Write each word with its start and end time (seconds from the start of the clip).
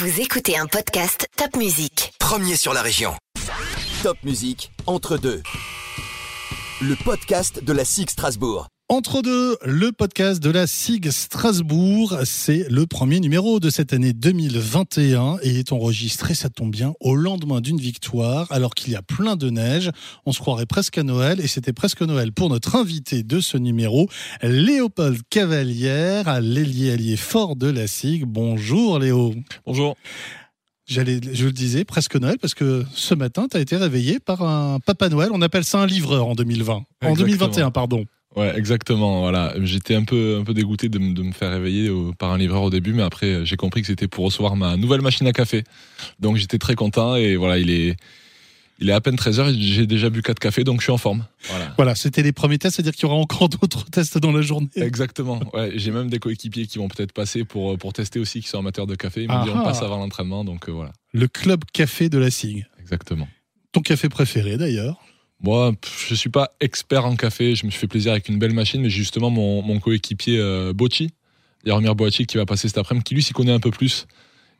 Vous 0.00 0.20
écoutez 0.20 0.56
un 0.56 0.66
podcast 0.66 1.28
Top 1.36 1.54
Music. 1.54 2.12
Premier 2.18 2.56
sur 2.56 2.74
la 2.74 2.82
région. 2.82 3.14
Top 4.02 4.16
Musique, 4.24 4.72
entre 4.86 5.18
deux. 5.18 5.40
Le 6.80 6.96
podcast 7.04 7.62
de 7.62 7.72
la 7.72 7.84
SIG 7.84 8.10
Strasbourg. 8.10 8.66
Entre 8.90 9.22
deux, 9.22 9.56
le 9.64 9.92
podcast 9.92 10.42
de 10.42 10.50
la 10.50 10.66
SIG 10.66 11.10
Strasbourg, 11.10 12.18
c'est 12.24 12.66
le 12.68 12.86
premier 12.86 13.18
numéro 13.18 13.58
de 13.58 13.70
cette 13.70 13.94
année 13.94 14.12
2021 14.12 15.38
et 15.42 15.60
est 15.60 15.72
enregistré, 15.72 16.34
ça 16.34 16.50
tombe 16.50 16.70
bien, 16.70 16.92
au 17.00 17.14
lendemain 17.14 17.62
d'une 17.62 17.78
victoire, 17.78 18.46
alors 18.52 18.74
qu'il 18.74 18.92
y 18.92 18.96
a 18.96 19.00
plein 19.00 19.36
de 19.36 19.48
neige. 19.48 19.90
On 20.26 20.32
se 20.32 20.38
croirait 20.38 20.66
presque 20.66 20.98
à 20.98 21.02
Noël 21.02 21.40
et 21.40 21.46
c'était 21.46 21.72
presque 21.72 22.02
Noël 22.02 22.30
pour 22.32 22.50
notre 22.50 22.76
invité 22.76 23.22
de 23.22 23.40
ce 23.40 23.56
numéro, 23.56 24.06
Léopold 24.42 25.22
Cavalière, 25.30 26.42
l'ailier 26.42 26.92
allié 26.92 27.16
fort 27.16 27.56
de 27.56 27.70
la 27.70 27.86
SIG. 27.86 28.26
Bonjour 28.26 28.98
Léo. 28.98 29.34
Bonjour. 29.64 29.96
J'allais, 30.86 31.20
je 31.32 31.46
le 31.46 31.52
disais, 31.52 31.86
presque 31.86 32.16
Noël, 32.16 32.36
parce 32.38 32.52
que 32.52 32.84
ce 32.94 33.14
matin, 33.14 33.46
tu 33.50 33.56
as 33.56 33.60
été 33.60 33.78
réveillé 33.78 34.20
par 34.20 34.42
un 34.42 34.78
Papa 34.80 35.08
Noël. 35.08 35.30
On 35.32 35.40
appelle 35.40 35.64
ça 35.64 35.78
un 35.78 35.86
livreur 35.86 36.26
en 36.26 36.34
2020. 36.34 36.84
En 37.02 37.14
2021, 37.14 37.70
pardon. 37.70 38.04
Ouais, 38.36 38.56
exactement. 38.56 39.20
Voilà, 39.20 39.54
j'étais 39.62 39.94
un 39.94 40.04
peu 40.04 40.38
un 40.40 40.44
peu 40.44 40.54
dégoûté 40.54 40.88
de, 40.88 40.98
me 40.98 41.32
faire 41.32 41.50
réveiller 41.50 41.90
par 42.18 42.32
un 42.32 42.38
livreur 42.38 42.62
au 42.62 42.70
début, 42.70 42.92
mais 42.92 43.02
après 43.02 43.46
j'ai 43.46 43.56
compris 43.56 43.80
que 43.80 43.86
c'était 43.86 44.08
pour 44.08 44.24
recevoir 44.24 44.56
ma 44.56 44.76
nouvelle 44.76 45.02
machine 45.02 45.26
à 45.26 45.32
café. 45.32 45.64
Donc 46.20 46.36
j'étais 46.36 46.58
très 46.58 46.74
content 46.74 47.16
et 47.16 47.36
voilà, 47.36 47.58
il 47.58 47.70
est 47.70 47.96
il 48.80 48.90
est 48.90 48.92
à 48.92 49.00
peine 49.00 49.14
13h 49.14 49.50
et 49.50 49.60
j'ai 49.60 49.86
déjà 49.86 50.10
bu 50.10 50.20
4 50.20 50.38
cafés, 50.38 50.64
donc 50.64 50.80
je 50.80 50.84
suis 50.84 50.92
en 50.92 50.98
forme. 50.98 51.24
Voilà, 51.48 51.74
voilà 51.76 51.94
c'était 51.94 52.22
les 52.22 52.32
premiers 52.32 52.58
tests, 52.58 52.76
c'est-à-dire 52.76 52.92
qu'il 52.92 53.04
y 53.04 53.06
aura 53.06 53.14
encore 53.14 53.48
d'autres 53.48 53.84
tests 53.84 54.18
dans 54.18 54.32
la 54.32 54.42
journée. 54.42 54.68
Exactement. 54.74 55.40
Ouais, 55.52 55.72
j'ai 55.76 55.92
même 55.92 56.10
des 56.10 56.18
coéquipiers 56.18 56.66
qui 56.66 56.78
vont 56.78 56.88
peut-être 56.88 57.12
passer 57.12 57.44
pour, 57.44 57.78
pour 57.78 57.92
tester 57.92 58.18
aussi, 58.18 58.40
qui 58.40 58.48
sont 58.48 58.58
amateurs 58.58 58.86
de 58.86 58.96
café. 58.96 59.22
Ils 59.22 59.30
me 59.30 59.44
diront 59.44 59.62
passe 59.62 59.82
avant 59.82 59.98
l'entraînement, 59.98 60.44
donc 60.44 60.68
euh, 60.68 60.72
voilà. 60.72 60.92
Le 61.12 61.28
club 61.28 61.64
café 61.72 62.08
de 62.08 62.18
la 62.18 62.30
SIG. 62.30 62.66
Exactement. 62.80 63.28
Ton 63.72 63.80
café 63.80 64.08
préféré 64.08 64.56
d'ailleurs 64.56 65.00
moi, 65.44 65.72
je 66.08 66.14
suis 66.14 66.30
pas 66.30 66.54
expert 66.60 67.04
en 67.04 67.16
café. 67.16 67.54
Je 67.54 67.66
me 67.66 67.70
suis 67.70 67.78
fait 67.78 67.86
plaisir 67.86 68.12
avec 68.12 68.30
une 68.30 68.38
belle 68.38 68.54
machine, 68.54 68.80
mais 68.80 68.88
justement, 68.88 69.28
mon, 69.28 69.78
coéquipier 69.78 70.38
euh, 70.38 70.72
Bocci, 70.72 71.10
Bocci, 71.66 72.26
qui 72.26 72.38
va 72.38 72.46
passer 72.46 72.66
cet 72.66 72.78
après-midi, 72.78 73.04
qui 73.04 73.14
lui 73.14 73.22
s'y 73.22 73.34
connaît 73.34 73.52
un 73.52 73.60
peu 73.60 73.70
plus 73.70 74.06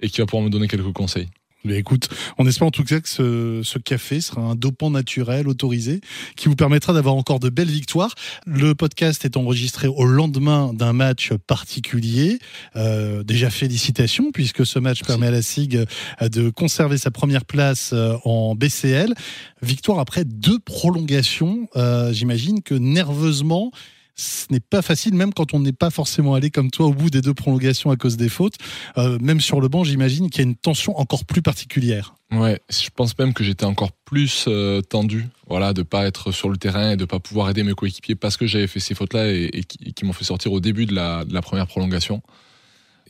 et 0.00 0.10
qui 0.10 0.20
va 0.20 0.26
pouvoir 0.26 0.44
me 0.44 0.50
donner 0.50 0.68
quelques 0.68 0.92
conseils. 0.92 1.28
Mais 1.64 1.78
écoute, 1.78 2.08
on 2.36 2.46
espère 2.46 2.68
en 2.68 2.70
tout 2.70 2.84
cas 2.84 3.00
que 3.00 3.08
ce, 3.08 3.78
café 3.78 4.20
sera 4.20 4.42
un 4.42 4.54
dopant 4.54 4.90
naturel 4.90 5.48
autorisé 5.48 6.02
qui 6.36 6.48
vous 6.48 6.56
permettra 6.56 6.92
d'avoir 6.92 7.14
encore 7.14 7.40
de 7.40 7.48
belles 7.48 7.70
victoires. 7.70 8.14
Le 8.46 8.74
podcast 8.74 9.24
est 9.24 9.38
enregistré 9.38 9.88
au 9.88 10.04
lendemain 10.04 10.72
d'un 10.74 10.92
match 10.92 11.32
particulier. 11.46 12.38
Euh, 12.76 13.22
déjà 13.22 13.48
félicitations 13.48 14.30
puisque 14.30 14.66
ce 14.66 14.78
match 14.78 15.02
permet 15.04 15.28
à 15.28 15.30
la 15.30 15.40
SIG 15.40 15.76
euh, 15.76 16.28
de 16.28 16.50
conserver 16.50 16.98
sa 16.98 17.10
première 17.10 17.46
place 17.46 17.92
euh, 17.94 18.16
en 18.24 18.54
BCL. 18.54 19.14
Victoire 19.62 20.00
après 20.00 20.24
deux 20.26 20.58
prolongations. 20.58 21.68
J'imagine 22.10 22.62
que 22.62 22.74
nerveusement, 22.74 23.72
ce 24.16 24.46
n'est 24.50 24.60
pas 24.60 24.82
facile, 24.82 25.14
même 25.14 25.32
quand 25.32 25.54
on 25.54 25.60
n'est 25.60 25.72
pas 25.72 25.90
forcément 25.90 26.34
allé 26.34 26.50
comme 26.50 26.70
toi 26.70 26.86
au 26.86 26.92
bout 26.92 27.10
des 27.10 27.20
deux 27.20 27.34
prolongations 27.34 27.90
à 27.90 27.96
cause 27.96 28.16
des 28.16 28.28
fautes. 28.28 28.54
Euh, 28.96 29.18
même 29.20 29.40
sur 29.40 29.60
le 29.60 29.68
banc, 29.68 29.84
j'imagine 29.84 30.30
qu'il 30.30 30.42
y 30.42 30.46
a 30.46 30.48
une 30.48 30.56
tension 30.56 30.96
encore 30.98 31.24
plus 31.24 31.42
particulière. 31.42 32.14
Ouais, 32.30 32.60
je 32.70 32.88
pense 32.94 33.16
même 33.18 33.32
que 33.32 33.44
j'étais 33.44 33.64
encore 33.64 33.92
plus 33.92 34.46
euh, 34.48 34.80
tendu, 34.82 35.28
voilà, 35.48 35.72
de 35.72 35.82
pas 35.82 36.06
être 36.06 36.32
sur 36.32 36.48
le 36.48 36.56
terrain 36.56 36.92
et 36.92 36.96
de 36.96 37.04
pas 37.04 37.18
pouvoir 37.18 37.50
aider 37.50 37.62
mes 37.62 37.74
coéquipiers 37.74 38.14
parce 38.14 38.36
que 38.36 38.46
j'avais 38.46 38.66
fait 38.66 38.80
ces 38.80 38.94
fautes-là 38.94 39.32
et, 39.32 39.64
qui, 39.64 40.04
m'ont 40.04 40.12
fait 40.12 40.24
sortir 40.24 40.52
au 40.52 40.60
début 40.60 40.86
de 40.86 40.94
la, 40.94 41.24
première 41.42 41.66
prolongation. 41.66 42.22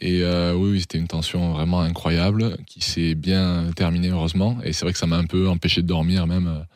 Et 0.00 0.22
euh, 0.22 0.54
oui, 0.54 0.80
c'était 0.80 0.98
une 0.98 1.06
tension 1.06 1.52
vraiment 1.52 1.80
incroyable 1.80 2.56
qui 2.66 2.80
s'est 2.80 3.14
bien 3.14 3.70
terminée 3.76 4.08
heureusement. 4.08 4.58
Et 4.64 4.72
c'est 4.72 4.84
vrai 4.84 4.92
que 4.92 4.98
ça 4.98 5.06
m'a 5.06 5.16
un 5.16 5.24
peu 5.24 5.48
empêché 5.48 5.82
de 5.82 5.86
dormir 5.86 6.26
même 6.26 6.66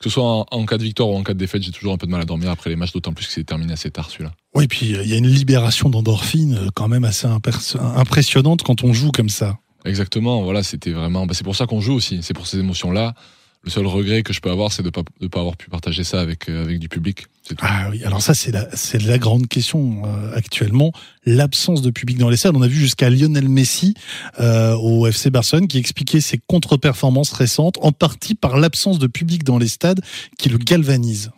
que 0.00 0.08
ce 0.08 0.14
soit 0.14 0.46
en, 0.50 0.66
cas 0.66 0.78
de 0.78 0.82
victoire 0.82 1.10
ou 1.10 1.16
en 1.16 1.22
cas 1.22 1.34
de 1.34 1.38
défaite, 1.38 1.62
j'ai 1.62 1.72
toujours 1.72 1.92
un 1.92 1.98
peu 1.98 2.06
de 2.06 2.10
mal 2.10 2.22
à 2.22 2.24
dormir 2.24 2.50
après 2.50 2.70
les 2.70 2.76
matchs, 2.76 2.92
d'autant 2.92 3.12
plus 3.12 3.26
que 3.26 3.32
c'est 3.32 3.44
terminé 3.44 3.74
assez 3.74 3.90
tard 3.90 4.10
celui-là. 4.10 4.32
Oui, 4.54 4.66
puis 4.66 4.96
euh, 4.96 5.02
il 5.04 5.10
y 5.10 5.12
a 5.12 5.18
une 5.18 5.28
libération 5.28 5.90
d'endorphine 5.90 6.54
euh, 6.54 6.68
quand 6.74 6.88
même 6.88 7.04
assez 7.04 7.26
impressionnante 7.26 8.62
quand 8.62 8.82
on 8.82 8.94
joue 8.94 9.10
comme 9.10 9.28
ça. 9.28 9.58
Exactement, 9.84 10.42
voilà, 10.42 10.62
c'était 10.62 10.92
vraiment. 10.92 11.26
Bah, 11.26 11.34
c'est 11.34 11.44
pour 11.44 11.54
ça 11.54 11.66
qu'on 11.66 11.82
joue 11.82 11.94
aussi, 11.94 12.20
c'est 12.22 12.32
pour 12.32 12.46
ces 12.46 12.58
émotions-là. 12.58 13.14
Le 13.62 13.70
seul 13.70 13.86
regret 13.86 14.22
que 14.22 14.32
je 14.32 14.40
peux 14.40 14.50
avoir, 14.50 14.72
c'est 14.72 14.82
de 14.82 14.88
ne 14.88 14.90
pas, 14.90 15.02
de 15.20 15.26
pas 15.26 15.40
avoir 15.40 15.54
pu 15.54 15.68
partager 15.68 16.02
ça 16.02 16.20
avec, 16.20 16.48
euh, 16.48 16.64
avec 16.64 16.78
du 16.78 16.88
public. 16.88 17.26
Ah 17.60 17.88
oui, 17.90 18.02
alors 18.04 18.22
ça, 18.22 18.32
c'est 18.32 18.52
la, 18.52 18.66
c'est 18.74 19.02
la 19.02 19.18
grande 19.18 19.48
question 19.48 20.02
euh, 20.06 20.34
actuellement. 20.34 20.92
L'absence 21.26 21.82
de 21.82 21.90
public 21.90 22.16
dans 22.16 22.30
les 22.30 22.38
salles. 22.38 22.56
On 22.56 22.62
a 22.62 22.68
vu 22.68 22.76
jusqu'à 22.76 23.10
Lionel 23.10 23.50
Messi 23.50 23.92
euh, 24.40 24.74
au 24.76 25.06
FC 25.06 25.28
Barcelone 25.28 25.68
qui 25.68 25.76
expliquait 25.76 26.22
ses 26.22 26.40
contre-performances 26.46 27.32
récentes, 27.32 27.76
en 27.82 27.92
partie 27.92 28.34
par 28.34 28.56
l'absence 28.56 28.98
de 28.98 29.06
public 29.06 29.44
dans 29.44 29.58
les 29.58 29.68
stades 29.68 30.00
qui 30.38 30.48
le 30.48 30.56
galvanise. 30.56 31.30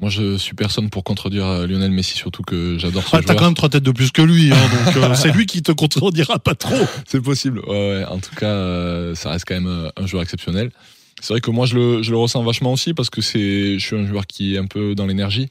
Moi, 0.00 0.08
je 0.08 0.36
suis 0.36 0.54
personne 0.54 0.88
pour 0.88 1.02
contredire 1.02 1.66
Lionel 1.66 1.90
Messi, 1.90 2.16
surtout 2.16 2.42
que 2.42 2.78
j'adore 2.78 3.02
ce 3.02 3.16
ah, 3.16 3.20
T'as 3.26 3.34
quand 3.34 3.44
même 3.44 3.54
trois 3.54 3.68
têtes 3.68 3.82
de 3.82 3.90
plus 3.90 4.12
que 4.12 4.22
lui, 4.22 4.52
hein, 4.52 4.94
donc 4.94 5.14
c'est 5.16 5.32
lui 5.32 5.46
qui 5.46 5.62
te 5.62 5.72
contredira 5.72 6.38
pas 6.38 6.54
trop. 6.54 6.86
C'est 7.06 7.20
possible. 7.20 7.58
Ouais, 7.66 8.04
En 8.08 8.18
tout 8.18 8.34
cas, 8.36 9.14
ça 9.16 9.30
reste 9.30 9.46
quand 9.48 9.60
même 9.60 9.90
un 9.96 10.06
joueur 10.06 10.22
exceptionnel. 10.22 10.70
C'est 11.20 11.34
vrai 11.34 11.40
que 11.40 11.50
moi, 11.50 11.66
je 11.66 11.76
le, 11.76 12.16
ressens 12.16 12.42
vachement 12.42 12.72
aussi 12.72 12.94
parce 12.94 13.10
que 13.10 13.20
c'est, 13.20 13.78
je 13.78 13.84
suis 13.84 13.96
un 13.96 14.06
joueur 14.06 14.26
qui 14.26 14.54
est 14.54 14.58
un 14.58 14.66
peu 14.66 14.94
dans 14.94 15.06
l'énergie. 15.06 15.48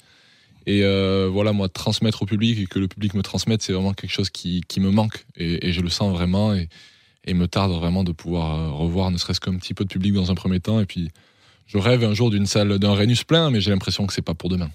Et 0.65 0.83
euh, 0.83 1.29
voilà, 1.31 1.53
moi, 1.53 1.69
transmettre 1.69 2.23
au 2.23 2.25
public 2.25 2.59
et 2.59 2.65
que 2.65 2.79
le 2.79 2.87
public 2.87 3.13
me 3.13 3.21
transmette, 3.21 3.61
c'est 3.61 3.73
vraiment 3.73 3.93
quelque 3.93 4.11
chose 4.11 4.29
qui, 4.29 4.63
me 4.77 4.89
manque. 4.89 5.25
Et, 5.35 5.71
je 5.71 5.81
le 5.81 5.89
sens 5.89 6.11
vraiment. 6.11 6.53
Et, 6.53 6.69
et 7.25 7.33
me 7.33 7.47
tarde 7.47 7.71
vraiment 7.71 8.03
de 8.03 8.11
pouvoir 8.11 8.55
euh, 8.55 8.71
revoir 8.71 9.11
ne 9.11 9.17
serait-ce 9.17 9.39
qu'un 9.39 9.55
petit 9.57 9.73
peu 9.73 9.83
de 9.83 9.89
public 9.89 10.13
dans 10.13 10.31
un 10.31 10.35
premier 10.35 10.59
temps. 10.59 10.79
Et 10.79 10.85
puis, 10.85 11.09
je 11.67 11.77
rêve 11.77 12.03
un 12.03 12.13
jour 12.13 12.31
d'une 12.31 12.45
salle, 12.45 12.79
d'un 12.79 12.93
Rhenus 12.93 13.23
plein, 13.23 13.51
mais 13.51 13.61
j'ai 13.61 13.71
l'impression 13.71 14.07
que 14.07 14.13
c'est 14.13 14.23
pas 14.23 14.33
pour 14.33 14.49
demain. 14.49 14.69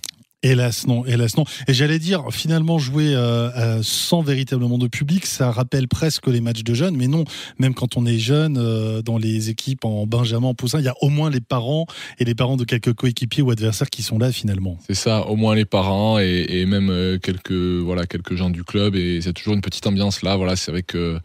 Hélas 0.45 0.87
non, 0.87 1.07
hélas 1.07 1.39
non. 1.39 1.45
Et 1.69 1.73
j'allais 1.73 1.99
dire, 1.99 2.27
finalement, 2.31 2.79
jouer 2.79 3.15
euh, 3.15 3.49
euh, 3.57 3.81
sans 3.83 4.21
véritablement 4.21 4.77
de 4.77 4.89
public, 4.89 5.25
ça 5.25 5.51
rappelle 5.51 5.89
presque 5.89 6.27
les 6.27 6.43
matchs 6.43 6.63
de 6.63 6.75
jeunes. 6.75 6.97
Mais 6.99 7.07
non, 7.07 7.25
même 7.59 7.73
quand 7.73 7.97
on 7.97 8.05
est 8.05 8.19
jeune, 8.19 8.59
euh, 8.59 9.01
dans 9.01 9.17
les 9.17 9.49
équipes 9.49 9.87
en 9.87 10.07
Benjamin, 10.07 10.49
en 10.49 10.55
Poussin, 10.55 10.81
il 10.81 10.85
y 10.85 10.89
a 10.89 10.95
au 11.01 11.09
moins 11.09 11.31
les 11.31 11.41
parents 11.41 11.87
et 12.19 12.27
les 12.27 12.35
parents 12.35 12.59
de 12.59 12.65
quelques 12.65 12.93
coéquipiers 12.93 13.43
ou 13.43 13.53
adversaires 13.53 13.89
qui 13.89 14.03
sont 14.03 14.19
là 14.19 14.33
finalement. 14.33 14.79
C'est 14.87 14.95
ça, 14.95 15.27
au 15.29 15.37
moins 15.37 15.55
les 15.55 15.65
parents 15.65 16.19
et, 16.19 16.67
même 16.67 17.19
quelques 17.23 17.53
voilà 17.53 18.05
quelques 18.05 18.35
gens 18.35 18.51
du 18.51 18.65
club. 18.65 18.97
Et 18.97 19.23
c'est 19.23 19.33
toujours 19.33 19.55
une 19.55 19.63
petite 19.63 19.87
ambiance 19.87 20.21
là. 20.21 20.37
Voilà, 20.37 20.57
c'est 20.57 20.71
vrai 20.71 20.83
que 20.83 21.19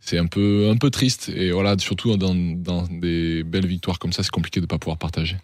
c'est 0.00 0.16
un 0.16 0.26
peu 0.26 0.70
un 0.70 0.76
peu 0.78 0.88
triste. 0.88 1.30
Et 1.36 1.50
voilà, 1.50 1.76
surtout 1.78 2.16
dans, 2.16 2.34
dans 2.34 2.86
des 2.88 3.44
belles 3.44 3.66
victoires 3.66 3.98
comme 3.98 4.14
ça, 4.14 4.22
c'est 4.22 4.30
compliqué 4.30 4.60
de 4.60 4.64
ne 4.64 4.68
pas 4.68 4.78
pouvoir 4.78 4.96
partager. 4.96 5.36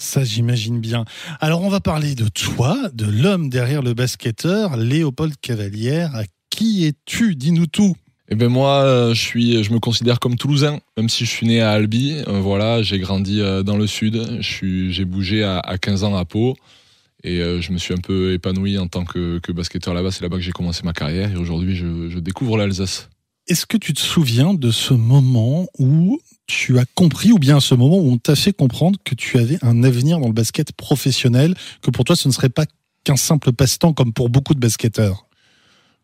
Ça, 0.00 0.22
j'imagine 0.22 0.78
bien. 0.78 1.04
Alors, 1.40 1.62
on 1.62 1.68
va 1.68 1.80
parler 1.80 2.14
de 2.14 2.28
toi, 2.28 2.78
de 2.94 3.04
l'homme 3.04 3.50
derrière 3.50 3.82
le 3.82 3.94
basketteur, 3.94 4.76
Léopold 4.76 5.34
Cavalière. 5.40 6.22
Qui 6.50 6.86
es-tu? 6.86 7.34
Dis-nous 7.34 7.66
tout. 7.66 7.96
Eh 8.30 8.36
ben 8.36 8.48
moi, 8.48 8.82
euh, 8.82 9.12
je 9.12 9.20
suis, 9.20 9.64
je 9.64 9.72
me 9.72 9.80
considère 9.80 10.20
comme 10.20 10.36
Toulousain, 10.36 10.78
même 10.96 11.08
si 11.08 11.24
je 11.24 11.30
suis 11.30 11.48
né 11.48 11.60
à 11.60 11.72
Albi. 11.72 12.22
Euh, 12.28 12.40
voilà, 12.40 12.80
j'ai 12.80 13.00
grandi 13.00 13.40
euh, 13.40 13.64
dans 13.64 13.76
le 13.76 13.88
sud. 13.88 14.40
j'ai 14.40 15.04
bougé 15.04 15.42
à, 15.42 15.76
15 15.80 16.04
ans 16.04 16.16
à 16.16 16.24
Pau 16.24 16.56
et 17.24 17.38
je 17.38 17.72
me 17.72 17.78
suis 17.78 17.92
un 17.92 17.98
peu 17.98 18.32
épanoui 18.32 18.78
en 18.78 18.86
tant 18.86 19.04
que, 19.04 19.40
basketteur 19.50 19.94
là-bas. 19.94 20.12
C'est 20.12 20.22
là-bas 20.22 20.36
que 20.36 20.42
j'ai 20.42 20.52
commencé 20.52 20.82
ma 20.84 20.92
carrière 20.92 21.32
et 21.32 21.36
aujourd'hui, 21.36 21.74
je 21.74 22.18
découvre 22.20 22.56
l'Alsace. 22.56 23.08
Est-ce 23.48 23.64
que 23.64 23.78
tu 23.78 23.94
te 23.94 24.00
souviens 24.00 24.52
de 24.52 24.70
ce 24.70 24.92
moment 24.92 25.68
où 25.78 26.20
tu 26.46 26.78
as 26.78 26.84
compris, 26.94 27.32
ou 27.32 27.38
bien 27.38 27.60
ce 27.60 27.74
moment 27.74 27.96
où 27.96 28.12
on 28.12 28.18
t'a 28.18 28.36
fait 28.36 28.52
comprendre 28.52 28.98
que 29.04 29.14
tu 29.14 29.38
avais 29.38 29.58
un 29.62 29.82
avenir 29.84 30.20
dans 30.20 30.26
le 30.26 30.34
basket 30.34 30.72
professionnel, 30.72 31.54
que 31.80 31.90
pour 31.90 32.04
toi 32.04 32.14
ce 32.14 32.28
ne 32.28 32.32
serait 32.32 32.50
pas 32.50 32.66
qu'un 33.04 33.16
simple 33.16 33.52
passe-temps 33.52 33.94
comme 33.94 34.12
pour 34.12 34.28
beaucoup 34.28 34.52
de 34.52 34.60
basketteurs? 34.60 35.26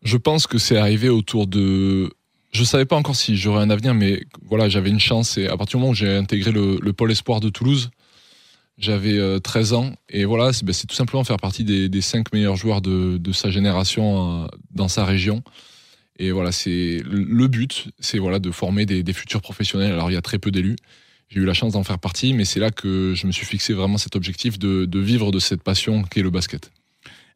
Je 0.01 0.17
pense 0.17 0.47
que 0.47 0.57
c'est 0.57 0.77
arrivé 0.77 1.07
autour 1.07 1.45
de... 1.45 2.11
Je 2.51 2.61
ne 2.61 2.65
savais 2.65 2.85
pas 2.85 2.95
encore 2.95 3.15
si 3.15 3.37
j'aurais 3.37 3.61
un 3.61 3.69
avenir, 3.69 3.93
mais 3.93 4.23
voilà, 4.43 4.67
j'avais 4.67 4.89
une 4.89 4.99
chance. 4.99 5.37
Et 5.37 5.47
à 5.47 5.55
partir 5.55 5.77
du 5.77 5.81
moment 5.81 5.91
où 5.91 5.95
j'ai 5.95 6.15
intégré 6.15 6.51
le, 6.51 6.93
pôle 6.93 7.11
espoir 7.11 7.41
de 7.41 7.49
Toulouse, 7.49 7.91
j'avais 8.79 9.19
13 9.39 9.73
euh, 9.73 9.75
ans. 9.75 9.93
Et 10.09 10.25
voilà, 10.25 10.51
ben, 10.63 10.73
c'est 10.73 10.87
tout 10.87 10.95
simplement 10.95 11.23
faire 11.23 11.37
partie 11.37 11.63
des, 11.63 11.89
des 11.89 12.01
5 12.01 12.33
meilleurs 12.33 12.55
joueurs 12.55 12.81
de, 12.81 13.17
de 13.17 13.31
sa 13.33 13.51
génération 13.51 14.45
euh, 14.45 14.47
dans 14.71 14.87
sa 14.87 15.05
région. 15.05 15.43
Et 16.17 16.31
voilà, 16.31 16.51
c'est 16.51 17.01
le 17.05 17.47
but, 17.47 17.89
c'est 17.99 18.19
voilà 18.19 18.39
de 18.39 18.51
former 18.51 18.85
des, 18.85 19.13
futurs 19.13 19.41
professionnels. 19.41 19.91
Alors 19.91 20.09
il 20.09 20.13
y 20.13 20.17
a 20.17 20.21
très 20.21 20.39
peu 20.39 20.51
d'élus. 20.51 20.77
J'ai 21.29 21.39
eu 21.39 21.45
la 21.45 21.53
chance 21.53 21.73
d'en 21.73 21.83
faire 21.83 21.99
partie, 21.99 22.33
mais 22.33 22.45
c'est 22.45 22.59
là 22.59 22.71
que 22.71 23.13
je 23.15 23.27
me 23.27 23.31
suis 23.31 23.45
fixé 23.45 23.73
vraiment 23.73 23.97
cet 23.97 24.15
objectif 24.15 24.59
de, 24.59 24.99
vivre 24.99 25.31
de 25.31 25.39
cette 25.39 25.63
passion 25.63 26.03
qu'est 26.03 26.21
le 26.21 26.29
basket. 26.29 26.71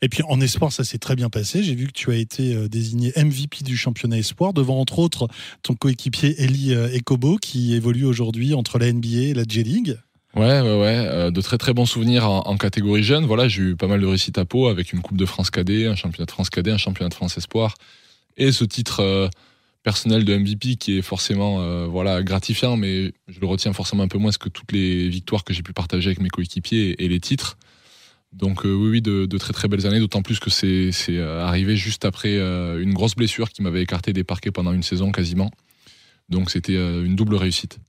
Et 0.01 0.07
puis 0.07 0.23
en 0.29 0.39
espoir, 0.39 0.71
ça 0.71 0.85
s'est 0.85 0.97
très 0.97 1.17
bien 1.17 1.29
passé. 1.29 1.61
J'ai 1.61 1.75
vu 1.75 1.87
que 1.87 1.91
tu 1.91 2.09
as 2.11 2.15
été 2.15 2.55
euh, 2.55 2.69
désigné 2.69 3.11
MVP 3.17 3.65
du 3.65 3.75
championnat 3.75 4.17
espoir 4.17 4.53
devant 4.53 4.79
entre 4.79 4.99
autres 4.99 5.27
ton 5.61 5.73
coéquipier 5.73 6.41
Eli 6.41 6.73
euh, 6.73 6.93
Ekobo 6.93 7.35
qui 7.35 7.73
évolue 7.73 8.05
aujourd'hui 8.05 8.53
entre 8.53 8.79
la 8.79 8.93
NBA 8.93 9.07
et 9.09 9.33
la 9.33 9.43
J-League. 9.43 9.97
Ouais, 10.35 10.61
ouais, 10.61 10.79
ouais. 10.79 11.05
Euh, 11.05 11.31
de 11.31 11.41
très 11.41 11.57
très 11.57 11.73
bons 11.73 11.85
souvenirs 11.85 12.29
en, 12.29 12.55
catégorie 12.55 13.03
jeune. 13.03 13.25
Voilà, 13.25 13.49
j'ai 13.49 13.61
eu 13.63 13.75
pas 13.75 13.87
mal 13.87 13.99
de 13.99 14.05
réussites 14.05 14.37
à 14.37 14.45
Pau 14.45 14.69
avec 14.69 14.93
une 14.93 15.01
Coupe 15.01 15.17
de 15.17 15.25
France 15.25 15.49
cadet, 15.49 15.87
un 15.87 15.95
championnat 15.95 16.27
de 16.27 16.31
France 16.31 16.49
cadet, 16.49 16.71
un 16.71 16.77
championnat 16.77 17.09
de 17.09 17.15
France 17.15 17.37
espoir 17.37 17.75
et 18.39 18.51
ce 18.51 18.63
titre 18.63 19.01
euh, 19.01 19.27
personnel 19.83 20.25
de 20.25 20.35
MVP 20.35 20.77
qui 20.77 20.97
est 20.97 21.01
forcément 21.01 21.61
euh, 21.61 21.85
voilà 21.85 22.23
gratifiant, 22.23 22.77
mais 22.77 23.13
je 23.27 23.39
le 23.39 23.45
retiens 23.45 23.73
forcément 23.73 24.03
un 24.03 24.07
peu 24.07 24.17
moins 24.17 24.31
que 24.31 24.49
toutes 24.49 24.71
les 24.71 25.07
victoires 25.09 25.43
que 25.43 25.53
j'ai 25.53 25.61
pu 25.61 25.73
partager 25.73 26.07
avec 26.07 26.21
mes 26.21 26.29
coéquipiers 26.29 27.03
et, 27.03 27.07
les 27.07 27.19
titres. 27.19 27.57
Donc 28.33 28.63
oui, 28.63 28.71
oui, 28.71 29.01
de, 29.01 29.25
très 29.37 29.53
très 29.53 29.67
belles 29.67 29.85
années, 29.87 29.99
d'autant 29.99 30.21
plus 30.21 30.39
que 30.39 30.49
c'est 30.49 30.91
arrivé 31.19 31.75
juste 31.75 32.05
après 32.05 32.37
une 32.37 32.93
grosse 32.93 33.15
blessure 33.15 33.49
qui 33.49 33.63
m'avait 33.63 33.81
écarté 33.81 34.13
des 34.13 34.23
parquets 34.23 34.51
pendant 34.51 34.71
une 34.71 34.83
saison 34.83 35.11
quasiment. 35.11 35.49
Donc 36.29 36.51
c'était 36.51 36.75
une 36.75 37.15
double 37.15 37.35
réussite. 37.35 37.79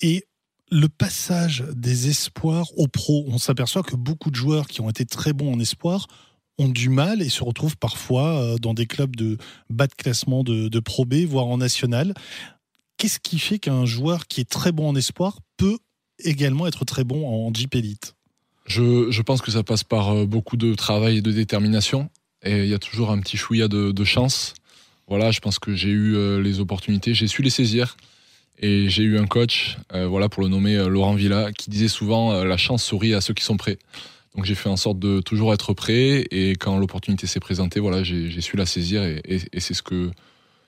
Et 0.00 0.24
le 0.70 0.88
passage 0.88 1.64
des 1.74 2.08
espoirs 2.08 2.66
aux 2.78 2.88
pros, 2.88 3.26
on 3.28 3.36
s'aperçoit 3.36 3.82
que 3.82 3.96
beaucoup 3.96 4.30
de 4.30 4.36
joueurs 4.36 4.66
qui 4.66 4.80
ont 4.80 4.88
été 4.88 5.04
très 5.04 5.34
bons 5.34 5.52
en 5.52 5.60
espoir 5.60 6.06
ont 6.60 6.68
du 6.68 6.90
mal 6.90 7.22
et 7.22 7.30
se 7.30 7.42
retrouvent 7.42 7.76
parfois 7.76 8.42
euh, 8.42 8.58
dans 8.58 8.74
des 8.74 8.86
clubs 8.86 9.16
de 9.16 9.38
bas 9.70 9.86
de 9.86 9.94
classement 9.94 10.44
de, 10.44 10.80
Pro 10.80 11.04
B, 11.04 11.24
voire 11.26 11.46
en 11.46 11.58
national. 11.58 12.14
Qu'est-ce 12.96 13.18
qui 13.18 13.38
fait 13.38 13.58
qu'un 13.58 13.86
joueur 13.86 14.26
qui 14.26 14.42
est 14.42 14.48
très 14.48 14.72
bon 14.72 14.88
en 14.88 14.94
espoir 14.94 15.38
peut 15.56 15.78
également 16.22 16.66
être 16.66 16.84
très 16.84 17.04
bon 17.04 17.26
en 17.26 17.52
Jeep 17.52 17.74
Elite? 17.74 18.14
Je, 18.66 19.22
pense 19.22 19.40
que 19.40 19.50
ça 19.50 19.62
passe 19.62 19.84
par 19.84 20.10
euh, 20.10 20.26
beaucoup 20.26 20.56
de 20.56 20.74
travail 20.74 21.18
et 21.18 21.22
de 21.22 21.32
détermination. 21.32 22.10
Et 22.42 22.58
il 22.58 22.68
y 22.68 22.74
a 22.74 22.78
toujours 22.78 23.10
un 23.10 23.20
petit 23.20 23.36
chouïa 23.36 23.68
de, 23.68 24.04
chance. 24.04 24.54
Voilà, 25.08 25.30
je 25.30 25.40
pense 25.40 25.58
que 25.58 25.74
j'ai 25.74 25.88
eu 25.88 26.14
euh, 26.14 26.40
les 26.40 26.60
opportunités, 26.60 27.14
j'ai 27.14 27.26
su 27.26 27.42
les 27.42 27.50
saisir. 27.50 27.96
Et 28.62 28.90
j'ai 28.90 29.02
eu 29.02 29.18
un 29.18 29.26
coach, 29.26 29.78
voilà, 29.90 30.28
pour 30.28 30.42
le 30.42 30.50
nommer 30.50 30.76
Laurent 30.86 31.14
Villa, 31.14 31.50
qui 31.50 31.70
disait 31.70 31.88
souvent 31.88 32.44
la 32.44 32.58
chance 32.58 32.84
sourit 32.84 33.14
à 33.14 33.22
ceux 33.22 33.32
qui 33.32 33.42
sont 33.42 33.56
prêts. 33.56 33.78
Donc 34.36 34.44
j'ai 34.44 34.54
fait 34.54 34.68
en 34.68 34.76
sorte 34.76 34.98
de 34.98 35.20
toujours 35.20 35.52
être 35.52 35.74
prêt 35.74 36.24
et 36.30 36.52
quand 36.52 36.78
l'opportunité 36.78 37.26
s'est 37.26 37.40
présentée, 37.40 37.80
voilà, 37.80 38.04
j'ai 38.04 38.40
su 38.40 38.56
la 38.56 38.66
saisir 38.66 39.02
et, 39.02 39.40
c'est 39.58 39.74
ce 39.74 39.82
que 39.82 40.10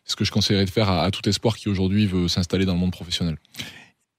ce 0.05 0.17
que 0.17 0.25
je 0.25 0.32
conseillerais 0.32 0.64
de 0.64 0.70
faire 0.70 0.91
à, 0.91 1.09
tout 1.12 1.29
espoir 1.29 1.56
qui 1.56 1.69
aujourd'hui 1.69 2.06
veut 2.06 2.26
s'installer 2.26 2.64
dans 2.64 2.73
le 2.73 2.81
monde 2.81 2.91
professionnel. 2.91 3.37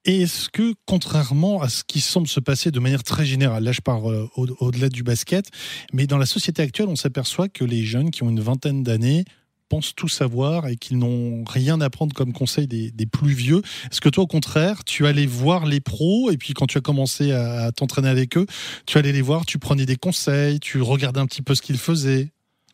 Et 0.06 0.22
est-ce 0.22 0.48
que, 0.48 0.74
contrairement 0.86 1.60
à 1.60 1.68
ce 1.68 1.84
qui 1.84 2.00
semble 2.00 2.26
se 2.26 2.40
passer 2.40 2.70
de 2.70 2.80
manière 2.80 3.02
très 3.02 3.26
générale, 3.26 3.64
là 3.64 3.72
je 3.72 3.82
parle 3.82 4.28
au-delà 4.36 4.88
du 4.88 5.02
basket, 5.02 5.46
mais 5.92 6.06
dans 6.06 6.18
la 6.18 6.26
société 6.26 6.62
actuelle, 6.62 6.88
on 6.88 6.96
s'aperçoit 6.96 7.48
que 7.50 7.64
les 7.64 7.84
jeunes 7.84 8.10
qui 8.10 8.22
ont 8.22 8.30
une 8.30 8.40
vingtaine 8.40 8.82
d'années 8.82 9.24
pensent 9.68 9.94
tout 9.94 10.08
savoir 10.08 10.68
et 10.68 10.76
qu'ils 10.76 10.98
n'ont 10.98 11.44
rien 11.44 11.80
à 11.80 11.90
prendre 11.90 12.14
comme 12.14 12.32
conseil 12.32 12.66
des, 12.66 12.92
plus 13.06 13.34
vieux. 13.34 13.62
Est-ce 13.90 14.00
que 14.00 14.08
toi, 14.08 14.24
au 14.24 14.26
contraire, 14.26 14.84
tu 14.84 15.06
allais 15.06 15.26
voir 15.26 15.66
les 15.66 15.80
pros 15.80 16.30
et 16.30 16.36
puis 16.36 16.54
quand 16.54 16.66
tu 16.66 16.78
as 16.78 16.80
commencé 16.80 17.32
à, 17.32 17.70
t'entraîner 17.72 18.08
avec 18.08 18.36
eux, 18.36 18.46
tu 18.86 18.98
allais 18.98 19.12
les 19.12 19.22
voir, 19.22 19.46
tu 19.46 19.58
prenais 19.58 19.86
des 19.86 19.96
conseils, 19.96 20.60
tu 20.60 20.80
regardais 20.80 21.20
un 21.20 21.26
petit 21.26 21.42
peu 21.42 21.54
ce 21.54 21.62
qu'ils 21.62 21.78
faisaient? 21.78 22.30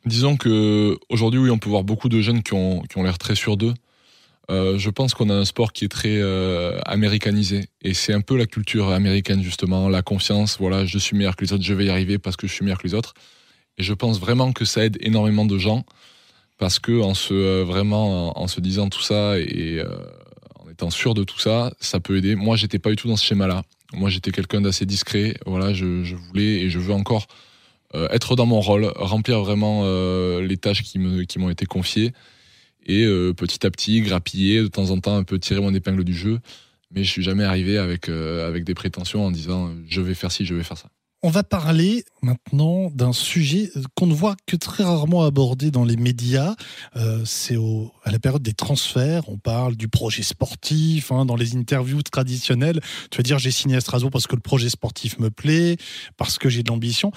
Disons 0.06 0.36
que 0.36 0.98
aujourd'hui, 1.10 1.40
oui, 1.40 1.50
on 1.50 1.58
peut 1.58 1.68
voir 1.68 1.84
beaucoup 1.84 2.08
de 2.08 2.20
jeunes 2.20 2.42
qui 2.42 2.54
ont, 2.54 2.80
qui 2.82 2.96
ont 2.96 3.02
l'air 3.02 3.18
très 3.18 3.34
sûrs 3.34 3.56
d'eux. 3.56 3.74
Euh, 4.50 4.78
je 4.78 4.90
pense 4.90 5.14
qu'on 5.14 5.30
a 5.30 5.34
un 5.34 5.44
sport 5.44 5.72
qui 5.72 5.84
est 5.84 5.88
très 5.88 6.16
euh, 6.16 6.80
américanisé 6.84 7.66
et 7.82 7.94
c'est 7.94 8.12
un 8.12 8.20
peu 8.20 8.36
la 8.36 8.46
culture 8.46 8.88
américaine 8.90 9.42
justement, 9.42 9.88
la 9.88 10.02
confiance. 10.02 10.56
Voilà, 10.58 10.84
je 10.86 10.98
suis 10.98 11.16
meilleur 11.16 11.36
que 11.36 11.44
les 11.44 11.52
autres, 11.52 11.62
je 11.62 11.74
vais 11.74 11.84
y 11.84 11.90
arriver 11.90 12.18
parce 12.18 12.36
que 12.36 12.48
je 12.48 12.52
suis 12.52 12.64
meilleur 12.64 12.78
que 12.78 12.86
les 12.86 12.94
autres. 12.94 13.14
Et 13.78 13.82
je 13.82 13.94
pense 13.94 14.18
vraiment 14.18 14.52
que 14.52 14.64
ça 14.64 14.84
aide 14.84 14.98
énormément 15.00 15.44
de 15.44 15.56
gens 15.56 15.84
parce 16.60 16.78
que 16.78 17.00
en 17.00 17.14
se 17.14 17.32
euh, 17.32 17.64
en, 17.64 18.46
se 18.46 18.60
disant 18.60 18.90
tout 18.90 19.00
ça 19.00 19.38
et 19.38 19.80
euh, 19.80 19.88
en 20.62 20.70
étant 20.70 20.90
sûr 20.90 21.14
de 21.14 21.24
tout 21.24 21.40
ça, 21.40 21.72
ça 21.80 22.00
peut 22.00 22.18
aider. 22.18 22.36
Moi, 22.36 22.54
j'étais 22.54 22.78
pas 22.78 22.90
du 22.90 22.96
tout 22.96 23.08
dans 23.08 23.16
ce 23.16 23.24
schéma-là. 23.24 23.62
Moi, 23.94 24.10
j'étais 24.10 24.30
quelqu'un 24.30 24.60
d'assez 24.60 24.84
discret. 24.84 25.34
Voilà, 25.46 25.72
je, 25.72 26.14
voulais 26.14 26.60
et 26.60 26.68
je 26.68 26.78
veux 26.78 26.92
encore 26.92 27.26
euh, 27.94 28.08
être 28.10 28.36
dans 28.36 28.44
mon 28.44 28.60
rôle, 28.60 28.92
remplir 28.94 29.40
vraiment 29.40 29.84
les 30.38 30.56
tâches 30.58 30.82
qui 30.82 30.98
m'ont 30.98 31.50
été 31.50 31.64
confiées 31.64 32.12
et 32.86 33.06
petit 33.36 33.66
à 33.66 33.70
petit 33.70 34.02
grappiller 34.02 34.60
de 34.60 34.68
temps 34.68 34.90
en 34.90 35.00
temps 35.00 35.16
un 35.16 35.24
peu 35.24 35.38
tirer 35.38 35.60
mon 35.62 35.74
épingle 35.74 36.04
du 36.04 36.14
jeu. 36.14 36.40
Mais 36.92 37.04
je 37.04 37.10
suis 37.10 37.22
jamais 37.22 37.44
arrivé 37.44 37.78
avec 37.78 38.10
avec 38.10 38.64
des 38.64 38.74
prétentions 38.74 39.24
en 39.24 39.30
disant 39.30 39.72
je 39.88 40.02
vais 40.02 40.14
faire 40.14 40.30
ci, 40.30 40.44
je 40.44 40.54
vais 40.54 40.62
faire 40.62 40.76
ça. 40.76 40.90
On 41.22 41.28
va 41.28 41.42
parler 41.42 42.04
maintenant 42.22 42.90
d'un 42.94 43.12
sujet 43.12 43.70
qu'on 43.94 44.06
ne 44.06 44.14
voit 44.14 44.36
que 44.46 44.56
très 44.56 44.84
rarement 44.84 45.22
abordé 45.24 45.70
dans 45.70 45.84
les 45.84 45.96
médias. 45.96 46.54
Euh, 46.96 47.22
c'est 47.26 47.56
à 48.04 48.10
la 48.10 48.18
période 48.18 48.42
des 48.42 48.54
transferts. 48.54 49.28
On 49.28 49.36
parle 49.36 49.76
du 49.76 49.88
projet 49.88 50.22
sportif. 50.22 51.12
Hein, 51.12 51.26
dans 51.26 51.36
les 51.36 51.56
interviews 51.56 52.02
traditionnelles, 52.02 52.80
tu 53.10 53.18
vas 53.18 53.22
dire 53.22 53.38
j'ai 53.38 53.50
signé 53.50 53.76
à 53.76 53.82
Strasbourg 53.82 54.10
parce 54.10 54.26
que 54.26 54.34
le 54.34 54.40
projet 54.40 54.70
sportif 54.70 55.18
me 55.18 55.30
plaît, 55.30 55.76
parce 56.16 56.38
que 56.38 56.48
j'ai 56.48 56.62
de 56.62 56.70
l'ambition. 56.70 57.12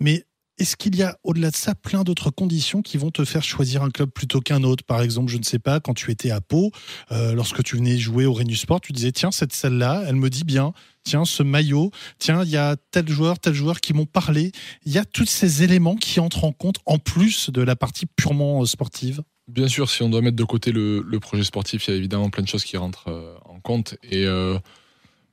Mais 0.00 0.24
est-ce 0.58 0.76
qu'il 0.76 0.96
y 0.96 1.02
a 1.02 1.18
au-delà 1.24 1.50
de 1.50 1.56
ça 1.56 1.74
plein 1.74 2.04
d'autres 2.04 2.30
conditions 2.30 2.82
qui 2.82 2.98
vont 2.98 3.10
te 3.10 3.24
faire 3.24 3.42
choisir 3.42 3.82
un 3.82 3.90
club 3.90 4.10
plutôt 4.10 4.40
qu'un 4.40 4.62
autre? 4.62 4.84
Par 4.84 5.02
exemple, 5.02 5.30
je 5.32 5.38
ne 5.38 5.42
sais 5.42 5.58
pas, 5.58 5.80
quand 5.80 5.94
tu 5.94 6.10
étais 6.10 6.30
à 6.30 6.40
Pau, 6.40 6.70
euh, 7.10 7.34
lorsque 7.34 7.62
tu 7.62 7.76
venais 7.76 7.98
jouer 7.98 8.26
au 8.26 8.32
Renu 8.32 8.54
Sport, 8.54 8.80
tu 8.80 8.92
disais 8.92 9.12
tiens, 9.12 9.30
cette 9.30 9.52
salle-là, 9.52 10.04
elle 10.06 10.16
me 10.16 10.30
dit 10.30 10.44
bien, 10.44 10.72
tiens, 11.04 11.24
ce 11.24 11.42
maillot, 11.42 11.90
tiens, 12.18 12.44
il 12.44 12.50
y 12.50 12.56
a 12.56 12.76
tel 12.90 13.08
joueur, 13.08 13.38
tel 13.38 13.54
joueur 13.54 13.80
qui 13.80 13.94
m'ont 13.94 14.06
parlé. 14.06 14.52
Il 14.84 14.92
y 14.92 14.98
a 14.98 15.04
tous 15.04 15.26
ces 15.26 15.62
éléments 15.62 15.96
qui 15.96 16.20
entrent 16.20 16.44
en 16.44 16.52
compte 16.52 16.76
en 16.86 16.98
plus 16.98 17.50
de 17.50 17.62
la 17.62 17.74
partie 17.74 18.06
purement 18.06 18.62
euh, 18.62 18.66
sportive? 18.66 19.22
Bien 19.48 19.68
sûr, 19.68 19.90
si 19.90 20.02
on 20.02 20.08
doit 20.08 20.20
mettre 20.20 20.36
de 20.36 20.44
côté 20.44 20.70
le, 20.70 21.02
projet 21.20 21.44
sportif, 21.44 21.88
il 21.88 21.90
y 21.90 21.94
a 21.94 21.96
évidemment 21.96 22.30
plein 22.30 22.42
de 22.42 22.48
choses 22.48 22.64
qui 22.64 22.76
rentrent 22.76 23.08
euh, 23.08 23.34
en 23.44 23.58
compte. 23.58 23.96
Et 24.04 24.26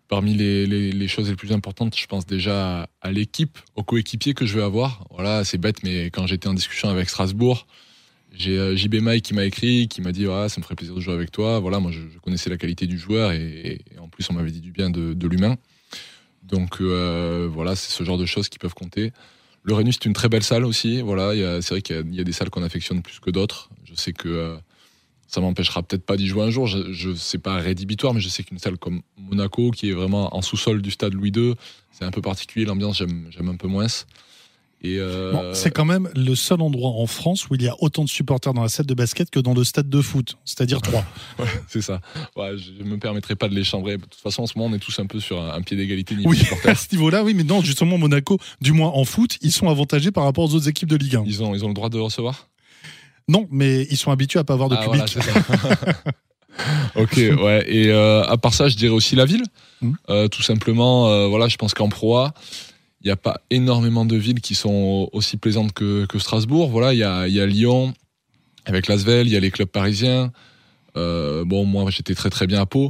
parmi 0.09 0.33
les, 0.33 1.07
choses 1.07 1.29
les 1.29 1.35
plus 1.35 1.53
importantes, 1.53 1.95
je 1.97 2.07
pense 2.07 2.25
déjà 2.25 2.89
à, 3.01 3.11
l'équipe, 3.11 3.57
aux 3.75 3.83
coéquipiers 3.83 4.33
que 4.33 4.45
je 4.45 4.55
vais 4.55 4.63
avoir. 4.63 5.05
Voilà, 5.11 5.45
c'est 5.45 5.59
bête, 5.59 5.83
mais 5.83 6.05
quand 6.07 6.27
j'étais 6.27 6.47
en 6.47 6.53
discussion 6.53 6.89
avec 6.89 7.09
Strasbourg, 7.09 7.67
j'ai 8.33 8.57
euh, 8.57 8.75
JB 8.75 8.95
Mike 8.95 9.23
qui 9.23 9.33
m'a 9.33 9.45
écrit, 9.45 9.87
qui 9.87 10.01
m'a 10.01 10.11
dit 10.11 10.25
ça 10.25 10.55
me 10.57 10.63
ferait 10.63 10.75
plaisir 10.75 10.95
de 10.95 10.99
jouer 10.99 11.13
avec 11.13 11.31
toi. 11.31 11.59
Voilà, 11.59 11.79
moi 11.79 11.91
je, 11.91 12.01
connaissais 12.23 12.49
la 12.49 12.57
qualité 12.57 12.87
du 12.87 12.97
joueur 12.97 13.31
et, 13.31 13.81
en 13.99 14.09
plus 14.09 14.29
on 14.29 14.33
m'avait 14.33 14.51
dit 14.51 14.61
du 14.61 14.71
bien 14.71 14.89
de, 14.89 15.27
l'humain. 15.27 15.57
Donc 16.43 16.81
euh, 16.81 17.47
voilà, 17.51 17.75
c'est 17.75 17.91
ce 17.91 18.03
genre 18.03 18.17
de 18.17 18.25
choses 18.25 18.49
qui 18.49 18.57
peuvent 18.57 18.73
compter. 18.73 19.13
Le 19.63 19.73
Renus 19.73 19.97
c'est 20.01 20.05
une 20.05 20.13
très 20.13 20.29
belle 20.29 20.43
salle 20.43 20.65
aussi. 20.65 21.01
Voilà, 21.01 21.33
c'est 21.61 21.69
vrai 21.69 21.81
qu'il 21.81 22.15
y, 22.15 22.19
a 22.19 22.23
des 22.23 22.31
salles 22.31 22.49
qu'on 22.49 22.63
affectionne 22.63 23.03
plus 23.03 23.19
que 23.19 23.29
d'autres. 23.29 23.69
Je 23.85 23.93
sais 23.93 24.13
que 24.13 24.27
euh, 24.27 24.57
ça 25.29 25.41
m'empêchera 25.41 25.83
peut-être 25.83 26.03
pas 26.03 26.17
d'y 26.17 26.27
jouer 26.27 26.43
un 26.43 26.49
jour. 26.49 26.67
Je, 26.67 27.09
ne 27.09 27.15
sais 27.15 27.37
pas 27.37 27.55
rédhibitoire, 27.57 28.13
mais 28.13 28.19
je 28.19 28.29
sais 28.29 28.43
qu'une 28.43 28.57
salle 28.57 28.77
comme 28.77 29.01
Monaco, 29.17 29.71
qui 29.71 29.89
est 29.89 29.93
vraiment 29.93 30.35
en 30.35 30.41
sous-sol 30.41 30.81
du 30.81 30.91
stade 30.91 31.13
Louis 31.13 31.31
II, 31.35 31.53
c'est 31.91 32.03
un 32.03 32.11
peu 32.11 32.21
particulier. 32.21 32.65
L'ambiance, 32.65 32.97
j'aime 32.97 33.49
un 33.49 33.55
peu 33.55 33.67
moins. 33.67 33.87
Euh, 34.85 35.53
c'est 35.53 35.71
quand 35.71 35.85
même 35.85 36.09
le 36.15 36.35
seul 36.35 36.61
endroit 36.61 36.91
en 36.91 37.05
France 37.05 37.49
où 37.49 37.55
il 37.55 37.63
y 37.63 37.67
a 37.67 37.75
autant 37.79 38.03
de 38.05 38.09
supporters 38.09 38.53
dans 38.53 38.61
la 38.61 38.69
salle 38.69 38.85
de 38.85 38.93
basket 38.93 39.29
que 39.29 39.39
dans 39.39 39.53
le 39.53 39.63
stade 39.63 39.89
de 39.89 40.01
foot, 40.01 40.37
c'est-à-dire 40.45 40.81
trois. 40.81 41.03
c'est 41.67 41.81
ça. 41.81 41.99
je 42.37 42.83
ne 42.83 42.89
me 42.89 42.97
permettrai 42.97 43.35
pas 43.35 43.49
de 43.49 43.55
les 43.55 43.65
chambrer. 43.65 43.97
De 43.97 44.03
toute 44.03 44.15
façon, 44.15 44.43
en 44.43 44.47
ce 44.47 44.57
moment, 44.57 44.73
on 44.73 44.75
est 44.75 44.79
tous 44.79 44.97
un 44.99 45.05
peu 45.05 45.19
sur 45.19 45.41
un, 45.41 45.61
pied 45.61 45.75
d'égalité 45.75 46.15
niveau 46.15 46.29
oui, 46.29 46.41
à 46.65 46.75
ce 46.75 46.87
niveau-là, 46.93 47.23
oui, 47.23 47.33
mais 47.33 47.43
non, 47.43 47.61
justement, 47.61 47.97
Monaco, 47.97 48.39
du 48.61 48.71
moins 48.71 48.89
en 48.89 49.03
foot, 49.03 49.37
ils 49.41 49.51
sont 49.51 49.67
avantagés 49.67 50.11
par 50.11 50.23
rapport 50.23 50.45
aux 50.45 50.55
autres 50.55 50.69
équipes 50.69 50.89
de 50.89 50.95
Ligue 50.95 51.17
1. 51.17 51.23
Ils 51.25 51.43
ont, 51.43 51.53
ils 51.53 51.65
ont 51.65 51.67
le 51.67 51.73
droit 51.73 51.89
de 51.89 51.99
recevoir? 51.99 52.48
Non, 53.29 53.47
mais 53.51 53.83
ils 53.91 53.97
sont 53.97 54.09
habitués 54.09 54.39
à 54.39 54.43
pas 54.43 54.53
avoir 54.53 54.69
de 54.69 54.75
ah, 54.75 54.83
public. 54.83 55.17
ok, 56.95 57.13
ouais. 57.15 57.63
Et 57.67 57.91
euh, 57.91 58.23
à 58.23 58.37
part 58.37 58.55
ça, 58.55 58.67
je 58.69 58.75
dirais 58.75 58.93
aussi 58.93 59.15
la 59.15 59.25
ville. 59.25 59.43
Hmm. 59.81 59.93
Euh, 60.09 60.27
tout 60.27 60.41
simplement, 60.41 61.07
euh, 61.09 61.27
voilà, 61.27 61.47
je 61.47 61.55
pense 61.55 61.75
qu'en 61.75 61.89
proie, 61.89 62.33
il 63.01 63.05
n'y 63.07 63.11
a 63.11 63.15
pas 63.15 63.39
énormément 63.51 64.03
de 64.03 64.15
villes 64.15 64.41
qui 64.41 64.55
sont 64.55 65.09
aussi 65.13 65.37
plaisantes 65.37 65.73
que, 65.73 66.07
Strasbourg. 66.17 66.71
Voilà, 66.71 66.93
il 66.93 66.97
y 66.97 67.03
a, 67.03 67.27
y 67.27 67.39
a, 67.39 67.45
Lyon 67.45 67.93
avec 68.65 68.87
Lasvel, 68.87 69.27
il 69.27 69.33
y 69.33 69.37
a 69.37 69.39
les 69.39 69.51
clubs 69.51 69.69
parisiens. 69.69 70.31
bon, 70.95 71.65
moi, 71.65 71.85
j'étais 71.91 72.15
très 72.15 72.31
très 72.31 72.47
bien 72.47 72.59
à 72.59 72.65
Pau. 72.65 72.89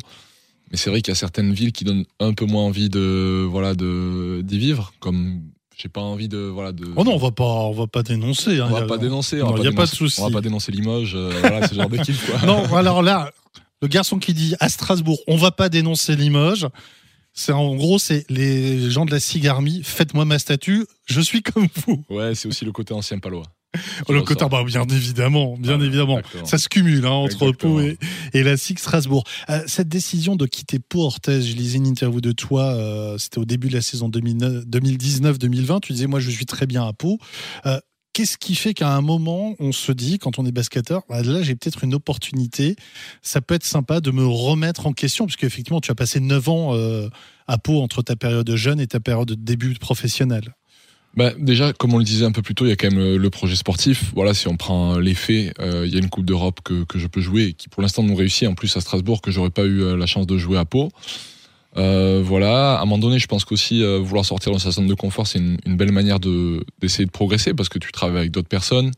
Mais 0.72 0.78
c'est 0.78 0.90
vrai 0.90 1.02
qu'il 1.02 1.12
y 1.12 1.14
a 1.14 1.16
certaines 1.16 1.52
villes 1.52 1.74
qui 1.74 1.84
donnent 1.84 2.06
un 2.20 2.34
peu 2.34 2.46
moins 2.46 2.64
envie 2.64 2.90
de 2.90 3.46
voilà 3.50 3.74
de 3.74 4.42
d'y 4.44 4.60
vivre, 4.60 4.94
comme 5.00 5.42
j'ai 5.82 5.88
pas 5.88 6.02
envie 6.02 6.28
de 6.28 6.38
voilà 6.38 6.74
de. 6.74 6.86
Oh 6.98 7.04
non, 7.06 7.14
on 7.14 7.18
va 7.18 7.32
pas, 7.32 7.44
on 7.44 7.72
va 7.72 7.88
pas 7.88 8.04
dénoncer. 8.04 8.60
Hein, 8.60 8.68
on 8.70 8.74
va 8.74 8.86
pas 8.86 8.98
dénoncer. 8.98 9.38
Il 9.38 9.62
n'y 9.62 9.68
a 9.68 9.72
pas 9.72 9.86
de 9.86 9.90
souci. 9.90 10.20
On 10.20 10.28
va 10.28 10.34
pas 10.34 10.42
dénoncer 10.42 10.74
Limoges. 10.74 11.16
Euh, 11.16 11.32
voilà, 11.40 11.68
ce 11.68 11.74
genre 11.74 11.90
d'équipe. 11.90 12.16
Non, 12.46 12.76
alors 12.76 13.02
là, 13.02 13.32
le 13.82 13.88
garçon 13.88 14.20
qui 14.20 14.34
dit 14.34 14.56
à 14.60 14.68
Strasbourg, 14.68 15.20
on 15.28 15.38
va 15.38 15.52
pas 15.52 15.70
dénoncer 15.70 16.18
Limoges. 16.18 16.68
C'est 17.34 17.54
en 17.54 17.76
gros, 17.76 17.98
c'est 17.98 18.26
les 18.30 18.90
gens 18.90 19.06
de 19.06 19.12
la 19.12 19.22
Cigarmie. 19.22 19.82
Faites-moi 19.84 20.26
ma 20.26 20.38
statue. 20.38 20.86
Je 21.06 21.22
suis 21.22 21.42
comme 21.42 21.68
vous. 21.88 22.04
Ouais, 22.10 22.36
c'est 22.36 22.50
aussi 22.50 22.66
le 22.66 22.74
côté 22.74 22.94
ancien 22.94 23.20
palois. 23.20 23.44
Le 24.08 24.22
côté, 24.24 24.46
bah, 24.50 24.64
bien 24.66 24.86
évidemment, 24.86 25.56
bien 25.58 25.80
évidemment. 25.80 26.20
Ça 26.44 26.58
se 26.58 26.70
cumule 26.70 27.06
hein, 27.06 27.12
entre 27.12 27.52
Pau 27.52 27.80
et, 27.80 27.98
la 28.34 28.58
SIG 28.58 28.80
Strasbourg. 28.80 29.24
Euh, 29.50 29.62
cette 29.68 29.90
décision 29.90 30.36
de 30.36 30.46
quitter 30.46 30.80
Pau 30.80 31.04
Orthez, 31.04 31.42
je 31.42 31.56
lisais 31.56 31.78
une 31.78 31.86
interview 31.88 32.22
de 32.22 32.32
toi, 32.32 32.74
euh, 32.74 33.18
c'était 33.18 33.38
au 33.38 33.46
début 33.46 33.70
de 33.70 33.74
la 33.74 33.82
saison 33.82 34.10
2019-2020. 34.10 35.82
Tu 35.82 35.94
disais, 35.94 36.08
moi, 36.08 36.20
je 36.20 36.32
suis 36.32 36.46
très 36.46 36.66
bien 36.66 36.88
à 36.88 36.94
Pau. 36.94 37.20
Euh, 37.68 37.80
qu'est-ce 38.14 38.38
qui 38.38 38.56
fait 38.56 38.74
qu'à 38.74 38.96
un 38.96 39.02
moment, 39.02 39.56
on 39.60 39.72
se 39.72 39.92
dit, 39.92 40.18
quand 40.18 40.40
on 40.40 40.46
est 40.48 40.52
basketteur, 40.52 41.04
bah, 41.08 41.22
là, 41.22 41.44
j'ai 41.44 41.56
peut-être 41.56 41.84
une 41.84 41.94
opportunité. 41.94 42.76
Ça 43.22 43.42
peut 43.42 43.54
être 43.54 43.66
sympa 43.66 44.02
de 44.02 44.10
me 44.10 44.26
remettre 44.26 44.88
en 44.88 44.94
question, 44.94 45.28
parce 45.28 45.36
qu'effectivement, 45.36 45.82
tu 45.82 45.92
as 45.92 45.96
passé 45.96 46.20
9 46.20 46.50
ans 46.50 46.74
à 47.48 47.58
Pau 47.60 47.82
entre 47.82 48.02
ta 48.02 48.16
période 48.16 48.50
jeune 48.56 48.80
et 48.80 48.88
ta 48.88 49.00
période 49.00 49.28
de 49.28 49.36
début 49.36 49.76
professionnel. 49.76 50.56
Bah, 51.16 51.32
déjà, 51.38 51.74
comme 51.74 51.94
on 51.94 51.98
le 51.98 52.04
disait 52.04 52.26
un 52.26 52.32
peu 52.32 52.42
plus 52.42 52.56
tôt, 52.56 52.66
il 52.66 52.70
y 52.70 52.72
a 52.72 52.76
quand 52.76 52.92
même 52.92 53.16
le, 53.16 53.30
projet 53.30 53.56
sportif. 53.56 54.12
Voilà, 54.14 54.34
si 54.34 54.48
on 54.48 54.58
prend 54.58 54.98
les 55.00 55.16
faits, 55.16 55.54
euh, 55.60 55.86
il 55.86 55.94
y 55.94 55.96
a 55.96 56.00
une 56.00 56.10
Coupe 56.10 56.26
d'Europe 56.26 56.60
que, 56.64 56.84
que 56.84 57.00
je 57.00 57.08
peux 57.08 57.22
jouer 57.22 57.46
et 57.46 57.54
qui 57.54 57.68
pour 57.68 57.82
l'instant 57.82 58.04
nous 58.04 58.16
réussit. 58.16 58.48
En 58.48 58.54
plus 58.54 58.76
à 58.78 58.82
Strasbourg, 58.82 59.22
que 59.22 59.32
j'aurais 59.32 59.50
pas 59.50 59.64
eu 59.64 59.82
euh, 59.82 59.98
la 59.98 60.06
chance 60.06 60.28
de 60.28 60.38
jouer 60.38 60.58
à 60.58 60.66
Pau. 60.66 60.92
Euh, 61.78 62.22
voilà, 62.24 62.76
à 62.76 62.82
un 62.82 62.86
moment 62.86 62.98
donné, 62.98 63.20
je 63.20 63.28
pense 63.28 63.46
qu'aussi 63.46 63.84
euh, 63.84 64.00
vouloir 64.00 64.26
sortir 64.26 64.52
dans 64.52 64.60
sa 64.60 64.72
zone 64.72 64.88
de 64.88 64.94
confort, 64.94 65.28
c'est 65.28 65.40
une, 65.40 65.78
belle 65.78 65.92
manière 65.92 66.20
de 66.20 66.64
d'essayer 66.80 67.06
de 67.06 67.12
progresser 67.12 67.54
parce 67.54 67.70
que 67.70 67.80
tu 67.80 67.92
travailles 67.92 68.18
avec 68.20 68.32
d'autres 68.32 68.48
personnes 68.48 68.92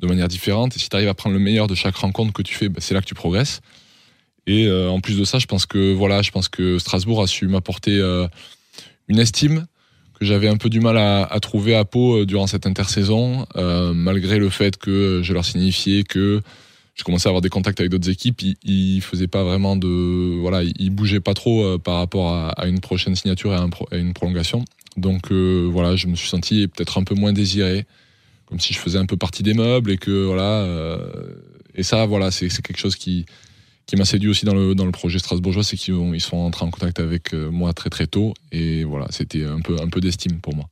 de 0.00 0.06
manière 0.06 0.28
différente. 0.28 0.76
Et 0.76 0.78
si 0.78 0.88
tu 0.88 0.96
arrives 0.96 1.08
à 1.08 1.14
prendre 1.14 1.34
le 1.34 1.40
meilleur 1.40 1.66
de 1.66 1.74
chaque 1.74 1.96
rencontre 1.96 2.32
que 2.32 2.42
tu 2.42 2.54
fais, 2.54 2.68
bah, 2.68 2.80
c'est 2.80 2.94
là 2.94 3.00
que 3.00 3.06
tu 3.06 3.14
progresses. 3.14 3.60
Et 4.46 4.68
en 4.68 5.00
plus 5.00 5.16
de 5.16 5.24
ça, 5.24 5.38
je 5.38 5.46
pense 5.46 5.64
que 5.64 5.92
voilà, 5.92 6.22
je 6.22 6.32
pense 6.32 6.48
que 6.48 6.78
Strasbourg 6.78 7.22
a 7.22 7.28
su 7.28 7.46
m'apporter 7.46 8.00
une 9.06 9.18
estime 9.18 9.66
j'avais 10.20 10.48
un 10.48 10.56
peu 10.56 10.68
du 10.68 10.80
mal 10.80 10.96
à, 10.96 11.38
trouver 11.40 11.74
à 11.74 11.84
Pau 11.84 12.18
euh, 12.20 12.26
durant 12.26 12.46
cette 12.46 12.66
intersaison, 12.66 13.46
euh, 13.56 13.92
malgré 13.94 14.38
le 14.38 14.50
fait 14.50 14.76
que 14.76 15.20
je 15.22 15.32
leur 15.32 15.44
signifiais 15.44 16.04
que 16.04 16.42
je 17.00 17.04
commençais 17.04 17.28
à 17.28 17.30
avoir 17.30 17.40
des 17.40 17.48
contacts 17.48 17.80
avec 17.80 17.90
d'autres 17.90 18.10
équipes, 18.10 18.42
ils, 18.42 18.56
ils 18.62 19.00
faisaient 19.00 19.26
pas 19.26 19.42
vraiment 19.42 19.74
de 19.74 20.38
voilà, 20.38 20.62
ils, 20.62 20.90
bougeaient 20.90 21.20
pas 21.20 21.34
trop 21.34 21.64
euh, 21.64 21.78
par 21.78 21.96
rapport 21.96 22.34
à, 22.34 22.66
une 22.66 22.80
prochaine 22.80 23.16
signature 23.16 23.52
et 23.52 23.56
à, 23.56 23.96
une 23.96 24.12
prolongation. 24.12 24.64
Donc 24.96 25.32
euh, 25.32 25.68
voilà, 25.72 25.96
je 25.96 26.06
me 26.06 26.14
suis 26.14 26.28
senti 26.28 26.68
peut-être 26.68 26.98
un 26.98 27.04
peu 27.04 27.14
moins 27.14 27.32
désiré, 27.32 27.86
comme 28.46 28.60
si 28.60 28.74
je 28.74 28.78
faisais 28.78 28.98
un 28.98 29.06
peu 29.06 29.16
partie 29.16 29.42
des 29.42 29.54
meubles 29.54 29.90
et 29.90 29.96
que 29.96 30.26
voilà. 30.26 30.62
euh, 30.64 31.34
et 31.74 31.82
ça, 31.82 32.04
voilà, 32.04 32.30
c'est 32.30 32.48
quelque 32.48 32.78
chose 32.78 32.96
qui 32.96 33.24
qui 33.90 33.96
m'a 33.96 34.04
séduit 34.04 34.28
aussi 34.30 34.44
dans 34.44 34.54
le 34.54 34.74
dans 34.74 34.86
le 34.86 34.92
projet 34.92 35.18
strasbourgeois, 35.18 35.62
c'est 35.64 35.76
qu'ils 35.76 35.94
ont- 35.94 36.14
ils 36.14 36.20
sont 36.20 36.36
entrés 36.38 36.64
en 36.64 36.70
contact 36.70 36.98
avec 37.00 37.34
euh, 37.34 37.50
moi 37.50 37.72
très 37.72 37.90
très 37.90 38.06
tôt 38.06 38.34
et 38.52 38.84
voilà, 38.84 39.06
c'était 39.10 39.44
un 39.44 39.60
peu 39.60 39.76
un 39.80 39.88
peu 39.88 40.00
d'estime 40.00 40.40
pour 40.40 40.54
moi. 40.56 40.66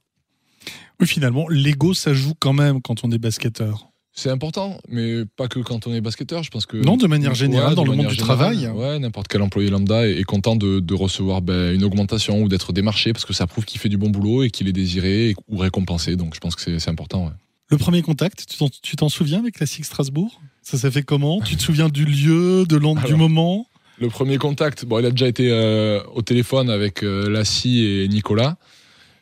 Oui, 1.00 1.06
finalement, 1.06 1.48
l'ego, 1.48 1.94
ça 1.94 2.12
joue 2.14 2.34
quand 2.38 2.52
même 2.52 2.80
quand 2.82 3.04
on 3.04 3.10
est 3.12 3.18
basketteur. 3.18 3.88
C'est 4.12 4.30
important, 4.30 4.80
mais 4.88 5.24
pas 5.36 5.46
que 5.46 5.60
quand 5.60 5.86
on 5.86 5.94
est 5.94 6.00
basketteur. 6.00 6.42
Je 6.42 6.50
pense 6.50 6.66
que 6.66 6.76
Non, 6.76 6.96
de 6.96 7.06
manière 7.06 7.34
générale, 7.34 7.68
Ouais, 7.70 7.74
dans 7.76 7.84
le 7.84 7.92
monde 7.94 8.08
du 8.08 8.14
générale, 8.16 8.36
travail. 8.36 8.66
Ouais, 8.66 8.98
n'importe 8.98 9.28
quel 9.28 9.42
employé 9.42 9.70
lambda 9.70 10.08
est, 10.08 10.18
est 10.18 10.24
content 10.24 10.56
de, 10.56 10.80
de 10.80 10.94
recevoir 10.94 11.40
ben, 11.40 11.72
une 11.72 11.84
augmentation 11.84 12.42
ou 12.42 12.48
d'être 12.48 12.72
démarché 12.72 13.12
parce 13.12 13.24
que 13.24 13.32
ça 13.32 13.46
prouve 13.46 13.64
qu'il 13.64 13.78
fait 13.80 13.88
du 13.88 13.96
bon 13.96 14.10
boulot 14.10 14.42
et 14.42 14.50
qu'il 14.50 14.66
est 14.66 14.72
désiré 14.72 15.30
et- 15.30 15.34
ou 15.46 15.58
récompensé. 15.58 16.16
Donc 16.16 16.34
je 16.34 16.40
pense 16.40 16.56
que 16.56 16.62
c'est 16.62 16.80
c'est 16.80 16.90
important. 16.90 17.26
ouais. 17.26 17.32
Le 17.70 17.76
premier 17.76 18.02
contact, 18.02 18.46
tu 18.82 18.96
t'en- 18.96 19.08
souviens 19.08 19.40
avec 19.40 19.56
Classique 19.56 19.84
Strasbourg? 19.84 20.40
Ça 20.62 20.78
s'est 20.78 20.90
fait 20.90 21.02
comment? 21.02 21.40
Tu 21.42 21.56
te 21.56 21.62
souviens 21.62 21.88
du 21.88 22.04
lieu, 22.04 22.64
de 22.66 22.78
du 22.78 22.86
Alors. 22.86 23.18
moment? 23.18 23.66
Le 23.98 24.08
premier 24.08 24.38
contact, 24.38 24.84
bon, 24.84 25.00
il 25.00 25.06
a 25.06 25.10
déjà 25.10 25.26
été 25.28 25.50
euh, 25.50 26.02
au 26.14 26.22
téléphone 26.22 26.70
avec 26.70 27.02
euh, 27.02 27.28
Lassie 27.28 27.84
et 27.84 28.08
Nicolas. 28.08 28.56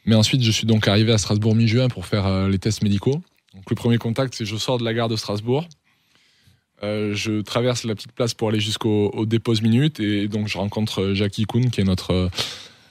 Mais 0.04 0.14
ensuite, 0.14 0.42
je 0.42 0.50
suis 0.50 0.66
donc 0.66 0.86
arrivé 0.86 1.12
à 1.12 1.18
Strasbourg 1.18 1.54
mi-juin 1.56 1.88
pour 1.88 2.06
faire 2.06 2.26
euh, 2.26 2.48
les 2.48 2.58
tests 2.58 2.82
médicaux. 2.82 3.20
Donc, 3.54 3.68
le 3.70 3.74
premier 3.74 3.98
contact, 3.98 4.34
c'est 4.36 4.44
je 4.44 4.56
sors 4.56 4.78
de 4.78 4.84
la 4.84 4.94
gare 4.94 5.08
de 5.08 5.16
Strasbourg. 5.16 5.66
Euh, 6.82 7.14
je 7.14 7.40
traverse 7.40 7.84
la 7.84 7.94
petite 7.94 8.12
place 8.12 8.34
pour 8.34 8.50
aller 8.50 8.60
jusqu'au 8.60 9.10
au 9.14 9.24
dépose 9.24 9.62
minute 9.62 9.98
et 9.98 10.28
donc 10.28 10.46
je 10.46 10.58
rencontre 10.58 11.14
Jackie 11.14 11.46
Kuhn 11.46 11.70
qui 11.70 11.80
est 11.80 11.84
notre 11.84 12.28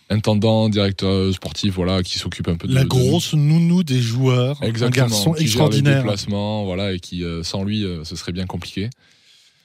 intendant, 0.10 0.70
directeur 0.70 1.34
sportif, 1.34 1.74
voilà, 1.74 2.04
qui 2.04 2.20
s'occupe 2.20 2.48
un 2.48 2.56
peu 2.56 2.68
de 2.68 2.74
La 2.76 2.84
de- 2.84 2.88
grosse 2.88 3.34
nounou 3.34 3.84
des 3.84 4.00
joueurs. 4.02 4.58
Exactement, 4.62 5.06
Un 5.06 5.10
garçon 5.10 5.32
qui 5.32 5.38
gère 5.40 5.40
les 5.40 5.46
extraordinaire. 5.48 5.98
déplacements, 6.04 6.66
voilà, 6.66 6.94
et 6.94 7.00
qui 7.00 7.24
euh, 7.24 7.44
sans 7.44 7.64
lui, 7.64 7.84
euh, 7.84 8.04
ce 8.04 8.16
serait 8.16 8.32
bien 8.32 8.46
compliqué. 8.46 8.90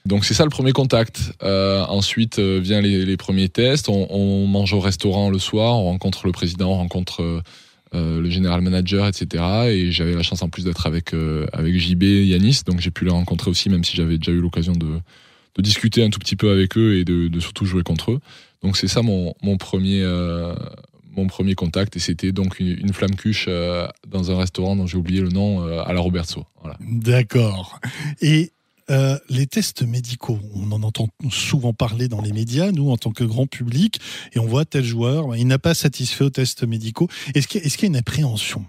Donc 0.05 0.25
c'est 0.25 0.33
ça 0.33 0.43
le 0.43 0.49
premier 0.49 0.71
contact. 0.71 1.21
Euh, 1.43 1.83
ensuite 1.85 2.39
vient 2.39 2.81
les, 2.81 3.05
les 3.05 3.17
premiers 3.17 3.49
tests. 3.49 3.87
On, 3.87 4.07
on 4.09 4.47
mange 4.47 4.73
au 4.73 4.79
restaurant 4.79 5.29
le 5.29 5.37
soir, 5.37 5.75
on 5.77 5.83
rencontre 5.85 6.25
le 6.25 6.31
président, 6.31 6.71
on 6.71 6.77
rencontre 6.77 7.41
le 7.93 8.29
général 8.29 8.61
manager, 8.61 9.05
etc. 9.07 9.43
Et 9.67 9.91
j'avais 9.91 10.13
la 10.15 10.23
chance 10.23 10.41
en 10.41 10.49
plus 10.49 10.63
d'être 10.63 10.87
avec 10.87 11.13
avec 11.53 11.77
JB 11.77 12.01
Yanis, 12.03 12.61
donc 12.65 12.79
j'ai 12.79 12.89
pu 12.89 13.05
les 13.05 13.11
rencontrer 13.11 13.51
aussi, 13.51 13.69
même 13.69 13.83
si 13.83 13.95
j'avais 13.95 14.17
déjà 14.17 14.31
eu 14.31 14.39
l'occasion 14.39 14.71
de 14.73 14.87
de 15.55 15.61
discuter 15.61 16.03
un 16.03 16.09
tout 16.09 16.19
petit 16.19 16.35
peu 16.35 16.51
avec 16.51 16.77
eux 16.77 16.97
et 16.97 17.05
de, 17.05 17.39
surtout 17.39 17.65
jouer 17.65 17.83
contre 17.83 18.11
eux. 18.11 18.19
Donc 18.63 18.77
c'est 18.77 18.87
ça 18.87 19.01
mon 19.01 19.33
mon 19.41 19.57
premier 19.57 20.01
euh, 20.01 20.53
mon 21.15 21.27
premier 21.27 21.55
contact 21.55 21.95
et 21.95 21.99
c'était 21.99 22.31
donc 22.31 22.59
une, 22.59 22.93
flamme 22.93 23.15
cuche 23.15 23.45
euh, 23.47 23.87
dans 24.07 24.31
un 24.31 24.37
restaurant 24.37 24.75
dont 24.75 24.87
j'ai 24.87 24.97
oublié 24.97 25.21
le 25.21 25.29
nom 25.29 25.65
euh, 25.65 25.81
à 25.83 25.93
la 25.93 25.99
Robertso. 25.99 26.45
Voilà. 26.61 26.77
D'accord. 26.81 27.79
Et 28.21 28.51
euh, 28.89 29.17
les 29.29 29.47
tests 29.47 29.83
médicaux, 29.83 30.39
on 30.55 30.71
en 30.71 30.83
entend 30.83 31.07
souvent 31.29 31.73
parler 31.73 32.07
dans 32.07 32.21
les 32.21 32.33
médias, 32.33 32.71
nous, 32.71 32.89
en 32.89 32.97
tant 32.97 33.11
que 33.11 33.23
grand 33.23 33.47
public, 33.47 33.99
et 34.33 34.39
on 34.39 34.45
voit 34.45 34.65
tel 34.65 34.83
joueur, 34.83 35.35
il 35.35 35.47
n'a 35.47 35.59
pas 35.59 35.73
satisfait 35.73 36.25
aux 36.25 36.29
tests 36.29 36.63
médicaux. 36.63 37.07
Est-ce 37.33 37.47
qu'il 37.47 37.61
y 37.61 37.85
a 37.85 37.87
une 37.87 37.95
appréhension? 37.95 38.65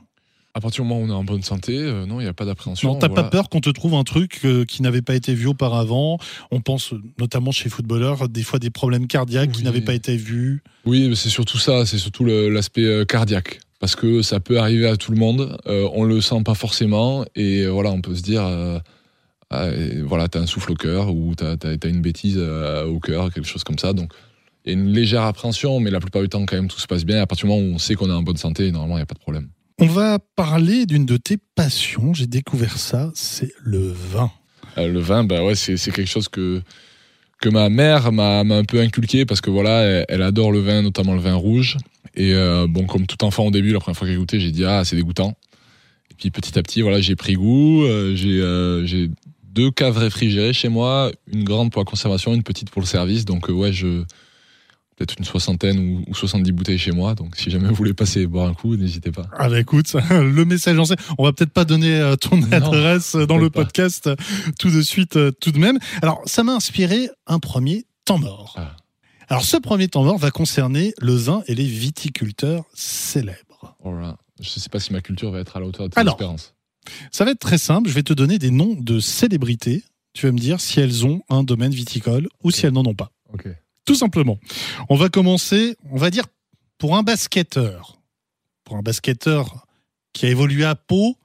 À 0.54 0.60
partir 0.60 0.84
du 0.84 0.88
moment 0.88 1.00
où 1.00 1.06
on 1.06 1.08
est 1.08 1.18
en 1.18 1.24
bonne 1.24 1.42
santé, 1.42 1.78
euh, 1.78 2.04
non, 2.04 2.20
il 2.20 2.24
n'y 2.24 2.28
a 2.28 2.34
pas 2.34 2.44
d'appréhension. 2.44 2.92
Non, 2.92 2.98
t'as 2.98 3.08
voilà. 3.08 3.22
pas 3.22 3.30
peur 3.30 3.48
qu'on 3.48 3.62
te 3.62 3.70
trouve 3.70 3.94
un 3.94 4.04
truc 4.04 4.40
euh, 4.44 4.66
qui 4.66 4.82
n'avait 4.82 5.00
pas 5.00 5.14
été 5.14 5.32
vu 5.32 5.46
auparavant? 5.46 6.18
On 6.50 6.60
pense 6.60 6.92
notamment 7.18 7.52
chez 7.52 7.64
les 7.64 7.70
footballeurs, 7.70 8.28
des 8.28 8.42
fois 8.42 8.58
des 8.58 8.68
problèmes 8.68 9.06
cardiaques 9.06 9.52
qui 9.52 9.62
n'avaient 9.62 9.80
pas 9.80 9.94
été 9.94 10.14
vus. 10.14 10.62
Oui, 10.84 11.08
mais 11.08 11.14
c'est 11.14 11.30
surtout 11.30 11.56
ça, 11.56 11.86
c'est 11.86 11.96
surtout 11.96 12.26
l'aspect 12.26 12.84
euh, 12.84 13.06
cardiaque. 13.06 13.60
Parce 13.80 13.96
que 13.96 14.20
ça 14.20 14.40
peut 14.40 14.58
arriver 14.58 14.86
à 14.86 14.98
tout 14.98 15.10
le 15.10 15.16
monde, 15.16 15.58
euh, 15.66 15.88
on 15.94 16.04
le 16.04 16.20
sent 16.20 16.42
pas 16.44 16.54
forcément, 16.54 17.24
et 17.34 17.66
voilà, 17.66 17.90
on 17.90 18.02
peut 18.02 18.14
se 18.14 18.22
dire, 18.22 18.42
ah, 19.50 19.70
voilà, 20.04 20.28
t'as 20.28 20.38
un 20.38 20.46
souffle 20.46 20.70
au 20.70 20.76
cœur, 20.76 21.12
ou 21.12 21.34
t'as 21.34 21.56
as, 21.64 21.86
une 21.88 22.00
bêtise 22.02 22.38
au 22.38 23.00
cœur, 23.00 23.32
quelque 23.32 23.48
chose 23.48 23.64
comme 23.64 23.78
ça. 23.78 23.92
Donc, 23.92 24.12
il 24.64 24.72
y 24.72 24.76
a 24.76 24.78
une 24.78 24.92
légère 24.92 25.22
appréhension, 25.22 25.80
mais 25.80 25.90
la 25.90 25.98
plupart 25.98 26.22
du 26.22 26.28
temps, 26.28 26.44
quand 26.46 26.54
même, 26.54 26.68
tout 26.68 26.78
se 26.78 26.86
passe 26.86 27.04
bien. 27.04 27.20
À 27.20 27.26
partir 27.26 27.48
du 27.48 27.52
moment 27.52 27.66
où 27.66 27.74
on 27.74 27.78
sait 27.78 27.96
qu'on 27.96 28.08
est 28.08 28.12
en 28.12 28.22
bonne 28.22 28.36
santé, 28.36 28.70
normalement, 28.70 28.96
il 28.96 29.00
n'y 29.00 29.02
a 29.02 29.06
pas 29.06 29.14
de 29.14 29.18
problème. 29.18 29.48
On 29.82 29.86
va 29.86 30.20
parler 30.36 30.86
d'une 30.86 31.04
de 31.06 31.16
tes 31.16 31.38
passions, 31.56 32.14
j'ai 32.14 32.28
découvert 32.28 32.78
ça, 32.78 33.10
c'est 33.16 33.52
le 33.64 33.90
vin. 33.90 34.30
Euh, 34.78 34.86
le 34.86 35.00
vin, 35.00 35.24
bah 35.24 35.42
ouais, 35.42 35.56
c'est 35.56 35.76
quelque 35.90 36.06
chose 36.06 36.28
que 36.28 36.62
que 37.40 37.48
ma 37.48 37.68
mère 37.68 38.12
m'a 38.12 38.38
un 38.42 38.62
peu 38.62 38.80
inculqué 38.80 39.26
parce 39.26 39.40
que 39.40 39.50
voilà, 39.50 40.04
elle, 40.08 40.22
adore 40.22 40.52
le 40.52 40.60
vin, 40.60 40.82
notamment 40.82 41.14
le 41.14 41.20
vin 41.20 41.34
rouge. 41.34 41.78
Et 42.14 42.32
euh, 42.32 42.68
bon, 42.68 42.86
comme 42.86 43.08
tout 43.08 43.24
enfant 43.24 43.46
au 43.46 43.50
début, 43.50 43.72
la 43.72 43.80
première 43.80 43.98
fois 43.98 44.06
que 44.06 44.12
j'ai 44.12 44.18
goûté, 44.20 44.38
j'ai 44.38 44.52
dit 44.52 44.64
ah 44.64 44.84
c'est 44.84 44.94
dégoûtant. 44.94 45.36
Et 46.12 46.14
puis 46.14 46.30
petit 46.30 46.56
à 46.56 46.62
petit, 46.62 46.82
voilà, 46.82 47.00
j'ai 47.00 47.16
pris 47.16 47.34
goût. 47.34 47.82
euh, 47.82 48.14
j'ai 48.86 49.10
deux 49.42 49.72
caves 49.72 49.98
réfrigérées 49.98 50.52
chez 50.52 50.68
moi, 50.68 51.10
une 51.26 51.42
grande 51.42 51.72
pour 51.72 51.80
la 51.80 51.86
conservation, 51.86 52.32
une 52.34 52.44
petite 52.44 52.70
pour 52.70 52.82
le 52.82 52.86
service. 52.86 53.24
Donc 53.24 53.48
ouais, 53.48 53.72
je 53.72 54.04
peut-être 54.96 55.14
une 55.18 55.24
soixantaine 55.24 55.78
ou, 55.78 56.04
ou 56.10 56.14
70 56.14 56.52
bouteilles 56.52 56.78
chez 56.78 56.92
moi. 56.92 57.14
Donc 57.14 57.36
si 57.36 57.50
jamais 57.50 57.68
vous 57.68 57.74
voulez 57.74 57.94
passer 57.94 58.26
boire 58.26 58.48
un 58.48 58.54
coup, 58.54 58.76
n'hésitez 58.76 59.10
pas. 59.10 59.26
Ah 59.38 59.48
bah 59.48 59.58
écoute, 59.60 59.92
le 60.10 60.44
message 60.44 60.76
lancé. 60.76 60.94
On 61.18 61.24
va 61.24 61.32
peut-être 61.32 61.52
pas 61.52 61.64
donner 61.64 61.94
euh, 61.98 62.16
ton 62.16 62.36
Non, 62.36 62.52
adresse 62.52 63.16
dans 63.16 63.38
le 63.38 63.50
pas. 63.50 63.64
podcast 63.64 64.06
euh, 64.06 64.16
tout 64.58 64.70
de 64.70 64.82
suite, 64.82 65.16
euh, 65.16 65.30
tout 65.32 65.52
de 65.52 65.58
même. 65.58 65.78
Alors, 66.02 66.20
ça 66.26 66.42
m'a 66.44 66.52
inspiré 66.54 67.08
un 67.26 67.38
premier 67.38 67.84
temps 68.04 68.18
mort. 68.18 68.54
Ah. 68.58 68.76
Alors, 69.28 69.44
ce 69.44 69.56
premier 69.56 69.88
temps 69.88 70.04
mort 70.04 70.18
va 70.18 70.30
concerner 70.30 70.92
le 71.00 71.14
vin 71.14 71.42
et 71.46 71.54
les 71.54 71.64
viticulteurs 71.64 72.64
célèbres. 72.74 73.76
Voilà. 73.82 74.16
Je 74.40 74.48
sais 74.48 74.68
pas 74.68 74.80
si 74.80 74.92
ma 74.92 75.00
culture 75.00 75.30
va 75.30 75.38
être 75.40 75.56
à 75.56 75.60
la 75.60 75.66
hauteur 75.66 75.88
de 75.88 75.94
tes 75.94 76.00
Alors. 76.00 76.14
espérances. 76.14 76.54
Ça 77.12 77.24
va 77.24 77.30
être 77.30 77.38
très 77.38 77.58
simple. 77.58 77.88
Je 77.88 77.94
vais 77.94 78.02
te 78.02 78.12
donner 78.12 78.38
des 78.38 78.50
noms 78.50 78.74
de 78.78 78.98
célébrités. 78.98 79.84
Tu 80.14 80.26
vas 80.26 80.32
me 80.32 80.38
dire 80.38 80.60
si 80.60 80.80
elles 80.80 81.06
ont 81.06 81.22
un 81.30 81.44
domaine 81.44 81.72
viticole 81.72 82.28
ou 82.42 82.50
si 82.50 82.66
elles 82.66 82.72
n'en 82.72 82.84
ont 82.84 82.94
pas. 82.94 83.12
Ok. 83.32 83.46
Tout 83.84 83.94
simplement. 83.94 84.38
On 84.88 84.96
va 84.96 85.08
commencer, 85.08 85.76
on 85.90 85.96
va 85.96 86.10
dire, 86.10 86.24
pour 86.78 86.96
un 86.96 87.02
basketteur. 87.02 88.00
Pour 88.64 88.76
un 88.76 88.82
basketteur 88.82 89.66
qui 90.12 90.26
a 90.26 90.28
évolué 90.28 90.64
à 90.64 90.74
Pau, 90.74 91.16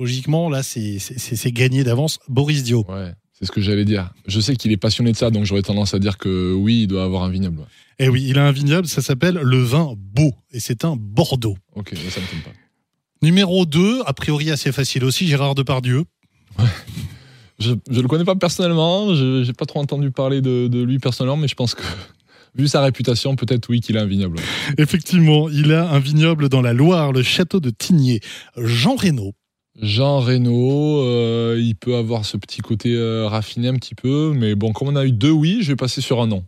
logiquement, 0.00 0.48
là, 0.48 0.62
c'est 0.62 1.52
gagné 1.52 1.84
d'avance. 1.84 2.18
Boris 2.28 2.62
Dio. 2.62 2.84
Ouais, 2.88 3.12
c'est 3.32 3.44
ce 3.44 3.52
que 3.52 3.60
j'allais 3.60 3.84
dire. 3.84 4.12
Je 4.26 4.40
sais 4.40 4.56
qu'il 4.56 4.72
est 4.72 4.76
passionné 4.76 5.12
de 5.12 5.16
ça, 5.16 5.30
donc 5.30 5.44
j'aurais 5.44 5.62
tendance 5.62 5.92
à 5.94 5.98
dire 5.98 6.18
que 6.18 6.54
oui, 6.54 6.82
il 6.82 6.86
doit 6.86 7.04
avoir 7.04 7.24
un 7.24 7.30
vignoble. 7.30 7.66
Eh 7.98 8.08
oui, 8.08 8.24
il 8.28 8.38
a 8.38 8.46
un 8.46 8.52
vignoble, 8.52 8.86
ça 8.86 9.02
s'appelle 9.02 9.34
le 9.34 9.62
vin 9.62 9.94
Beau, 9.96 10.32
et 10.50 10.60
c'est 10.60 10.84
un 10.84 10.96
Bordeaux. 10.96 11.58
Ok, 11.74 11.94
ça 12.10 12.20
me 12.20 12.26
tombe 12.26 12.42
pas. 12.42 12.52
Numéro 13.22 13.66
2, 13.66 14.02
a 14.06 14.12
priori 14.12 14.50
assez 14.50 14.70
facile 14.70 15.04
aussi, 15.04 15.26
Gérard 15.26 15.56
Depardieu. 15.56 16.04
Je, 17.58 17.72
je 17.90 18.00
le 18.00 18.08
connais 18.08 18.24
pas 18.24 18.36
personnellement, 18.36 19.14
je 19.14 19.42
j'ai 19.42 19.52
pas 19.52 19.66
trop 19.66 19.80
entendu 19.80 20.10
parler 20.10 20.40
de, 20.40 20.68
de 20.68 20.82
lui 20.82 20.98
personnellement, 20.98 21.36
mais 21.36 21.48
je 21.48 21.54
pense 21.56 21.74
que 21.74 21.82
vu 22.54 22.68
sa 22.68 22.82
réputation, 22.82 23.36
peut-être 23.36 23.68
oui 23.68 23.80
qu'il 23.80 23.98
a 23.98 24.02
un 24.02 24.06
vignoble. 24.06 24.38
Effectivement, 24.78 25.48
il 25.48 25.72
a 25.72 25.90
un 25.90 25.98
vignoble 25.98 26.48
dans 26.48 26.62
la 26.62 26.72
Loire, 26.72 27.12
le 27.12 27.22
château 27.22 27.60
de 27.60 27.70
Tigné. 27.70 28.20
Jean 28.56 28.96
Reynaud. 28.96 29.34
Jean 29.80 30.18
Reno, 30.18 31.02
euh, 31.02 31.56
il 31.60 31.76
peut 31.76 31.94
avoir 31.94 32.24
ce 32.24 32.36
petit 32.36 32.60
côté 32.62 32.94
euh, 32.94 33.28
raffiné 33.28 33.68
un 33.68 33.74
petit 33.74 33.94
peu, 33.94 34.32
mais 34.34 34.56
bon, 34.56 34.72
comme 34.72 34.88
on 34.88 34.96
a 34.96 35.04
eu 35.04 35.12
deux 35.12 35.30
oui, 35.30 35.58
je 35.62 35.68
vais 35.68 35.76
passer 35.76 36.00
sur 36.00 36.20
un 36.20 36.26
non. 36.26 36.44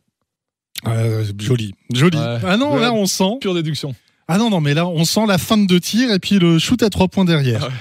Euh, 0.89 1.25
joli, 1.39 1.75
joli. 1.93 2.19
Ouais. 2.19 2.39
Ah 2.45 2.57
non, 2.57 2.77
là 2.77 2.93
on 2.93 3.07
sent. 3.07 3.39
Pure 3.41 3.55
déduction. 3.55 3.95
Ah 4.27 4.39
non, 4.39 4.51
non, 4.51 4.61
mais 4.61 4.75
là 4.75 4.87
on 4.87 5.05
sent 5.05 5.27
la 5.29 5.39
fin 5.39 5.59
de 5.59 5.67
deux 5.67 5.79
tirs 5.79 6.11
et 6.11 6.19
puis 6.19 6.39
le 6.39 6.59
shoot 6.59 6.83
à 6.83 6.91
trois 6.91 7.07
points 7.07 7.25
derrière. 7.25 7.63
Ah 7.65 7.69
ouais. 7.69 7.75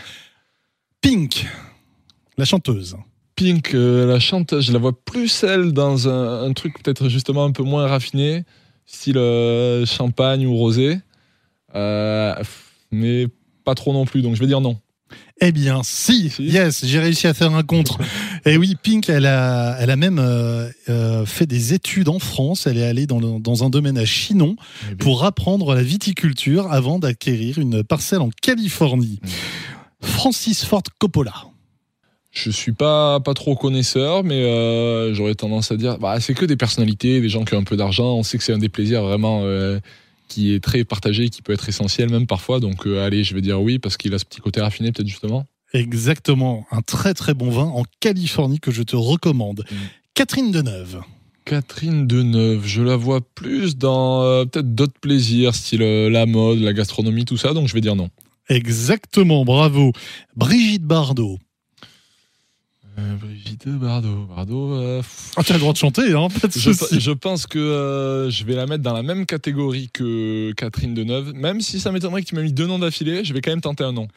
Pink, 1.01 1.47
la 2.37 2.45
chanteuse. 2.45 2.95
Pink, 3.39 3.73
euh, 3.73 4.05
la 4.05 4.19
chanteuse, 4.19 4.65
je 4.67 4.73
la 4.73 4.79
vois 4.79 4.91
plus 5.05 5.43
elle 5.43 5.71
dans 5.71 6.09
un, 6.09 6.43
un 6.43 6.51
truc 6.51 6.73
peut-être 6.83 7.07
justement 7.07 7.45
un 7.45 7.51
peu 7.51 7.63
moins 7.63 7.87
raffiné, 7.87 8.43
style 8.85 9.17
euh, 9.17 9.85
champagne 9.85 10.45
ou 10.45 10.57
rosé. 10.57 10.97
Euh, 11.73 12.35
mais 12.91 13.27
pas 13.63 13.75
trop 13.75 13.93
non 13.93 14.05
plus, 14.05 14.21
donc 14.21 14.35
je 14.35 14.41
vais 14.41 14.47
dire 14.47 14.59
non. 14.59 14.77
Eh 15.41 15.53
bien, 15.53 15.81
si, 15.83 16.29
Si. 16.29 16.43
yes, 16.43 16.85
j'ai 16.85 16.99
réussi 16.99 17.27
à 17.27 17.33
faire 17.33 17.53
un 17.55 17.63
contre. 17.63 17.97
Et 18.45 18.57
oui, 18.57 18.75
Pink, 18.81 19.07
elle 19.09 19.25
a, 19.25 19.77
elle 19.79 19.89
a 19.89 19.95
même 19.95 20.19
euh, 20.19 21.25
fait 21.25 21.45
des 21.45 21.73
études 21.73 22.09
en 22.09 22.19
France. 22.19 22.67
Elle 22.67 22.77
est 22.77 22.85
allée 22.85 23.07
dans, 23.07 23.19
le- 23.19 23.39
dans 23.39 23.63
un 23.63 23.69
domaine 23.69 23.97
à 23.97 24.03
Chinon 24.05 24.57
Eh 24.91 24.95
pour 24.95 25.23
apprendre 25.23 25.73
la 25.75 25.81
viticulture 25.81 26.69
avant 26.71 26.99
d'acquérir 26.99 27.57
une 27.57 27.83
parcelle 27.85 28.19
en 28.19 28.29
Californie. 28.41 29.19
Francis 30.01 30.65
Ford 30.65 30.83
Coppola. 30.99 31.33
Je 32.43 32.51
suis 32.51 32.71
pas, 32.71 33.19
pas 33.19 33.33
trop 33.33 33.55
connaisseur, 33.55 34.23
mais 34.23 34.43
euh, 34.43 35.13
j'aurais 35.13 35.35
tendance 35.35 35.71
à 35.71 35.77
dire, 35.77 35.97
bah, 35.97 36.19
c'est 36.19 36.33
que 36.33 36.45
des 36.45 36.55
personnalités, 36.55 37.21
des 37.21 37.29
gens 37.29 37.43
qui 37.43 37.55
ont 37.55 37.59
un 37.59 37.63
peu 37.63 37.77
d'argent. 37.77 38.15
On 38.15 38.23
sait 38.23 38.37
que 38.37 38.43
c'est 38.43 38.53
un 38.53 38.57
des 38.59 38.69
plaisirs 38.69 39.03
vraiment 39.03 39.41
euh, 39.43 39.79
qui 40.29 40.53
est 40.53 40.63
très 40.63 40.85
partagé, 40.85 41.29
qui 41.29 41.41
peut 41.41 41.51
être 41.51 41.67
essentiel 41.67 42.09
même 42.09 42.27
parfois. 42.27 42.61
Donc 42.61 42.87
euh, 42.87 43.05
allez, 43.05 43.25
je 43.25 43.35
vais 43.35 43.41
dire 43.41 43.61
oui 43.61 43.79
parce 43.79 43.97
qu'il 43.97 44.13
a 44.13 44.19
ce 44.19 44.25
petit 44.25 44.39
côté 44.39 44.61
raffiné 44.61 44.93
peut-être 44.93 45.07
justement. 45.07 45.45
Exactement, 45.73 46.65
un 46.71 46.81
très 46.81 47.13
très 47.13 47.33
bon 47.33 47.49
vin 47.49 47.65
en 47.65 47.83
Californie 47.99 48.59
que 48.59 48.71
je 48.71 48.83
te 48.83 48.95
recommande. 48.95 49.65
Mm. 49.69 49.75
Catherine 50.13 50.51
Deneuve. 50.51 51.01
Catherine 51.45 52.07
Deneuve, 52.07 52.65
je 52.65 52.81
la 52.81 52.95
vois 52.95 53.21
plus 53.21 53.75
dans 53.75 54.21
euh, 54.21 54.45
peut-être 54.45 54.73
d'autres 54.73 54.99
plaisirs, 54.99 55.55
style 55.55 55.81
euh, 55.81 56.09
la 56.09 56.25
mode, 56.25 56.59
la 56.59 56.73
gastronomie, 56.73 57.25
tout 57.25 57.37
ça. 57.37 57.53
Donc 57.53 57.67
je 57.67 57.73
vais 57.73 57.81
dire 57.81 57.95
non. 57.95 58.09
Exactement, 58.49 59.45
bravo. 59.45 59.91
Brigitte 60.35 60.83
Bardot. 60.83 61.39
Euh, 62.99 63.15
Brigitte 63.15 63.67
Bardot, 63.69 64.25
Bardot. 64.25 64.73
euh, 64.73 65.01
Ah, 65.37 65.43
tu 65.43 65.51
as 65.51 65.55
le 65.55 65.59
droit 65.61 65.71
de 65.73 65.77
chanter, 65.77 66.11
hein, 66.13 66.27
pas 66.41 66.47
de 66.47 66.53
Je, 66.53 67.11
pense 67.11 67.47
que 67.47 67.57
euh, 67.59 68.29
je 68.29 68.43
vais 68.43 68.55
la 68.55 68.65
mettre 68.65 68.83
dans 68.83 68.93
la 68.93 69.03
même 69.03 69.25
catégorie 69.25 69.89
que 69.93 70.51
Catherine 70.57 70.93
Deneuve. 70.93 71.33
Même 71.33 71.61
si 71.61 71.79
ça 71.79 71.91
m'étonnerait 71.91 72.21
que 72.23 72.27
tu 72.27 72.35
m'as 72.35 72.41
mis 72.41 72.51
deux 72.53 72.67
noms 72.67 72.79
d'affilée, 72.79 73.23
je 73.23 73.33
vais 73.33 73.41
quand 73.41 73.51
même 73.51 73.61
tenter 73.61 73.83
un 73.83 73.93
nom. 73.93 74.07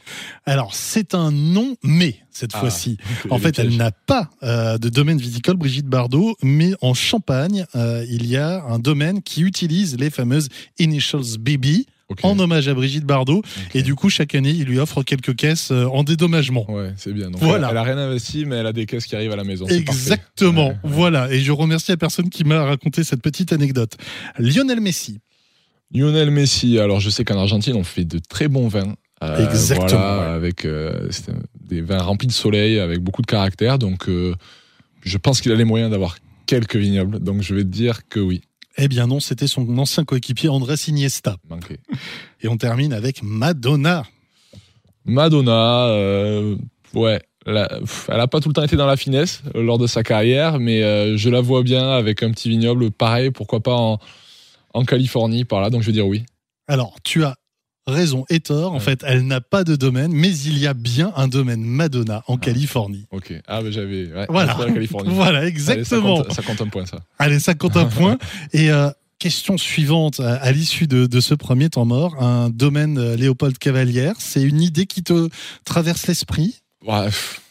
Alors, 0.46 0.74
c'est 0.74 1.14
un 1.14 1.30
non, 1.30 1.76
mais 1.84 2.16
cette 2.30 2.50
Ah, 2.54 2.60
fois-ci. 2.60 2.96
En 3.30 3.38
fait, 3.38 3.58
elle 3.58 3.76
n'a 3.76 3.92
pas 3.92 4.30
euh, 4.42 4.78
de 4.78 4.88
domaine 4.88 5.18
viticole, 5.18 5.56
Brigitte 5.56 5.86
Bardot, 5.86 6.36
mais 6.42 6.72
en 6.80 6.94
Champagne, 6.94 7.64
il 7.74 8.26
y 8.26 8.36
a 8.36 8.64
un 8.64 8.78
domaine 8.78 9.22
qui 9.22 9.42
utilise 9.42 9.96
les 9.98 10.10
fameuses 10.10 10.48
Initials 10.78 11.38
BB 11.38 11.86
En 12.22 12.38
hommage 12.38 12.68
à 12.68 12.74
Brigitte 12.74 13.04
Bardot. 13.04 13.42
Et 13.74 13.82
du 13.82 13.94
coup, 13.94 14.10
chaque 14.10 14.34
année, 14.34 14.50
il 14.50 14.64
lui 14.64 14.78
offre 14.78 15.02
quelques 15.02 15.34
caisses 15.36 15.70
euh, 15.70 15.86
en 15.86 16.04
dédommagement. 16.04 16.70
Ouais, 16.70 16.92
c'est 16.96 17.12
bien. 17.12 17.30
Donc, 17.30 17.40
Voilà. 17.42 17.68
Elle, 17.68 17.72
elle 17.72 17.76
a 17.78 17.82
rien 17.82 17.98
investi, 17.98 18.44
mais 18.44 18.56
elle 18.56 18.66
a 18.66 18.72
des 18.72 18.86
caisses 18.86 19.06
qui 19.06 19.16
arrivent 19.16 19.32
à 19.32 19.36
la 19.36 19.44
maison. 19.44 19.66
Exactement. 19.66 20.68
Ouais. 20.68 20.76
Voilà. 20.84 21.30
Et 21.32 21.40
je 21.40 21.52
remercie 21.52 21.90
la 21.90 21.96
personne 21.96 22.30
qui 22.30 22.44
m'a 22.44 22.64
raconté 22.64 23.04
cette 23.04 23.22
petite 23.22 23.52
anecdote. 23.52 23.96
Lionel 24.38 24.80
Messi. 24.80 25.20
Lionel 25.94 26.30
Messi. 26.30 26.78
Alors, 26.78 27.00
je 27.00 27.10
sais 27.10 27.24
qu'en 27.24 27.38
Argentine, 27.38 27.74
on 27.76 27.84
fait 27.84 28.04
de 28.04 28.18
très 28.18 28.48
bons 28.48 28.68
vins. 28.68 28.94
Euh, 29.22 29.46
Exactement, 29.48 29.86
Voilà, 30.00 30.30
ouais. 30.30 30.34
avec 30.34 30.64
euh, 30.64 31.08
des 31.60 31.80
vins 31.80 32.02
remplis 32.02 32.26
de 32.26 32.32
soleil, 32.32 32.80
avec 32.80 32.98
beaucoup 33.00 33.22
de 33.22 33.26
caractère. 33.26 33.78
Donc, 33.78 34.08
euh, 34.08 34.34
je 35.04 35.16
pense 35.16 35.40
qu'il 35.40 35.52
a 35.52 35.54
les 35.54 35.64
moyens 35.64 35.90
d'avoir 35.92 36.16
quelques 36.46 36.76
vignobles. 36.76 37.20
Donc, 37.20 37.40
je 37.42 37.54
vais 37.54 37.62
te 37.62 37.68
dire 37.68 38.08
que 38.08 38.18
oui. 38.18 38.42
Eh 38.78 38.88
bien 38.88 39.06
non, 39.06 39.20
c'était 39.20 39.46
son 39.46 39.76
ancien 39.78 40.04
coéquipier 40.04 40.48
Andrés 40.48 40.76
Iniesta. 40.88 41.36
Et 42.40 42.48
on 42.48 42.56
termine 42.56 42.92
avec 42.92 43.22
Madonna. 43.22 44.04
Madonna, 45.04 45.86
euh, 45.88 46.56
ouais, 46.94 47.20
la- 47.44 47.80
elle 48.08 48.20
a 48.20 48.28
pas 48.28 48.40
tout 48.40 48.48
le 48.48 48.54
temps 48.54 48.62
été 48.62 48.76
dans 48.76 48.86
la 48.86 48.96
finesse 48.96 49.42
euh, 49.56 49.62
lors 49.62 49.78
de 49.78 49.86
sa 49.86 50.02
carrière, 50.02 50.58
mais 50.58 50.82
euh, 50.82 51.16
je 51.16 51.28
la 51.28 51.40
vois 51.40 51.62
bien 51.62 51.90
avec 51.90 52.22
un 52.22 52.30
petit 52.30 52.48
vignoble, 52.48 52.90
pareil, 52.90 53.30
pourquoi 53.30 53.60
pas 53.60 53.74
en, 53.74 53.98
en 54.74 54.84
Californie, 54.84 55.44
par 55.44 55.60
là, 55.60 55.70
donc 55.70 55.82
je 55.82 55.86
vais 55.86 55.92
dire 55.92 56.06
oui. 56.06 56.24
Alors, 56.68 56.94
tu 57.02 57.24
as 57.24 57.34
raison 57.86 58.24
et 58.30 58.40
tort. 58.40 58.72
En 58.72 58.74
Ouais. 58.76 58.80
fait, 58.80 59.02
elle 59.06 59.26
n'a 59.26 59.40
pas 59.40 59.64
de 59.64 59.76
domaine, 59.76 60.12
mais 60.12 60.30
il 60.30 60.58
y 60.58 60.66
a 60.66 60.74
bien 60.74 61.12
un 61.16 61.28
domaine 61.28 61.62
Madonna 61.62 62.22
en 62.28 62.36
Ah. 62.36 62.38
Californie. 62.38 63.06
Ok. 63.10 63.32
Ah, 63.46 63.62
ben 63.62 63.72
j'avais. 63.72 64.06
Ouais, 64.12 64.26
Voilà. 64.28 64.54
Californie. 64.54 65.10
Voilà, 65.14 65.38
Allez, 65.40 65.58
ça, 65.58 65.74
exactement. 65.74 66.22
compte, 66.22 66.32
ça 66.32 66.42
compte 66.42 66.60
un 66.60 66.68
point, 66.68 66.86
ça. 66.86 66.98
Allez, 67.18 67.38
ça 67.40 67.54
compte 67.54 67.76
un 67.76 67.86
point. 67.86 68.18
Et 68.52 68.70
euh, 68.70 68.88
question 69.18 69.56
suivante, 69.58 70.20
à, 70.20 70.50
l'issue 70.52 70.86
de, 70.86 71.06
de 71.06 71.20
ce 71.20 71.34
premier 71.34 71.68
temps 71.70 71.84
mort, 71.84 72.20
un 72.22 72.50
domaine 72.50 72.98
euh, 72.98 73.16
Léopold 73.16 73.56
Cavalière, 73.58 74.14
c'est 74.18 74.42
une 74.42 74.60
idée 74.60 74.86
qui 74.86 75.02
te 75.02 75.28
traverse 75.64 76.06
l'esprit? 76.08 76.56
Ouais, 76.86 77.06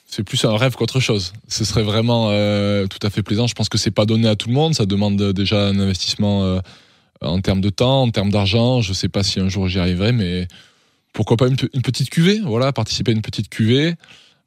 c'est 0.07 0.23
plus 0.23 0.43
un 0.43 0.57
rêve 0.57 0.75
qu'autre 0.75 0.99
chose. 0.99 1.31
Ce 1.47 1.63
serait 1.63 1.83
vraiment 1.83 2.27
euh, 2.31 2.87
tout 2.87 2.99
à 3.05 3.09
fait 3.09 3.23
plaisant. 3.23 3.47
Je 3.47 3.53
pense 3.53 3.69
que 3.69 3.77
c'est 3.77 3.91
pas 3.91 4.05
donné 4.05 4.27
à 4.27 4.35
tout 4.35 4.49
le 4.49 4.53
monde. 4.53 4.75
Ça 4.75 4.85
demande 4.85 5.21
déjà 5.31 5.67
un 5.67 5.79
investissement 5.79 6.43
euh, 6.43 6.59
en 7.21 7.39
termes 7.41 7.61
de 7.61 7.69
temps, 7.69 8.03
en 8.03 8.09
termes 8.11 8.31
d'argent. 8.31 8.81
Je 8.81 8.93
sais 8.93 9.09
pas 9.09 9.23
si 9.23 9.39
un 9.39 9.49
jour 9.49 9.67
j'y 9.67 9.79
arriverai, 9.79 10.11
mais 10.11 10.47
pourquoi 11.13 11.37
pas 11.37 11.47
une, 11.47 11.55
pe- 11.57 11.69
une 11.73 11.81
petite 11.81 12.09
cuvée 12.09 12.39
Voilà, 12.43 12.71
participer 12.73 13.11
à 13.11 13.13
une 13.15 13.21
petite 13.21 13.49
cuvée. 13.49 13.95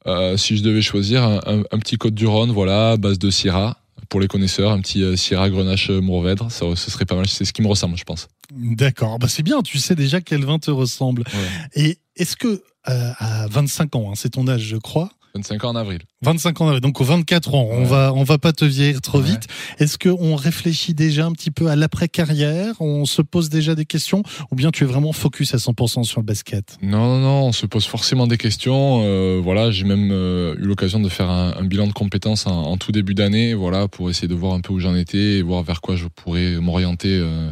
Euh, 0.06 0.36
si 0.36 0.56
je 0.56 0.62
devais 0.62 0.82
choisir 0.82 1.22
un, 1.24 1.40
un- 1.46 1.62
un 1.70 1.78
petit 1.78 1.96
Côte 1.96 2.14
du 2.14 2.26
Rhône, 2.26 2.50
voilà, 2.52 2.96
base 2.96 3.18
de 3.18 3.30
Syrah. 3.30 3.78
Pour 4.10 4.20
les 4.20 4.28
connaisseurs, 4.28 4.70
un 4.70 4.80
petit 4.80 5.02
euh, 5.02 5.16
Syrah 5.16 5.48
Grenache 5.48 5.88
euh, 5.90 6.00
Mourvèdre, 6.00 6.50
ça, 6.52 6.66
ce 6.76 6.90
serait 6.90 7.06
pas 7.06 7.14
mal. 7.16 7.26
C'est 7.26 7.44
ce 7.46 7.52
qui 7.54 7.62
me 7.62 7.68
ressemble, 7.68 7.96
je 7.96 8.04
pense. 8.04 8.28
D'accord, 8.52 9.18
bah 9.18 9.28
c'est 9.28 9.42
bien, 9.42 9.62
tu 9.62 9.78
sais 9.78 9.94
déjà 9.94 10.20
quel 10.20 10.44
vin 10.44 10.58
te 10.58 10.70
ressemble. 10.70 11.22
Ouais. 11.32 11.82
Et 11.82 11.98
est-ce 12.16 12.36
que 12.36 12.62
euh, 12.88 13.12
à 13.18 13.46
25 13.48 13.96
ans, 13.96 14.10
hein, 14.10 14.14
c'est 14.14 14.28
ton 14.30 14.46
âge 14.46 14.60
je 14.62 14.76
crois, 14.76 15.10
25 15.34 15.64
ans 15.64 15.70
en 15.70 15.76
avril. 15.76 15.98
25 16.22 16.60
ans, 16.60 16.78
donc 16.78 17.00
aux 17.00 17.04
24 17.04 17.54
ans, 17.54 17.66
on 17.72 17.82
va 17.84 18.12
on 18.14 18.22
va 18.22 18.38
pas 18.38 18.52
te 18.52 18.64
vieillir 18.64 19.00
trop 19.00 19.18
Ouais. 19.18 19.30
vite. 19.30 19.48
Est-ce 19.80 19.98
que 19.98 20.08
on 20.08 20.36
réfléchit 20.36 20.94
déjà 20.94 21.26
un 21.26 21.32
petit 21.32 21.50
peu 21.50 21.66
à 21.68 21.74
l'après-carrière? 21.76 22.74
On 22.80 23.04
se 23.04 23.20
pose 23.20 23.48
déjà 23.48 23.74
des 23.74 23.84
questions? 23.84 24.22
Ou 24.52 24.54
bien 24.54 24.70
tu 24.70 24.84
es 24.84 24.86
vraiment 24.86 25.12
focus 25.12 25.52
à 25.52 25.56
100% 25.58 26.04
sur 26.04 26.20
le 26.20 26.24
basket? 26.24 26.78
Non, 26.82 26.98
non, 27.06 27.18
non, 27.18 27.42
on 27.46 27.52
se 27.52 27.66
pose 27.66 27.84
forcément 27.84 28.28
des 28.28 28.36
questions. 28.38 29.02
Euh, 29.04 29.40
voilà, 29.42 29.72
j'ai 29.72 29.84
même 29.84 30.10
euh, 30.12 30.54
eu 30.54 30.62
l'occasion 30.66 31.00
de 31.00 31.08
faire 31.08 31.28
un, 31.28 31.54
un 31.58 31.64
bilan 31.64 31.88
de 31.88 31.92
compétences 31.92 32.46
en, 32.46 32.52
en 32.52 32.76
tout 32.76 32.92
début 32.92 33.14
d'année, 33.14 33.54
voilà, 33.54 33.88
pour 33.88 34.10
essayer 34.10 34.28
de 34.28 34.34
voir 34.34 34.52
un 34.54 34.60
peu 34.60 34.72
où 34.72 34.78
j'en 34.78 34.94
étais 34.94 35.18
et 35.38 35.42
voir 35.42 35.64
vers 35.64 35.80
quoi 35.80 35.96
je 35.96 36.06
pourrais 36.06 36.60
m'orienter 36.60 37.18
euh, 37.20 37.50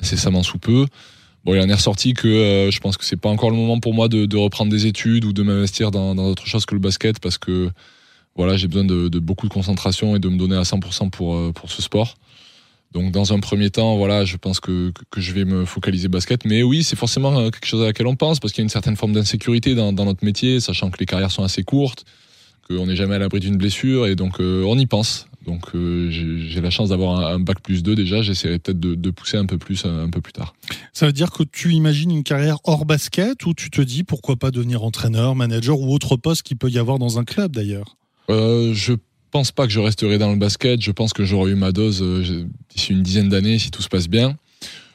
incessamment 0.00 0.44
sous 0.44 0.58
peu. 0.58 0.86
Bon, 1.46 1.54
il 1.54 1.60
en 1.60 1.68
est 1.68 1.74
ressorti 1.74 2.12
que 2.12 2.26
euh, 2.26 2.70
je 2.72 2.80
pense 2.80 2.96
que 2.96 3.04
c'est 3.04 3.16
pas 3.16 3.28
encore 3.28 3.50
le 3.50 3.56
moment 3.56 3.78
pour 3.78 3.94
moi 3.94 4.08
de, 4.08 4.36
reprendre 4.36 4.72
des 4.72 4.86
études 4.86 5.24
ou 5.24 5.32
de 5.32 5.44
m'investir 5.44 5.92
dans 5.92 6.16
d'autres 6.16 6.48
choses 6.48 6.66
que 6.66 6.74
le 6.74 6.80
basket 6.80 7.20
parce 7.20 7.38
que 7.38 7.70
voilà, 8.34 8.56
j'ai 8.56 8.66
besoin 8.66 8.84
de, 8.84 9.18
beaucoup 9.20 9.46
de 9.46 9.52
concentration 9.52 10.16
et 10.16 10.18
de 10.18 10.28
me 10.28 10.38
donner 10.38 10.56
à 10.56 10.62
100% 10.62 11.10
pour 11.10 11.36
euh, 11.36 11.52
pour 11.52 11.70
ce 11.70 11.82
sport. 11.82 12.16
Donc 12.90 13.12
dans 13.12 13.32
un 13.32 13.38
premier 13.38 13.70
temps, 13.70 13.96
voilà, 13.96 14.24
je 14.24 14.36
pense 14.36 14.58
que, 14.58 14.92
que, 15.12 15.20
je 15.20 15.32
vais 15.34 15.44
me 15.44 15.64
focaliser 15.64 16.08
basket. 16.08 16.44
Mais 16.46 16.64
oui, 16.64 16.82
c'est 16.82 16.96
forcément 16.96 17.38
euh, 17.38 17.50
quelque 17.50 17.66
chose 17.66 17.82
à 17.82 17.86
laquelle 17.86 18.08
on 18.08 18.16
pense, 18.16 18.40
parce 18.40 18.52
qu'il 18.52 18.62
y 18.62 18.64
a 18.64 18.66
une 18.66 18.68
certaine 18.68 18.96
forme 18.96 19.12
d'insécurité 19.12 19.76
dans, 19.76 19.92
notre 19.92 20.24
métier, 20.24 20.58
sachant 20.58 20.90
que 20.90 20.98
les 20.98 21.06
carrières 21.06 21.30
sont 21.30 21.44
assez 21.44 21.62
courtes, 21.62 22.04
qu'on 22.66 22.86
n'est 22.86 22.96
jamais 22.96 23.14
à 23.14 23.18
l'abri 23.20 23.38
d'une 23.38 23.56
blessure, 23.56 24.08
et 24.08 24.16
donc 24.16 24.40
on 24.40 24.76
y 24.76 24.86
pense. 24.86 25.28
Donc 25.46 25.74
euh, 25.74 26.10
j'ai 26.10 26.60
la 26.60 26.70
chance 26.70 26.88
d'avoir 26.88 27.20
un, 27.20 27.34
un 27.34 27.38
bac 27.38 27.60
plus 27.60 27.82
2 27.82 27.94
déjà, 27.94 28.20
j'essaierai 28.20 28.58
peut-être 28.58 28.80
de, 28.80 28.94
de 28.94 29.10
pousser 29.10 29.36
un 29.36 29.46
peu 29.46 29.58
plus 29.58 29.84
un, 29.84 30.04
un 30.04 30.10
peu 30.10 30.20
plus 30.20 30.32
tard. 30.32 30.54
Ça 30.92 31.06
veut 31.06 31.12
dire 31.12 31.30
que 31.30 31.44
tu 31.44 31.72
imagines 31.72 32.10
une 32.10 32.24
carrière 32.24 32.58
hors 32.64 32.84
basket 32.84 33.46
ou 33.46 33.54
tu 33.54 33.70
te 33.70 33.80
dis 33.80 34.02
pourquoi 34.02 34.36
pas 34.36 34.50
devenir 34.50 34.82
entraîneur, 34.82 35.34
manager 35.34 35.80
ou 35.80 35.94
autre 35.94 36.16
poste 36.16 36.42
qu'il 36.42 36.56
peut 36.56 36.70
y 36.70 36.78
avoir 36.78 36.98
dans 36.98 37.18
un 37.18 37.24
club 37.24 37.52
d'ailleurs? 37.52 37.96
Euh, 38.28 38.72
je 38.74 38.94
pense 39.30 39.52
pas 39.52 39.66
que 39.66 39.72
je 39.72 39.80
resterai 39.80 40.18
dans 40.18 40.32
le 40.32 40.38
basket. 40.38 40.80
Je 40.80 40.90
pense 40.90 41.12
que 41.12 41.24
j'aurai 41.24 41.52
eu 41.52 41.54
ma 41.54 41.72
dose 41.72 42.02
euh, 42.02 42.46
d'ici 42.74 42.92
une 42.92 43.02
dizaine 43.02 43.28
d'années 43.28 43.58
si 43.58 43.70
tout 43.70 43.82
se 43.82 43.88
passe 43.88 44.08
bien. 44.08 44.36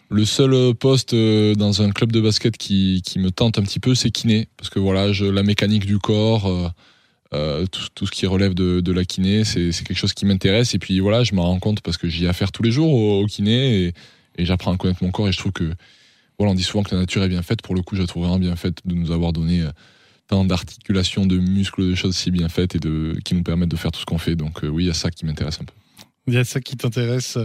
Le 0.09 0.25
seul 0.25 0.75
poste 0.75 1.13
euh, 1.13 1.55
dans 1.55 1.81
un 1.81 1.91
club 1.91 2.11
de 2.11 2.19
basket 2.19 2.57
qui, 2.57 3.01
qui 3.05 3.19
me 3.19 3.31
tente 3.31 3.57
un 3.57 3.61
petit 3.61 3.79
peu, 3.79 3.95
c'est 3.95 4.11
kiné. 4.11 4.49
Parce 4.57 4.69
que 4.69 4.79
voilà, 4.79 5.13
je, 5.13 5.25
la 5.25 5.43
mécanique 5.43 5.85
du 5.85 5.99
corps, 5.99 6.73
euh, 7.33 7.65
tout, 7.95 8.05
ce 8.05 8.11
qui 8.11 8.25
relève 8.25 8.53
de, 8.53 8.91
la 8.91 9.05
kiné, 9.05 9.43
c'est 9.43 9.71
quelque 9.71 9.93
chose 9.93 10.13
qui 10.13 10.25
m'intéresse. 10.25 10.75
Et 10.75 10.79
puis 10.79 10.99
voilà, 10.99 11.23
je 11.23 11.33
m'en 11.33 11.43
rends 11.43 11.59
compte 11.59 11.81
parce 11.81 11.97
que 11.97 12.07
j'y 12.07 12.25
ai 12.25 12.27
affaire 12.27 12.51
tous 12.51 12.63
les 12.63 12.71
jours 12.71 12.93
au, 12.93 13.25
kiné 13.25 13.85
et, 13.85 13.93
et 14.37 14.45
j'apprends 14.45 14.73
à 14.73 14.77
connaître 14.77 15.03
mon 15.03 15.11
corps. 15.11 15.27
Et 15.27 15.31
je 15.31 15.37
trouve 15.37 15.51
que, 15.51 15.71
voilà, 16.37 16.51
on 16.51 16.55
dit 16.55 16.63
souvent 16.63 16.83
que 16.83 16.93
la 16.93 17.01
nature 17.01 17.23
est 17.23 17.29
bien 17.29 17.41
faite. 17.41 17.61
Pour 17.61 17.75
le 17.75 17.81
coup, 17.81 17.95
je 17.95 18.01
la 18.01 18.07
trouve 18.07 18.23
vraiment 18.23 18.39
bien 18.39 18.55
faite 18.55 18.79
de 18.85 18.95
nous 18.95 19.11
avoir 19.11 19.31
donné 19.31 19.61
euh, 19.61 19.71
tant 20.27 20.45
d'articulations, 20.45 21.25
de 21.25 21.37
muscles, 21.37 21.89
de 21.89 21.95
choses 21.95 22.15
si 22.15 22.31
bien 22.31 22.49
faites 22.49 22.75
et 22.75 22.79
de, 22.79 23.17
qui 23.23 23.35
nous 23.35 23.43
permettent 23.43 23.69
de 23.69 23.77
faire 23.77 23.91
tout 23.91 23.99
ce 23.99 24.05
qu'on 24.05 24.17
fait. 24.17 24.35
Donc 24.35 24.63
euh, 24.63 24.67
oui, 24.67 24.85
il 24.85 24.87
y 24.87 24.91
a 24.91 24.93
ça 24.93 25.11
qui 25.11 25.25
m'intéresse 25.25 25.59
un 25.61 25.65
peu. 25.65 25.73
Il 26.27 26.33
y 26.33 26.37
a 26.37 26.43
ça 26.43 26.61
qui 26.61 26.77
t'intéresse 26.77 27.37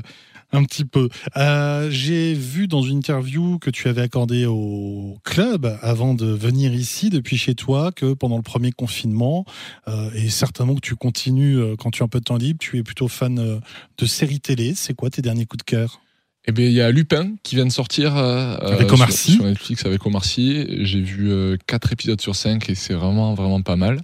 un 0.56 0.64
petit 0.64 0.84
peu. 0.84 1.08
Euh, 1.36 1.90
J'ai 1.90 2.34
vu 2.34 2.66
dans 2.66 2.82
une 2.82 2.98
interview 2.98 3.58
que 3.58 3.70
tu 3.70 3.88
avais 3.88 4.02
accordée 4.02 4.46
au 4.46 5.18
club 5.24 5.78
avant 5.82 6.14
de 6.14 6.26
venir 6.26 6.74
ici 6.74 7.10
depuis 7.10 7.36
chez 7.36 7.54
toi 7.54 7.92
que 7.92 8.14
pendant 8.14 8.36
le 8.36 8.42
premier 8.42 8.72
confinement, 8.72 9.44
euh, 9.88 10.10
et 10.14 10.28
certainement 10.28 10.74
que 10.74 10.80
tu 10.80 10.96
continues 10.96 11.58
euh, 11.58 11.76
quand 11.76 11.90
tu 11.90 12.02
as 12.02 12.06
un 12.06 12.08
peu 12.08 12.20
de 12.20 12.24
temps 12.24 12.36
libre, 12.36 12.58
tu 12.58 12.78
es 12.78 12.82
plutôt 12.82 13.08
fan 13.08 13.60
de 13.98 14.06
séries 14.06 14.40
télé. 14.40 14.74
C'est 14.74 14.94
quoi 14.94 15.10
tes 15.10 15.22
derniers 15.22 15.46
coups 15.46 15.64
de 15.64 15.70
cœur? 15.70 16.00
Eh 16.48 16.52
bien, 16.52 16.66
il 16.66 16.72
y 16.72 16.80
a 16.80 16.90
Lupin 16.90 17.34
qui 17.42 17.56
vient 17.56 17.66
de 17.66 17.72
sortir 17.72 18.16
euh, 18.16 18.56
Avec 18.58 18.92
Omar 18.92 19.10
sur, 19.10 19.18
Sy. 19.18 19.32
sur 19.32 19.44
Netflix 19.44 19.84
avec 19.84 20.06
Omar 20.06 20.24
Sy. 20.24 20.66
J'ai 20.84 21.00
vu 21.00 21.58
quatre 21.66 21.92
épisodes 21.92 22.20
sur 22.20 22.36
5 22.36 22.70
et 22.70 22.74
c'est 22.74 22.94
vraiment, 22.94 23.34
vraiment 23.34 23.62
pas 23.62 23.76
mal. 23.76 24.02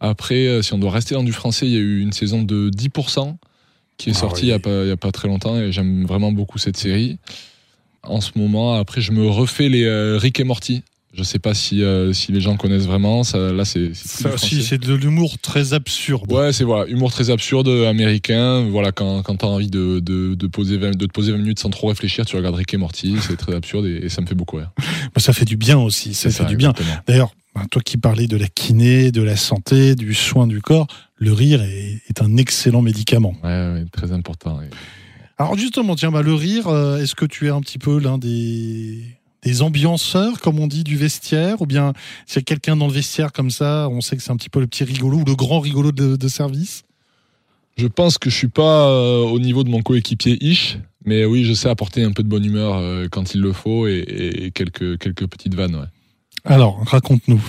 Après, 0.00 0.60
si 0.62 0.74
on 0.74 0.78
doit 0.78 0.90
rester 0.90 1.14
dans 1.14 1.22
du 1.22 1.32
français, 1.32 1.66
il 1.66 1.72
y 1.72 1.76
a 1.76 1.80
eu 1.80 2.00
une 2.00 2.12
saison 2.12 2.42
de 2.42 2.68
10% 2.68 3.36
qui 3.96 4.10
est 4.10 4.16
Ah 4.16 4.20
sortie 4.20 4.42
oui. 4.42 4.48
il 4.48 4.50
y 4.50 4.90
a 4.90 4.96
pas, 4.96 5.08
a 5.08 5.12
très 5.12 5.28
longtemps 5.28 5.56
et 5.56 5.72
j'aime 5.72 6.04
vraiment 6.04 6.32
beaucoup 6.32 6.58
cette 6.58 6.76
série. 6.76 7.18
En 8.02 8.20
ce 8.20 8.32
moment, 8.36 8.74
après, 8.74 9.00
je 9.00 9.12
me 9.12 9.26
refais 9.26 9.68
les 9.68 9.84
euh, 9.84 10.16
Rick 10.18 10.38
et 10.38 10.44
Morty. 10.44 10.82
Je 11.16 11.22
sais 11.22 11.38
pas 11.38 11.54
si, 11.54 11.82
euh, 11.82 12.12
si 12.12 12.30
les 12.30 12.42
gens 12.42 12.58
connaissent 12.58 12.86
vraiment. 12.86 13.24
Ça, 13.24 13.38
là, 13.50 13.64
c'est. 13.64 13.92
Si, 13.94 14.62
c'est 14.62 14.78
de 14.78 14.92
l'humour 14.92 15.38
très 15.38 15.72
absurde. 15.72 16.30
Ouais, 16.30 16.52
c'est 16.52 16.62
voilà, 16.64 16.86
humour 16.90 17.10
très 17.10 17.30
absurde 17.30 17.68
américain. 17.68 18.68
Voilà, 18.68 18.92
quand, 18.92 19.22
quand 19.22 19.36
t'as 19.36 19.46
envie 19.46 19.70
de, 19.70 19.98
de, 20.00 20.34
de, 20.34 20.46
poser 20.46 20.76
20, 20.76 20.90
de 20.90 21.06
te 21.06 21.12
poser 21.12 21.32
20 21.32 21.38
minutes 21.38 21.58
sans 21.58 21.70
trop 21.70 21.88
réfléchir, 21.88 22.26
tu 22.26 22.36
regardes 22.36 22.56
Rick 22.56 22.74
et 22.74 22.76
Morty. 22.76 23.16
C'est 23.22 23.36
très 23.36 23.54
absurde 23.54 23.86
et, 23.86 24.10
ça 24.10 24.20
me 24.20 24.26
fait 24.26 24.34
beaucoup 24.34 24.56
rire. 24.56 24.70
Bah, 25.14 25.22
ça 25.22 25.32
fait 25.32 25.46
du 25.46 25.56
bien 25.56 25.78
aussi. 25.78 26.12
Ça 26.12 26.30
fait 26.30 26.44
du 26.44 26.56
bien. 26.56 26.74
D'ailleurs, 27.06 27.30
bah, 27.54 27.62
toi 27.70 27.80
qui 27.80 27.96
parlais 27.96 28.26
de 28.26 28.36
la 28.36 28.48
kiné, 28.48 29.10
de 29.10 29.22
la 29.22 29.36
santé, 29.36 29.94
du 29.94 30.12
soin 30.12 30.46
du 30.46 30.60
corps, 30.60 30.86
le 31.16 31.32
rire 31.32 31.62
est, 31.62 32.02
est 32.08 32.22
un 32.22 32.36
excellent 32.36 32.82
médicament. 32.82 33.34
Ouais, 33.42 33.72
ouais 33.72 33.84
très 33.90 34.12
important. 34.12 34.60
Alors 35.38 35.56
justement, 35.56 35.96
tiens, 35.96 36.10
bah, 36.10 36.22
le 36.22 36.34
rire, 36.34 36.68
euh, 36.68 36.98
est-ce 36.98 37.14
que 37.14 37.26
tu 37.26 37.46
es 37.46 37.50
un 37.50 37.60
petit 37.60 37.78
peu 37.78 37.98
l'un 37.98 38.18
des 38.18 39.02
des 39.42 39.62
ambianceurs, 39.62 40.40
comme 40.40 40.58
on 40.58 40.66
dit, 40.66 40.82
du 40.82 40.96
vestiaire? 40.96 41.60
Ou 41.60 41.66
bien 41.66 41.92
s'il 42.26 42.36
y 42.36 42.38
a 42.40 42.42
quelqu'un 42.42 42.76
dans 42.76 42.88
le 42.88 42.92
vestiaire 42.92 43.32
comme 43.32 43.50
ça, 43.50 43.88
on 43.90 44.00
sait 44.00 44.16
que 44.16 44.22
c'est 44.22 44.32
un 44.32 44.36
petit 44.36 44.48
peu 44.48 44.60
le 44.60 44.66
petit 44.66 44.82
rigolo 44.82 45.18
ou 45.18 45.24
le 45.24 45.36
grand 45.36 45.60
rigolo 45.60 45.92
de, 45.92 46.28
service? 46.28 46.84
Je 47.76 47.86
pense 47.86 48.18
que 48.18 48.30
je 48.30 48.36
suis 48.36 48.48
pas 48.48 48.88
euh, 48.88 49.22
au 49.22 49.38
niveau 49.38 49.62
de 49.62 49.68
mon 49.68 49.82
coéquipier 49.82 50.42
Ish, 50.42 50.78
mais 51.04 51.26
oui, 51.26 51.44
je 51.44 51.52
sais 51.52 51.68
apporter 51.68 52.02
un 52.02 52.12
peu 52.12 52.22
de 52.22 52.28
bonne 52.28 52.44
humeur 52.44 52.76
euh, 52.76 53.06
quand 53.10 53.34
il 53.34 53.42
le 53.42 53.52
faut 53.52 53.86
et, 53.86 54.50
quelques, 54.54 54.98
quelques 54.98 55.26
petites 55.26 55.54
vannes. 55.54 55.88
Alors, 56.44 56.82
raconte-nous. 56.86 57.42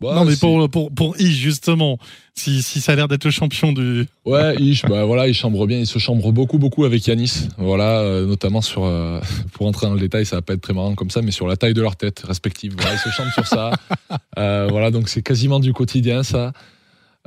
Bah, 0.00 0.14
non, 0.14 0.24
mais 0.24 0.36
pour, 0.36 0.70
pour, 0.70 0.92
pour 0.92 1.20
Ish, 1.20 1.36
justement, 1.36 1.98
si, 2.34 2.62
si 2.62 2.80
ça 2.80 2.92
a 2.92 2.94
l'air 2.94 3.08
d'être 3.08 3.24
le 3.24 3.32
champion 3.32 3.72
du. 3.72 4.06
Ouais, 4.24 4.54
Ish, 4.60 4.82
bah 4.82 5.04
voilà, 5.04 5.26
il 5.26 5.34
chambre 5.34 5.66
bien, 5.66 5.78
il 5.78 5.86
se 5.86 5.98
chambre 5.98 6.30
beaucoup, 6.30 6.58
beaucoup 6.58 6.84
avec 6.84 7.04
Yanis. 7.06 7.48
Voilà, 7.58 8.00
euh, 8.00 8.26
notamment 8.26 8.60
sur. 8.60 8.84
Euh, 8.84 9.20
pour 9.52 9.66
entrer 9.66 9.86
dans 9.86 9.94
le 9.94 10.00
détail, 10.00 10.24
ça 10.24 10.36
va 10.36 10.42
pas 10.42 10.54
être 10.54 10.60
très 10.60 10.72
marrant 10.72 10.94
comme 10.94 11.10
ça, 11.10 11.20
mais 11.20 11.32
sur 11.32 11.48
la 11.48 11.56
taille 11.56 11.74
de 11.74 11.82
leur 11.82 11.96
tête 11.96 12.22
respective. 12.26 12.74
Voilà, 12.76 12.94
ils 12.94 12.98
se 12.98 13.10
chambrent 13.10 13.32
sur 13.32 13.46
ça. 13.46 13.72
Euh, 14.38 14.68
voilà, 14.70 14.92
donc 14.92 15.08
c'est 15.08 15.20
quasiment 15.20 15.58
du 15.58 15.72
quotidien, 15.72 16.22
ça. 16.22 16.52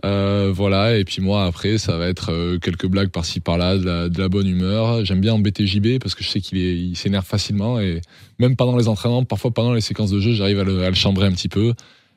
voilà, 0.04 0.98
et 0.98 1.04
puis 1.04 1.22
moi, 1.22 1.46
après, 1.46 1.78
ça 1.78 1.98
va 1.98 2.08
être 2.08 2.58
quelques 2.60 2.88
blagues 2.88 3.10
par-ci 3.10 3.42
par-là, 3.42 3.78
de, 3.78 4.18
la, 4.18 4.30
bonne 4.30 4.48
humeur. 4.48 5.04
J'aime 5.04 5.20
bien 5.20 5.34
embêter 5.34 5.68
JB 5.68 6.00
parce 6.00 6.16
que 6.16 6.24
je 6.24 6.30
sais 6.30 6.40
qu'il 6.40 6.58
il 6.58 6.96
s'énerve 6.96 7.26
facilement 7.26 7.80
et 7.80 8.02
même 8.40 8.56
pendant 8.56 8.78
les 8.78 8.88
entraînements, 8.88 9.26
parfois 9.26 9.52
pendant 9.52 9.74
les 9.74 9.82
séquences 9.82 10.12
de 10.12 10.22
jeu, 10.22 10.32
j'arrive 10.32 10.60
à 10.60 10.64
le, 10.64 10.84
à 10.84 10.90
le 10.90 10.96
chambrer 10.96 11.28
un 11.28 11.34
petit 11.34 11.50
peu. 11.50 11.74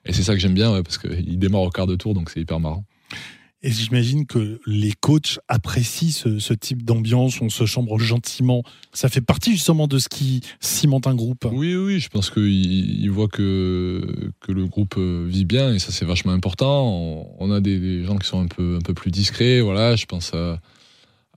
Et 0.06 0.12
c'est 0.12 0.22
ça 0.22 0.34
que 0.34 0.40
j'aime 0.40 0.54
bien, 0.54 0.82
parce 0.82 0.98
qu'il 0.98 1.38
démarre 1.38 1.62
au 1.62 1.70
quart 1.70 1.86
de 1.86 1.96
tour, 1.96 2.14
donc 2.14 2.30
c'est 2.30 2.40
hyper 2.40 2.60
marrant. 2.60 2.84
Et 3.66 3.70
j'imagine 3.70 4.26
que 4.26 4.60
les 4.66 4.92
coachs 4.92 5.38
apprécient 5.48 6.10
ce, 6.10 6.52
type 6.52 6.84
d'ambiance, 6.84 7.40
on 7.40 7.48
se 7.48 7.64
chambre 7.64 7.98
gentiment. 7.98 8.62
Ça 8.92 9.08
fait 9.08 9.22
partie 9.22 9.52
justement 9.52 9.86
de 9.86 9.98
ce 9.98 10.10
qui 10.10 10.42
cimente 10.60 11.06
un 11.06 11.14
groupe. 11.14 11.48
Oui, 11.50 11.74
oui, 11.74 11.98
je 11.98 12.10
pense 12.10 12.28
qu'ils 12.28 13.10
voient 13.10 13.28
que, 13.28 14.30
que 14.40 14.52
le 14.52 14.66
groupe 14.66 14.96
euh, 14.98 15.26
vit 15.26 15.46
bien 15.46 15.72
et 15.72 15.78
ça 15.78 15.92
c'est 15.92 16.04
vachement 16.04 16.32
important. 16.32 17.34
On, 17.38 17.50
a 17.50 17.62
des, 17.62 18.04
gens 18.04 18.18
qui 18.18 18.28
sont 18.28 18.42
un 18.42 18.48
peu, 18.48 18.76
un 18.76 18.82
peu 18.82 18.92
plus 18.92 19.10
discrets, 19.10 19.62
voilà, 19.62 19.96
je 19.96 20.04
pense 20.04 20.34
à, 20.34 20.60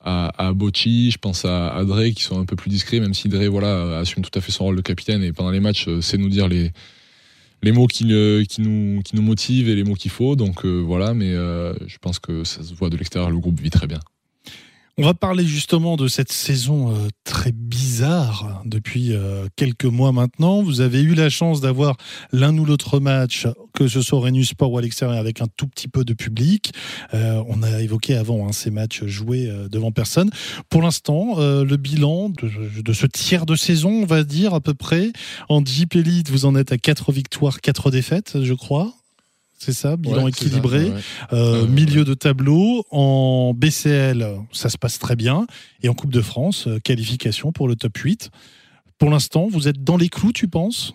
à, 0.02 0.48
à 0.50 0.52
Bocci, 0.52 1.12
je 1.12 1.20
pense 1.20 1.46
à, 1.46 1.74
à 1.74 1.86
Dre 1.86 2.10
qui 2.14 2.24
sont 2.24 2.42
un 2.42 2.46
peu 2.46 2.58
plus 2.58 2.70
discrets, 2.70 3.00
même 3.00 3.14
si 3.14 3.30
Dre 3.30 3.46
voilà, 3.46 4.00
assume 4.00 4.22
tout 4.22 4.38
à 4.38 4.42
fait 4.42 4.52
son 4.52 4.66
rôle 4.66 4.76
de 4.76 4.82
capitaine 4.82 5.24
et 5.24 5.32
pendant 5.32 5.52
les 5.52 5.62
matchs 5.62 5.88
euh, 5.88 6.02
sait 6.02 6.18
nous 6.18 6.28
dire 6.28 6.50
les, 6.50 6.74
les 7.64 7.72
mots 7.72 7.88
qui, 7.88 8.06
nous, 8.06 9.02
qui 9.04 9.16
nous 9.16 9.22
motivent 9.22 9.70
et 9.70 9.76
les 9.76 9.84
mots 9.84 9.96
qu'il 9.96 10.12
faut. 10.12 10.36
Donc 10.36 10.66
euh, 10.66 10.80
voilà, 10.80 11.14
mais 11.14 11.32
euh, 11.32 11.74
je 11.88 11.98
pense 11.98 12.20
que 12.20 12.44
ça 12.44 12.64
se 12.64 12.74
voit 12.74 12.90
de 12.90 12.98
l'extérieur, 12.98 13.32
le 13.32 13.40
groupe 13.40 13.60
vit 13.60 13.70
très 13.70 13.88
bien. 13.88 14.00
On 14.98 15.04
va 15.04 15.14
parler 15.14 15.46
justement 15.46 15.96
de 15.96 16.08
cette 16.08 16.32
saison 16.32 16.92
euh, 16.92 17.08
très 17.24 17.52
bizarre 17.52 17.87
depuis 18.66 19.14
euh, 19.14 19.48
quelques 19.56 19.86
mois 19.86 20.12
maintenant. 20.12 20.62
Vous 20.62 20.82
avez 20.82 21.02
eu 21.02 21.14
la 21.14 21.30
chance 21.30 21.62
d'avoir 21.62 21.98
l'un 22.32 22.58
ou 22.58 22.66
l'autre 22.66 23.00
match, 23.00 23.48
que 23.74 23.88
ce 23.88 24.02
soit 24.02 24.18
au 24.18 24.22
Renus 24.22 24.50
Sport 24.50 24.72
ou 24.72 24.78
à 24.78 24.82
l'extérieur, 24.82 25.18
avec 25.18 25.42
un 25.42 25.48
tout 25.58 25.68
petit 25.68 25.88
peu 25.88 26.04
de 26.04 26.14
public. 26.14 26.72
Euh, 27.14 27.42
on 27.48 27.64
a 27.64 27.82
évoqué 27.82 28.16
avant 28.16 28.48
hein, 28.48 28.52
ces 28.52 28.72
matchs 28.72 29.06
joués 29.06 29.52
devant 29.70 29.92
personne. 29.92 30.30
Pour 30.70 30.82
l'instant, 30.82 31.38
le 31.38 31.78
bilan 31.78 32.30
de, 32.30 32.82
de, 32.82 32.94
ce 32.94 33.06
tiers 33.06 33.46
de 33.46 33.56
saison, 33.56 33.90
on 33.90 34.06
va 34.06 34.24
dire 34.24 34.54
à 34.54 34.60
peu 34.60 34.74
près, 34.74 35.12
en 35.50 35.64
Jeep 35.64 35.96
Elite, 35.96 36.30
vous 36.30 36.46
en 36.46 36.56
êtes 36.56 36.72
à 36.72 36.78
4 36.78 37.12
victoires, 37.12 37.62
4 37.62 37.92
défaites, 37.92 38.44
je 38.44 38.54
crois 38.54 38.97
c'est 39.58 39.74
ça, 39.74 39.98
bilan 39.98 40.28
équilibré, 40.28 40.92
euh, 41.34 41.68
milieu 41.68 42.06
de 42.06 42.14
tableau. 42.14 42.86
En 42.92 43.54
BCL, 43.56 44.26
ça 44.52 44.70
se 44.70 44.78
passe 44.78 45.00
très 45.00 45.16
bien. 45.16 45.48
Et 45.82 45.90
en 45.90 45.94
Coupe 45.94 46.14
de 46.14 46.22
France, 46.22 46.68
euh, 46.68 46.80
qualification 46.80 47.52
pour 47.52 47.68
le 47.68 47.76
top 47.76 47.98
8. 47.98 48.30
Pour 49.00 49.10
l'instant, 49.10 49.48
vous 49.50 49.68
êtes 49.68 49.84
dans 49.84 49.98
les 49.98 50.10
clous, 50.10 50.32
tu 50.32 50.48
penses? 50.48 50.94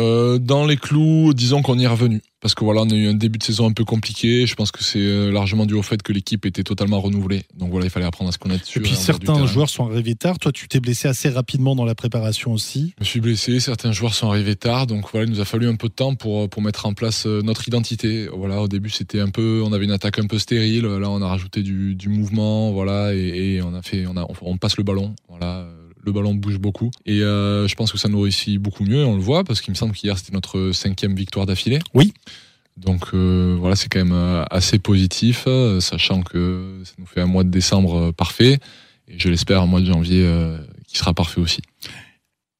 Euh, 0.00 0.38
dans 0.38 0.66
les 0.66 0.76
clous, 0.76 1.34
disons 1.34 1.62
qu'on 1.62 1.78
y 1.78 1.84
est 1.84 1.88
revenu. 1.88 2.22
Parce 2.40 2.54
que 2.54 2.64
voilà, 2.64 2.80
on 2.80 2.90
a 2.90 2.94
eu 2.94 3.06
un 3.06 3.14
début 3.14 3.38
de 3.38 3.42
saison 3.42 3.68
un 3.68 3.72
peu 3.72 3.84
compliqué. 3.84 4.46
Je 4.46 4.54
pense 4.54 4.72
que 4.72 4.82
c'est 4.82 4.98
euh, 4.98 5.30
largement 5.30 5.66
dû 5.66 5.74
au 5.74 5.82
fait 5.82 6.02
que 6.02 6.10
l'équipe 6.10 6.46
était 6.46 6.62
totalement 6.62 6.98
renouvelée. 6.98 7.42
Donc 7.54 7.70
voilà, 7.70 7.84
il 7.84 7.90
fallait 7.90 8.06
apprendre 8.06 8.30
à 8.30 8.32
se 8.32 8.38
connaître 8.38 8.62
dessus. 8.64 8.78
Et 8.78 8.82
puis 8.82 8.94
certains 8.94 9.46
joueurs 9.46 9.68
sont 9.68 9.86
arrivés 9.90 10.14
tard. 10.14 10.38
Toi, 10.38 10.50
tu 10.50 10.66
t'es 10.66 10.80
blessé 10.80 11.06
assez 11.06 11.28
rapidement 11.28 11.76
dans 11.76 11.84
la 11.84 11.94
préparation 11.94 12.52
aussi. 12.52 12.94
Je 12.96 13.02
me 13.02 13.04
suis 13.04 13.20
blessé. 13.20 13.60
Certains 13.60 13.92
joueurs 13.92 14.14
sont 14.14 14.30
arrivés 14.30 14.56
tard. 14.56 14.86
Donc 14.86 15.04
voilà, 15.12 15.26
il 15.26 15.32
nous 15.32 15.40
a 15.40 15.44
fallu 15.44 15.68
un 15.68 15.76
peu 15.76 15.88
de 15.88 15.92
temps 15.92 16.14
pour, 16.14 16.48
pour 16.48 16.62
mettre 16.62 16.86
en 16.86 16.94
place 16.94 17.26
euh, 17.26 17.42
notre 17.42 17.68
identité. 17.68 18.28
Voilà, 18.34 18.62
au 18.62 18.68
début, 18.68 18.88
c'était 18.88 19.20
un 19.20 19.28
peu, 19.28 19.62
on 19.62 19.74
avait 19.74 19.84
une 19.84 19.90
attaque 19.90 20.18
un 20.18 20.26
peu 20.26 20.38
stérile. 20.38 20.86
Là, 20.86 21.10
on 21.10 21.20
a 21.20 21.28
rajouté 21.28 21.62
du, 21.62 21.94
du 21.94 22.08
mouvement. 22.08 22.72
Voilà, 22.72 23.14
et, 23.14 23.56
et, 23.56 23.62
on 23.62 23.74
a 23.74 23.82
fait, 23.82 24.06
on 24.06 24.16
a, 24.16 24.26
on 24.40 24.56
passe 24.56 24.78
le 24.78 24.82
ballon. 24.82 25.14
Voilà 25.28 25.68
le 26.02 26.12
ballon 26.12 26.34
bouge 26.34 26.58
beaucoup. 26.58 26.90
Et 27.06 27.22
euh, 27.22 27.68
je 27.68 27.74
pense 27.74 27.92
que 27.92 27.98
ça 27.98 28.08
nous 28.08 28.20
réussit 28.20 28.58
beaucoup 28.58 28.84
mieux, 28.84 29.04
on 29.04 29.16
le 29.16 29.22
voit, 29.22 29.44
parce 29.44 29.60
qu'il 29.60 29.72
me 29.72 29.76
semble 29.76 29.94
qu'hier 29.94 30.18
c'était 30.18 30.32
notre 30.32 30.72
cinquième 30.72 31.14
victoire 31.14 31.46
d'affilée. 31.46 31.80
Oui. 31.94 32.12
Donc 32.76 33.08
euh, 33.12 33.56
voilà, 33.58 33.76
c'est 33.76 33.88
quand 33.88 33.98
même 33.98 34.12
euh, 34.12 34.44
assez 34.50 34.78
positif, 34.78 35.46
sachant 35.80 36.22
que 36.22 36.80
ça 36.84 36.94
nous 36.98 37.06
fait 37.06 37.20
un 37.20 37.26
mois 37.26 37.44
de 37.44 37.50
décembre 37.50 38.12
parfait, 38.12 38.58
et 39.08 39.18
je 39.18 39.28
l'espère 39.28 39.60
un 39.62 39.66
mois 39.66 39.80
de 39.80 39.86
janvier 39.86 40.26
qui 40.86 40.98
sera 40.98 41.14
parfait 41.14 41.40
aussi. 41.40 41.60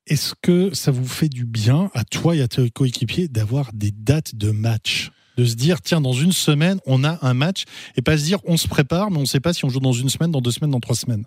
Est-ce 0.06 0.34
que 0.42 0.74
ça 0.74 0.90
vous 0.90 1.06
fait 1.06 1.28
du 1.28 1.46
bien 1.46 1.90
à 1.94 2.04
toi 2.04 2.34
et 2.34 2.42
à 2.42 2.48
tes 2.48 2.68
coéquipiers 2.70 3.28
d'avoir 3.28 3.72
des 3.72 3.92
dates 3.92 4.34
de 4.34 4.50
match? 4.50 5.10
De 5.36 5.44
se 5.44 5.54
dire 5.54 5.80
tiens 5.80 6.00
dans 6.00 6.12
une 6.12 6.32
semaine 6.32 6.80
on 6.84 7.04
a 7.04 7.24
un 7.24 7.32
match 7.32 7.62
et 7.96 8.02
pas 8.02 8.18
se 8.18 8.24
dire 8.24 8.40
on 8.44 8.56
se 8.56 8.68
prépare 8.68 9.10
mais 9.10 9.18
on 9.18 9.22
ne 9.22 9.26
sait 9.26 9.40
pas 9.40 9.52
si 9.52 9.64
on 9.64 9.70
joue 9.70 9.80
dans 9.80 9.92
une 9.92 10.08
semaine, 10.10 10.32
dans 10.32 10.40
deux 10.40 10.50
semaines, 10.50 10.72
dans 10.72 10.80
trois 10.80 10.96
semaines? 10.96 11.24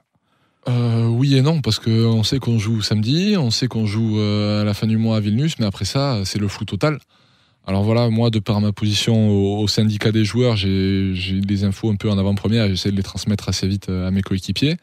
Euh, 0.69 1.08
oui 1.08 1.36
et 1.36 1.41
non, 1.41 1.62
parce 1.62 1.80
qu'on 1.80 2.23
sait 2.23 2.39
qu'on 2.39 2.58
joue 2.58 2.82
samedi, 2.82 3.36
on 3.38 3.52
sait 3.52 3.67
qu'on 3.67 3.86
joue 3.86 4.19
euh, 4.19 4.62
à 4.62 4.63
la 4.63 4.73
fin 4.73 4.88
du 4.88 4.97
mois 4.97 5.17
à 5.17 5.19
Vilnius, 5.19 5.60
mais 5.60 5.65
après 5.65 5.86
ça, 5.86 6.21
c'est 6.26 6.39
le 6.39 6.47
flou 6.47 6.65
total. 6.65 6.99
Alors 7.65 7.84
voilà, 7.84 8.10
moi, 8.10 8.30
de 8.30 8.39
par 8.39 8.60
ma 8.62 8.71
position 8.71 9.60
au, 9.60 9.67
syndicat 9.67 10.12
des 10.12 10.26
joueurs, 10.26 10.58
j'ai 10.58 11.13
des 11.41 11.63
infos 11.63 11.89
un 11.89 11.95
peu 11.95 12.10
en 12.10 12.17
avant-première, 12.17 12.67
j'essaie 12.67 12.91
de 12.91 12.97
les 12.97 13.04
transmettre 13.04 13.47
assez 13.49 13.67
vite 13.67 13.89
euh, 13.89 14.08
à 14.08 14.12
mes 14.12 14.21
coéquipiers. 14.21 14.78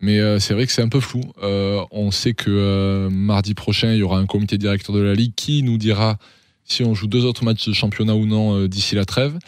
Mais 0.00 0.18
c'est 0.38 0.52
vrai 0.52 0.66
que 0.66 0.72
c'est 0.72 0.82
un 0.82 0.88
peu 0.90 1.00
flou. 1.00 1.22
on 1.40 2.10
sait 2.10 2.34
que 2.34 3.08
mardi 3.10 3.54
prochain, 3.54 3.92
il 3.92 4.00
y 4.00 4.02
aura 4.02 4.18
un 4.18 4.26
comité 4.26 4.58
directeur 4.58 4.94
de 4.94 5.00
la 5.00 5.14
Ligue 5.14 5.32
qui 5.34 5.62
nous 5.62 5.78
dira 5.78 6.18
si 6.64 6.82
on 6.82 6.94
joue 6.94 7.06
deux 7.06 7.24
autres 7.24 7.42
matchs 7.42 7.68
de 7.68 7.72
championnat 7.72 8.14
ou 8.14 8.26
non 8.26 8.66
d'ici 8.66 8.96
la 8.96 9.06
trêve. 9.06 9.38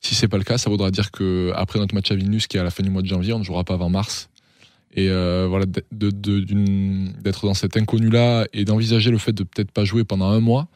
Si 0.00 0.14
c'est 0.14 0.28
pas 0.28 0.38
le 0.38 0.44
cas, 0.44 0.56
ça 0.56 0.70
voudra 0.70 0.92
dire 0.92 1.10
que 1.10 1.50
après 1.56 1.80
notre 1.80 1.96
match 1.96 2.12
à 2.12 2.14
Vilnius, 2.14 2.46
qui 2.46 2.58
est 2.58 2.60
à 2.60 2.62
la 2.62 2.70
fin 2.70 2.84
du 2.84 2.90
mois 2.90 3.02
de 3.02 3.08
janvier, 3.08 3.32
on 3.32 3.40
ne 3.40 3.44
jouera 3.44 3.64
pas 3.64 3.74
avant 3.74 3.90
mars. 3.90 4.28
Et 4.94 5.08
euh, 5.08 5.46
voilà, 5.48 5.66
d'être 5.92 7.46
dans 7.46 7.54
cet 7.54 7.76
inconnu-là 7.76 8.46
et 8.52 8.64
d'envisager 8.64 9.10
le 9.10 9.18
fait 9.18 9.32
de 9.32 9.42
peut-être 9.42 9.72
pas 9.72 9.84
jouer 9.84 10.04
pendant 10.04 10.28
un 10.28 10.40
mois, 10.40 10.68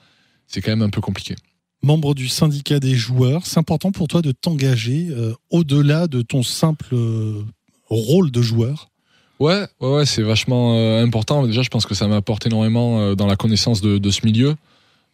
c'est 0.48 0.61
quand 0.61 0.72
même 0.72 0.83
un 0.83 0.90
peu 0.90 1.00
compliqué. 1.00 1.37
Membre 1.83 2.14
du 2.14 2.26
syndicat 2.26 2.81
des 2.81 2.96
joueurs, 2.96 3.46
c'est 3.46 3.59
important 3.59 3.92
pour 3.92 4.09
toi 4.09 4.20
de 4.20 4.33
t'engager 4.33 5.09
euh, 5.11 5.35
au-delà 5.50 6.09
de 6.09 6.22
ton 6.22 6.42
simple 6.42 6.88
euh, 6.92 7.44
rôle 7.88 8.33
de 8.33 8.42
joueur? 8.42 8.90
Ouais, 9.38 9.68
ouais, 9.81 9.94
ouais 9.94 10.07
c'est 10.07 10.22
vachement 10.22 10.98
important. 11.00 11.46
Déjà, 11.46 11.62
je 11.62 11.68
pense 11.68 11.87
que 11.87 11.94
ça 11.94 12.09
m'apporte 12.09 12.44
énormément 12.44 13.14
dans 13.14 13.28
la 13.28 13.37
connaissance 13.37 13.81
de, 13.81 13.98
de 13.98 14.11
ce 14.11 14.26
milieu. 14.26 14.57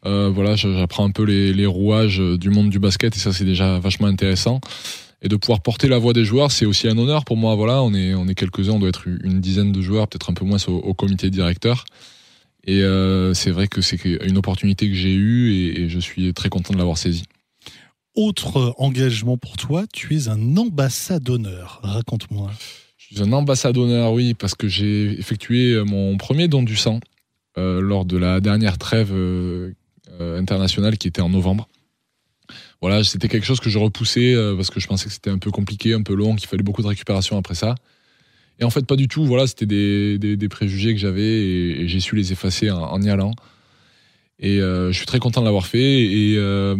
voilà, 0.02 0.56
j'apprends 0.56 1.04
un 1.04 1.10
peu 1.10 1.24
les, 1.24 1.52
les, 1.52 1.66
rouages 1.66 2.18
du 2.18 2.48
monde 2.48 2.70
du 2.70 2.78
basket 2.78 3.14
et 3.14 3.18
ça, 3.18 3.34
c'est 3.34 3.44
déjà 3.44 3.78
vachement 3.78 4.06
intéressant 4.06 4.62
et 5.24 5.28
de 5.28 5.36
pouvoir 5.36 5.62
porter 5.62 5.88
la 5.88 5.96
voix 5.98 6.12
des 6.12 6.24
joueurs, 6.24 6.52
c'est 6.52 6.66
aussi 6.66 6.86
un 6.86 6.98
honneur 6.98 7.24
pour 7.24 7.38
moi. 7.38 7.54
Voilà, 7.54 7.82
on 7.82 7.94
est, 7.94 8.14
on 8.14 8.28
est 8.28 8.34
quelques-uns, 8.34 8.72
on 8.72 8.78
doit 8.78 8.90
être 8.90 9.06
une 9.06 9.40
dizaine 9.40 9.72
de 9.72 9.80
joueurs, 9.80 10.06
peut-être 10.06 10.30
un 10.30 10.34
peu 10.34 10.44
moins 10.44 10.58
au, 10.68 10.92
comité 10.92 11.30
directeur. 11.30 11.86
Et 12.64 12.82
euh, 12.82 13.32
c'est 13.32 13.50
vrai 13.50 13.66
que 13.66 13.80
c'est 13.80 13.98
une 14.04 14.36
opportunité 14.36 14.86
que 14.86 14.94
j'ai 14.94 15.14
eue 15.14 15.52
et, 15.52 15.88
je 15.88 15.98
suis 15.98 16.34
très 16.34 16.50
content 16.50 16.74
de 16.74 16.78
l'avoir 16.78 16.98
saisie. 16.98 17.24
Autre 18.14 18.74
engagement 18.76 19.38
pour 19.38 19.56
toi, 19.56 19.86
tu 19.92 20.14
es 20.14 20.28
un 20.28 20.56
ambassadeur. 20.58 21.80
Raconte-moi. 21.82 22.50
Je 22.98 23.16
suis 23.16 23.22
un 23.22 23.32
ambassadeur, 23.32 24.12
oui, 24.12 24.34
parce 24.34 24.54
que 24.54 24.68
j'ai 24.68 25.18
effectué 25.18 25.82
mon 25.86 26.18
premier 26.18 26.48
don 26.48 26.62
du 26.62 26.76
sang 26.76 27.00
euh, 27.56 27.80
lors 27.80 28.04
de 28.04 28.18
la 28.18 28.40
dernière 28.40 28.76
trêve 28.76 29.10
euh, 29.12 29.72
internationale 30.20 30.98
qui 30.98 31.08
était 31.08 31.22
en 31.22 31.30
novembre 31.30 31.66
voilà, 32.80 33.04
c'était 33.04 33.28
quelque 33.28 33.46
chose 33.46 33.60
que 33.60 33.70
je 33.70 33.78
repoussais 33.78 34.34
euh, 34.34 34.54
parce 34.54 34.70
que 34.70 34.80
je 34.80 34.86
pensais 34.86 35.06
que 35.06 35.12
c'était 35.12 35.30
un 35.30 35.38
peu 35.38 35.50
compliqué, 35.50 35.94
un 35.94 36.02
peu 36.02 36.14
long, 36.14 36.36
qu'il 36.36 36.48
fallait 36.48 36.62
beaucoup 36.62 36.82
de 36.82 36.86
récupération 36.86 37.38
après 37.38 37.54
ça. 37.54 37.74
Et 38.60 38.64
en 38.64 38.70
fait, 38.70 38.86
pas 38.86 38.96
du 38.96 39.08
tout. 39.08 39.24
Voilà, 39.24 39.46
c'était 39.46 39.66
des, 39.66 40.48
préjugés 40.48 40.94
que 40.94 41.00
j'avais 41.00 41.22
et, 41.22 41.88
j'ai 41.88 42.00
su 42.00 42.14
les 42.14 42.32
effacer 42.32 42.70
en, 42.70 43.00
y 43.02 43.10
allant. 43.10 43.32
Et 44.38 44.60
euh, 44.60 44.92
je 44.92 44.96
suis 44.96 45.06
très 45.06 45.18
content 45.18 45.40
de 45.40 45.46
l'avoir 45.46 45.66
fait. 45.66 46.02
Et 46.02 46.34
euh, 46.36 46.76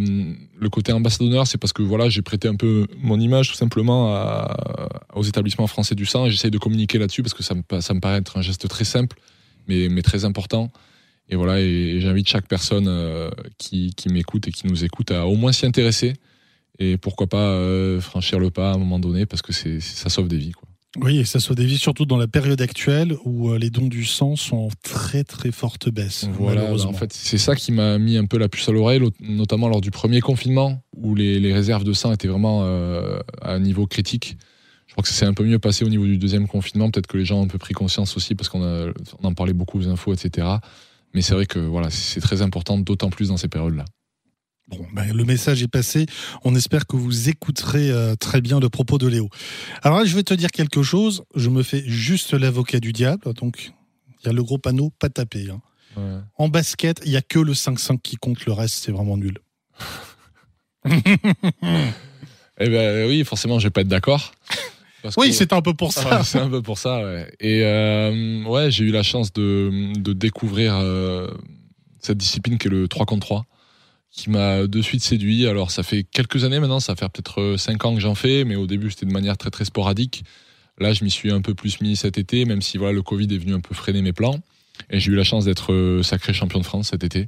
le 0.59 0.69
côté 0.69 0.93
ambassadeur, 0.93 1.47
c'est 1.47 1.57
parce 1.57 1.73
que 1.73 1.81
voilà, 1.81 2.07
j'ai 2.07 2.21
prêté 2.21 2.47
un 2.47 2.55
peu 2.55 2.87
mon 2.99 3.19
image 3.19 3.49
tout 3.49 3.55
simplement 3.55 4.45
aux 5.13 5.23
établissements 5.23 5.67
français 5.67 5.95
du 5.95 6.05
sang 6.05 6.27
et 6.27 6.31
j'essaye 6.31 6.51
de 6.51 6.57
communiquer 6.57 6.97
là-dessus 6.97 7.23
parce 7.23 7.33
que 7.33 7.43
ça 7.43 7.55
me, 7.55 7.81
ça 7.81 7.93
me 7.93 7.99
paraît 7.99 8.19
être 8.19 8.37
un 8.37 8.41
geste 8.41 8.67
très 8.67 8.85
simple, 8.85 9.17
mais, 9.67 9.89
mais 9.89 10.01
très 10.01 10.23
important. 10.23 10.71
Et 11.29 11.35
voilà, 11.35 11.59
et, 11.59 11.99
j'invite 12.01 12.27
chaque 12.27 12.47
personne 12.47 12.87
euh, 12.87 13.29
qui, 13.57 13.93
qui 13.95 14.09
m'écoute 14.09 14.47
et 14.47 14.51
qui 14.51 14.67
nous 14.67 14.83
écoute 14.83 15.11
à 15.11 15.25
au 15.25 15.35
moins 15.35 15.51
s'y 15.51 15.65
intéresser 15.65 16.13
et 16.79 16.97
pourquoi 16.97 17.27
pas 17.27 17.49
euh, 17.49 18.01
franchir 18.01 18.39
le 18.39 18.49
pas 18.49 18.71
à 18.71 18.73
un 18.75 18.77
moment 18.77 18.99
donné 18.99 19.25
parce 19.25 19.41
que 19.41 19.53
c'est 19.53 19.79
ça 19.79 20.09
sauve 20.09 20.27
des 20.27 20.37
vies. 20.37 20.51
Quoi. 20.51 20.67
Oui, 21.01 21.17
et 21.17 21.25
ça 21.25 21.39
sauve 21.39 21.57
des 21.57 21.65
vies 21.65 21.77
surtout 21.77 22.05
dans 22.05 22.17
la 22.17 22.27
période 22.27 22.61
actuelle 22.61 23.15
où 23.25 23.49
euh, 23.49 23.57
les 23.57 23.69
dons 23.69 23.87
du 23.87 24.05
sang 24.05 24.35
sont 24.35 24.57
en 24.57 24.69
très 24.83 25.23
très 25.23 25.51
forte 25.51 25.89
baisse. 25.89 26.27
Voilà, 26.33 26.73
en 26.73 26.93
fait, 26.93 27.11
c'est 27.11 27.37
ça 27.37 27.55
qui 27.55 27.71
m'a 27.71 27.97
mis 27.97 28.17
un 28.17 28.25
peu 28.25 28.37
la 28.37 28.47
puce 28.47 28.69
à 28.69 28.71
l'oreille, 28.71 29.01
notamment 29.19 29.67
lors 29.67 29.81
du 29.81 29.91
premier 29.91 30.21
confinement 30.21 30.81
où 30.95 31.15
les, 31.15 31.39
les 31.39 31.53
réserves 31.53 31.83
de 31.83 31.93
sang 31.93 32.13
étaient 32.13 32.27
vraiment 32.27 32.61
euh, 32.63 33.19
à 33.41 33.53
un 33.53 33.59
niveau 33.59 33.87
critique. 33.87 34.37
Je 34.87 34.93
crois 34.93 35.01
que 35.01 35.09
ça 35.09 35.15
s'est 35.15 35.25
un 35.25 35.33
peu 35.33 35.43
mieux 35.43 35.59
passé 35.59 35.83
au 35.83 35.89
niveau 35.89 36.05
du 36.05 36.17
deuxième 36.17 36.47
confinement. 36.47 36.89
Peut-être 36.89 37.07
que 37.07 37.17
les 37.17 37.25
gens 37.25 37.39
ont 37.41 37.43
un 37.43 37.47
peu 37.47 37.57
pris 37.57 37.73
conscience 37.73 38.15
aussi 38.15 38.35
parce 38.35 38.47
qu'on 38.47 38.93
on 39.21 39.27
en 39.27 39.33
parlait 39.33 39.53
beaucoup 39.53 39.79
aux 39.79 39.87
infos, 39.87 40.13
etc. 40.13 40.47
Mais 41.15 41.21
c'est 41.21 41.33
vrai 41.33 41.45
que 41.45 41.59
voilà, 41.59 41.89
c'est 41.89 42.19
très 42.19 42.41
important, 42.41 42.77
d'autant 42.77 43.09
plus 43.09 43.29
dans 43.29 43.37
ces 43.37 43.47
périodes-là. 43.47 43.85
Bon, 44.67 44.85
ben, 44.93 45.15
le 45.15 45.23
message 45.23 45.63
est 45.63 45.69
passé. 45.69 46.07
On 46.43 46.55
espère 46.55 46.85
que 46.87 46.97
vous 46.97 47.29
écouterez 47.29 47.89
euh, 47.89 48.15
très 48.15 48.41
bien 48.41 48.59
le 48.59 48.67
propos 48.67 48.97
de 48.97 49.07
Léo. 49.07 49.29
Alors 49.81 49.99
là, 49.99 50.05
je 50.05 50.13
vais 50.13 50.23
te 50.23 50.33
dire 50.33 50.51
quelque 50.51 50.83
chose. 50.83 51.23
Je 51.33 51.49
me 51.49 51.63
fais 51.63 51.83
juste 51.87 52.33
l'avocat 52.33 52.81
du 52.81 52.91
diable. 52.91 53.33
Donc, 53.33 53.71
il 54.21 54.25
y 54.25 54.29
a 54.29 54.33
le 54.33 54.43
gros 54.43 54.57
panneau, 54.57 54.91
pas 54.99 55.09
tapé. 55.09 55.47
Hein. 55.49 55.61
En 56.37 56.49
basket, 56.49 57.01
il 57.05 57.11
y 57.11 57.15
a 57.15 57.21
que 57.21 57.39
le 57.39 57.53
5-5 57.53 58.01
qui 58.01 58.17
compte. 58.17 58.45
Le 58.45 58.51
reste, 58.51 58.83
c'est 58.83 58.91
vraiment 58.91 59.15
nul. 59.15 59.37
eh 60.85 60.91
ben 62.59 63.07
oui, 63.07 63.23
forcément, 63.23 63.59
je 63.59 63.67
vais 63.67 63.71
pas 63.71 63.81
être 63.81 63.87
d'accord. 63.87 64.33
Oui, 65.17 65.33
c'est 65.33 65.53
un 65.53 65.61
peu 65.61 65.73
pour 65.73 65.93
ça. 65.93 66.23
c'est 66.23 66.39
un 66.39 66.49
peu 66.49 66.61
pour 66.61 66.77
ça, 66.77 67.03
ouais. 67.03 67.31
Et 67.39 67.61
euh, 67.63 68.43
ouais, 68.43 68.71
j'ai 68.71 68.85
eu 68.85 68.91
la 68.91 69.03
chance 69.03 69.33
de, 69.33 69.93
de 69.97 70.13
découvrir 70.13 70.75
euh, 70.75 71.27
cette 71.99 72.17
discipline 72.17 72.57
qui 72.57 72.67
est 72.67 72.71
le 72.71 72.87
3 72.87 73.05
contre 73.05 73.25
3 73.25 73.45
qui 74.11 74.29
m'a 74.29 74.65
de 74.65 74.81
suite 74.81 75.03
séduit. 75.03 75.45
Alors 75.45 75.71
ça 75.71 75.83
fait 75.83 76.03
quelques 76.03 76.45
années 76.45 76.61
maintenant, 76.61 76.79
ça 76.79 76.95
fait 76.95 77.07
peut-être 77.09 77.57
5 77.57 77.83
ans 77.83 77.95
que 77.95 77.99
j'en 77.99 78.15
fais, 78.15 78.45
mais 78.45 78.55
au 78.55 78.65
début 78.65 78.89
c'était 78.89 79.05
de 79.05 79.11
manière 79.11 79.37
très 79.37 79.49
très 79.49 79.65
sporadique. 79.65 80.23
Là, 80.79 80.93
je 80.93 81.03
m'y 81.03 81.11
suis 81.11 81.31
un 81.31 81.41
peu 81.41 81.53
plus 81.53 81.79
mis 81.81 81.95
cet 81.95 82.17
été, 82.17 82.45
même 82.45 82.61
si 82.61 82.77
voilà 82.77 82.93
le 82.93 83.01
Covid 83.01 83.33
est 83.33 83.37
venu 83.37 83.53
un 83.53 83.59
peu 83.59 83.73
freiner 83.73 84.01
mes 84.01 84.13
plans. 84.13 84.39
Et 84.89 84.99
j'ai 84.99 85.11
eu 85.11 85.15
la 85.15 85.23
chance 85.23 85.45
d'être 85.45 85.71
euh, 85.71 86.03
sacré 86.03 86.33
champion 86.33 86.59
de 86.59 86.65
France 86.65 86.89
cet 86.89 87.03
été. 87.03 87.27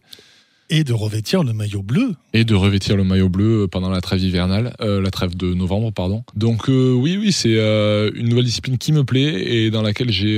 Et 0.69 0.83
de 0.83 0.93
revêtir 0.93 1.43
le 1.43 1.53
maillot 1.53 1.81
bleu. 1.81 2.15
Et 2.33 2.43
de 2.43 2.53
revêtir 2.55 2.97
le 2.97 3.03
maillot 3.03 3.29
bleu 3.29 3.67
pendant 3.71 3.89
la 3.89 4.01
trêve 4.01 4.21
hivernale, 4.21 4.75
euh, 4.81 5.01
la 5.01 5.11
trêve 5.11 5.35
de 5.35 5.53
novembre, 5.53 5.91
pardon. 5.91 6.23
Donc 6.35 6.69
euh, 6.69 6.93
oui, 6.93 7.17
oui, 7.17 7.31
c'est 7.31 7.55
une 7.55 8.27
nouvelle 8.29 8.45
discipline 8.45 8.77
qui 8.77 8.91
me 8.91 9.03
plaît 9.03 9.65
et 9.65 9.71
dans 9.71 9.81
laquelle 9.81 10.11
j'ai 10.11 10.37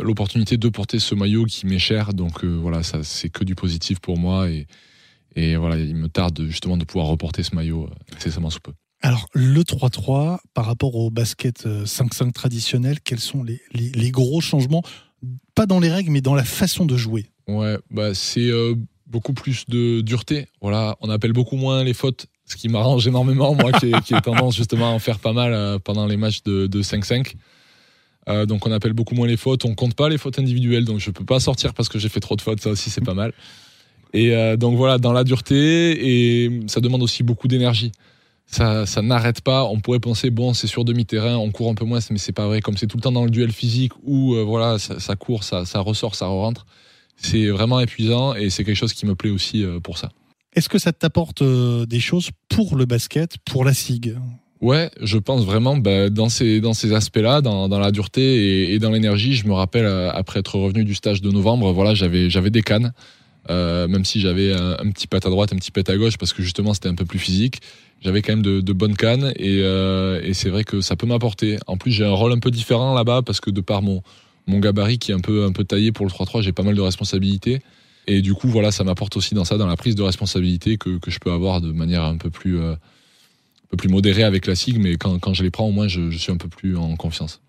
l'opportunité 0.00 0.56
de 0.56 0.68
porter 0.68 0.98
ce 0.98 1.14
maillot 1.14 1.44
qui 1.44 1.66
m'est 1.66 1.78
cher. 1.78 2.14
Donc 2.14 2.44
voilà, 2.44 2.82
ça 2.82 3.00
c'est 3.02 3.28
que 3.28 3.44
du 3.44 3.54
positif 3.54 4.00
pour 4.00 4.18
moi 4.18 4.48
et, 4.48 4.66
et 5.36 5.56
voilà, 5.56 5.76
il 5.76 5.94
me 5.94 6.08
tarde 6.08 6.46
justement 6.48 6.76
de 6.76 6.84
pouvoir 6.84 7.06
reporter 7.06 7.42
ce 7.42 7.54
maillot 7.54 7.88
euh, 7.88 8.50
sous 8.50 8.60
peu. 8.60 8.72
Alors, 9.02 9.28
le 9.32 9.62
3-3, 9.62 10.38
par 10.52 10.66
rapport 10.66 10.94
au 10.96 11.10
basket 11.10 11.66
5-5 11.66 12.28
euh, 12.28 12.30
traditionnel, 12.32 13.00
quels 13.00 13.20
sont 13.20 13.42
les, 13.42 13.60
les, 13.72 14.10
gros 14.10 14.40
changements? 14.40 14.82
Pas 15.54 15.66
dans 15.66 15.80
les 15.80 15.90
règles, 15.90 16.10
mais 16.10 16.20
dans 16.20 16.34
la 16.34 16.44
façon 16.44 16.84
de 16.84 16.96
jouer. 16.96 17.26
Ouais, 17.48 17.78
bah 17.90 18.14
c'est 18.14 18.48
euh, 18.48 18.74
beaucoup 19.10 19.32
plus 19.32 19.66
de 19.68 20.00
dureté. 20.00 20.46
Voilà, 20.62 20.96
on 21.00 21.10
appelle 21.10 21.32
beaucoup 21.32 21.56
moins 21.56 21.84
les 21.84 21.94
fautes, 21.94 22.26
ce 22.46 22.56
qui 22.56 22.68
m'arrange 22.68 23.06
énormément, 23.06 23.54
moi 23.54 23.72
qui 23.72 23.92
ai, 23.92 24.20
tendance 24.22 24.56
justement 24.56 24.88
à 24.88 24.92
en 24.92 24.98
faire 24.98 25.18
pas 25.18 25.32
mal 25.32 25.78
pendant 25.80 26.06
les 26.06 26.16
matchs 26.16 26.42
de 26.44 26.82
5-5. 26.82 27.34
donc 28.46 28.66
on 28.66 28.72
appelle 28.72 28.92
beaucoup 28.92 29.14
moins 29.14 29.26
les 29.26 29.36
fautes, 29.36 29.64
on 29.64 29.74
compte 29.74 29.94
pas 29.94 30.08
les 30.08 30.18
fautes 30.18 30.38
individuelles, 30.38 30.84
donc 30.84 30.98
je 31.00 31.10
peux 31.10 31.24
pas 31.24 31.40
sortir 31.40 31.74
parce 31.74 31.88
que 31.88 31.98
j'ai 31.98 32.08
fait 32.08 32.20
trop 32.20 32.36
de 32.36 32.40
fautes, 32.40 32.60
ça 32.60 32.70
aussi 32.70 32.88
c'est 32.88 33.04
pas 33.04 33.14
mal. 33.14 33.32
Et 34.12 34.34
euh, 34.34 34.56
donc 34.56 34.76
voilà, 34.76 34.98
dans 34.98 35.12
la 35.12 35.24
dureté, 35.24 36.44
et 36.44 36.60
ça 36.66 36.80
demande 36.80 37.02
aussi 37.02 37.22
beaucoup 37.22 37.48
d'énergie. 37.48 37.92
Ça, 38.46 38.84
ça 38.84 39.02
n'arrête 39.02 39.42
pas. 39.42 39.64
On 39.64 39.78
pourrait 39.78 40.00
penser, 40.00 40.30
bon, 40.30 40.54
c'est 40.54 40.66
sur 40.66 40.84
demi-terrain, 40.84 41.36
on 41.36 41.52
court 41.52 41.70
un 41.70 41.74
peu 41.74 41.84
moins, 41.84 42.00
mais 42.10 42.18
c'est 42.18 42.32
pas 42.32 42.46
vrai. 42.46 42.60
Comme 42.60 42.76
c'est 42.76 42.88
tout 42.88 42.96
le 42.96 43.02
temps 43.02 43.12
dans 43.12 43.24
le 43.24 43.30
duel 43.30 43.52
physique 43.52 43.92
où 44.02 44.34
euh, 44.34 44.42
voilà, 44.42 44.78
ça, 44.78 44.98
ça, 44.98 45.14
court, 45.14 45.44
ça, 45.44 45.64
ça 45.64 45.78
ressort, 45.80 46.16
ça 46.16 46.26
rentre. 46.26 46.66
C'est 47.22 47.48
vraiment 47.48 47.80
épuisant 47.80 48.34
et 48.34 48.50
c'est 48.50 48.64
quelque 48.64 48.76
chose 48.76 48.92
qui 48.92 49.06
me 49.06 49.14
plaît 49.14 49.30
aussi 49.30 49.64
euh, 49.64 49.80
pour 49.80 49.98
ça. 49.98 50.10
Est-ce 50.54 50.68
que 50.68 50.78
ça 50.78 50.92
t'apporte 50.92 51.42
des 51.42 52.00
choses 52.00 52.30
pour 52.48 52.76
le 52.76 52.84
basket, 52.84 53.36
pour 53.44 53.64
la 53.64 53.72
SIG? 53.72 54.16
Ouais, 54.60 54.90
je 55.00 55.16
pense 55.16 55.44
vraiment 55.44 55.76
bah, 55.76 56.10
dans 56.10 56.28
ces, 56.28 56.60
dans 56.60 56.74
ces 56.74 56.92
aspects-là, 56.92 57.40
dans, 57.40 57.68
dans 57.68 57.78
la 57.78 57.92
dureté 57.92 58.22
et, 58.22 58.74
et 58.74 58.78
dans 58.78 58.90
l'énergie. 58.90 59.36
Je 59.36 59.46
me 59.46 59.52
rappelle, 59.52 59.86
après 59.86 60.40
être 60.40 60.56
revenu 60.56 60.84
du 60.84 60.94
stage 60.94 61.22
de 61.22 61.30
novembre, 61.30 61.72
voilà, 61.72 61.94
j'avais 61.94 62.50
des 62.50 62.62
cannes. 62.62 62.92
Euh, 63.48 63.88
même 63.88 64.04
si 64.04 64.20
j'avais 64.20 64.52
un, 64.52 64.90
petit 64.90 65.06
pet 65.06 65.24
à 65.24 65.30
droite, 65.30 65.52
un 65.52 65.56
petit 65.56 65.70
pet 65.70 65.88
à 65.88 65.96
gauche, 65.96 66.18
parce 66.18 66.32
que 66.32 66.42
justement 66.42 66.74
c'était 66.74 66.88
un 66.88 66.94
peu 66.94 67.04
plus 67.04 67.18
physique. 67.18 67.60
J'avais 68.02 68.22
quand 68.22 68.32
même 68.32 68.42
de, 68.42 68.60
de 68.60 68.72
bonnes 68.72 68.96
cannes 68.96 69.32
et, 69.36 69.60
euh, 69.62 70.20
et 70.22 70.34
c'est 70.34 70.48
vrai 70.48 70.64
que 70.64 70.80
ça 70.80 70.96
peut 70.96 71.06
m'apporter. 71.06 71.58
En 71.66 71.76
plus, 71.76 71.92
j'ai 71.92 72.04
un 72.04 72.12
rôle 72.12 72.32
un 72.32 72.38
peu 72.38 72.50
différent 72.50 72.94
là-bas 72.94 73.22
parce 73.22 73.40
que 73.40 73.50
de 73.50 73.60
par 73.60 73.82
mon, 73.82 74.02
mon 74.50 74.58
gabarit 74.58 74.98
qui 74.98 75.12
est 75.12 75.14
un 75.14 75.20
peu, 75.20 75.44
un 75.44 75.52
peu 75.52 75.64
taillé 75.64 75.92
pour 75.92 76.04
le 76.04 76.10
3-3, 76.10 76.42
j'ai 76.42 76.52
pas 76.52 76.62
mal 76.62 76.74
de 76.74 76.80
responsabilités. 76.80 77.60
Et 78.06 78.22
du 78.22 78.34
coup, 78.34 78.48
voilà, 78.48 78.72
ça 78.72 78.84
m'apporte 78.84 79.16
aussi 79.16 79.34
dans 79.34 79.44
ça, 79.44 79.56
dans 79.56 79.66
la 79.66 79.76
prise 79.76 79.94
de 79.94 80.02
responsabilité 80.02 80.76
que, 80.76 80.98
que 80.98 81.10
je 81.10 81.18
peux 81.18 81.30
avoir 81.30 81.60
de 81.60 81.70
manière 81.70 82.04
un 82.04 82.16
peu 82.16 82.30
plus, 82.30 82.58
euh, 82.58 82.72
un 82.72 83.68
peu 83.70 83.76
plus 83.76 83.88
modérée 83.88 84.24
avec 84.24 84.46
la 84.46 84.54
SIG, 84.54 84.78
mais 84.78 84.96
quand, 84.96 85.18
quand 85.18 85.34
je 85.34 85.42
les 85.42 85.50
prends, 85.50 85.66
au 85.66 85.72
moins, 85.72 85.88
je, 85.88 86.10
je 86.10 86.18
suis 86.18 86.32
un 86.32 86.36
peu 86.36 86.48
plus 86.48 86.76
en 86.76 86.96
confiance. 86.96 87.40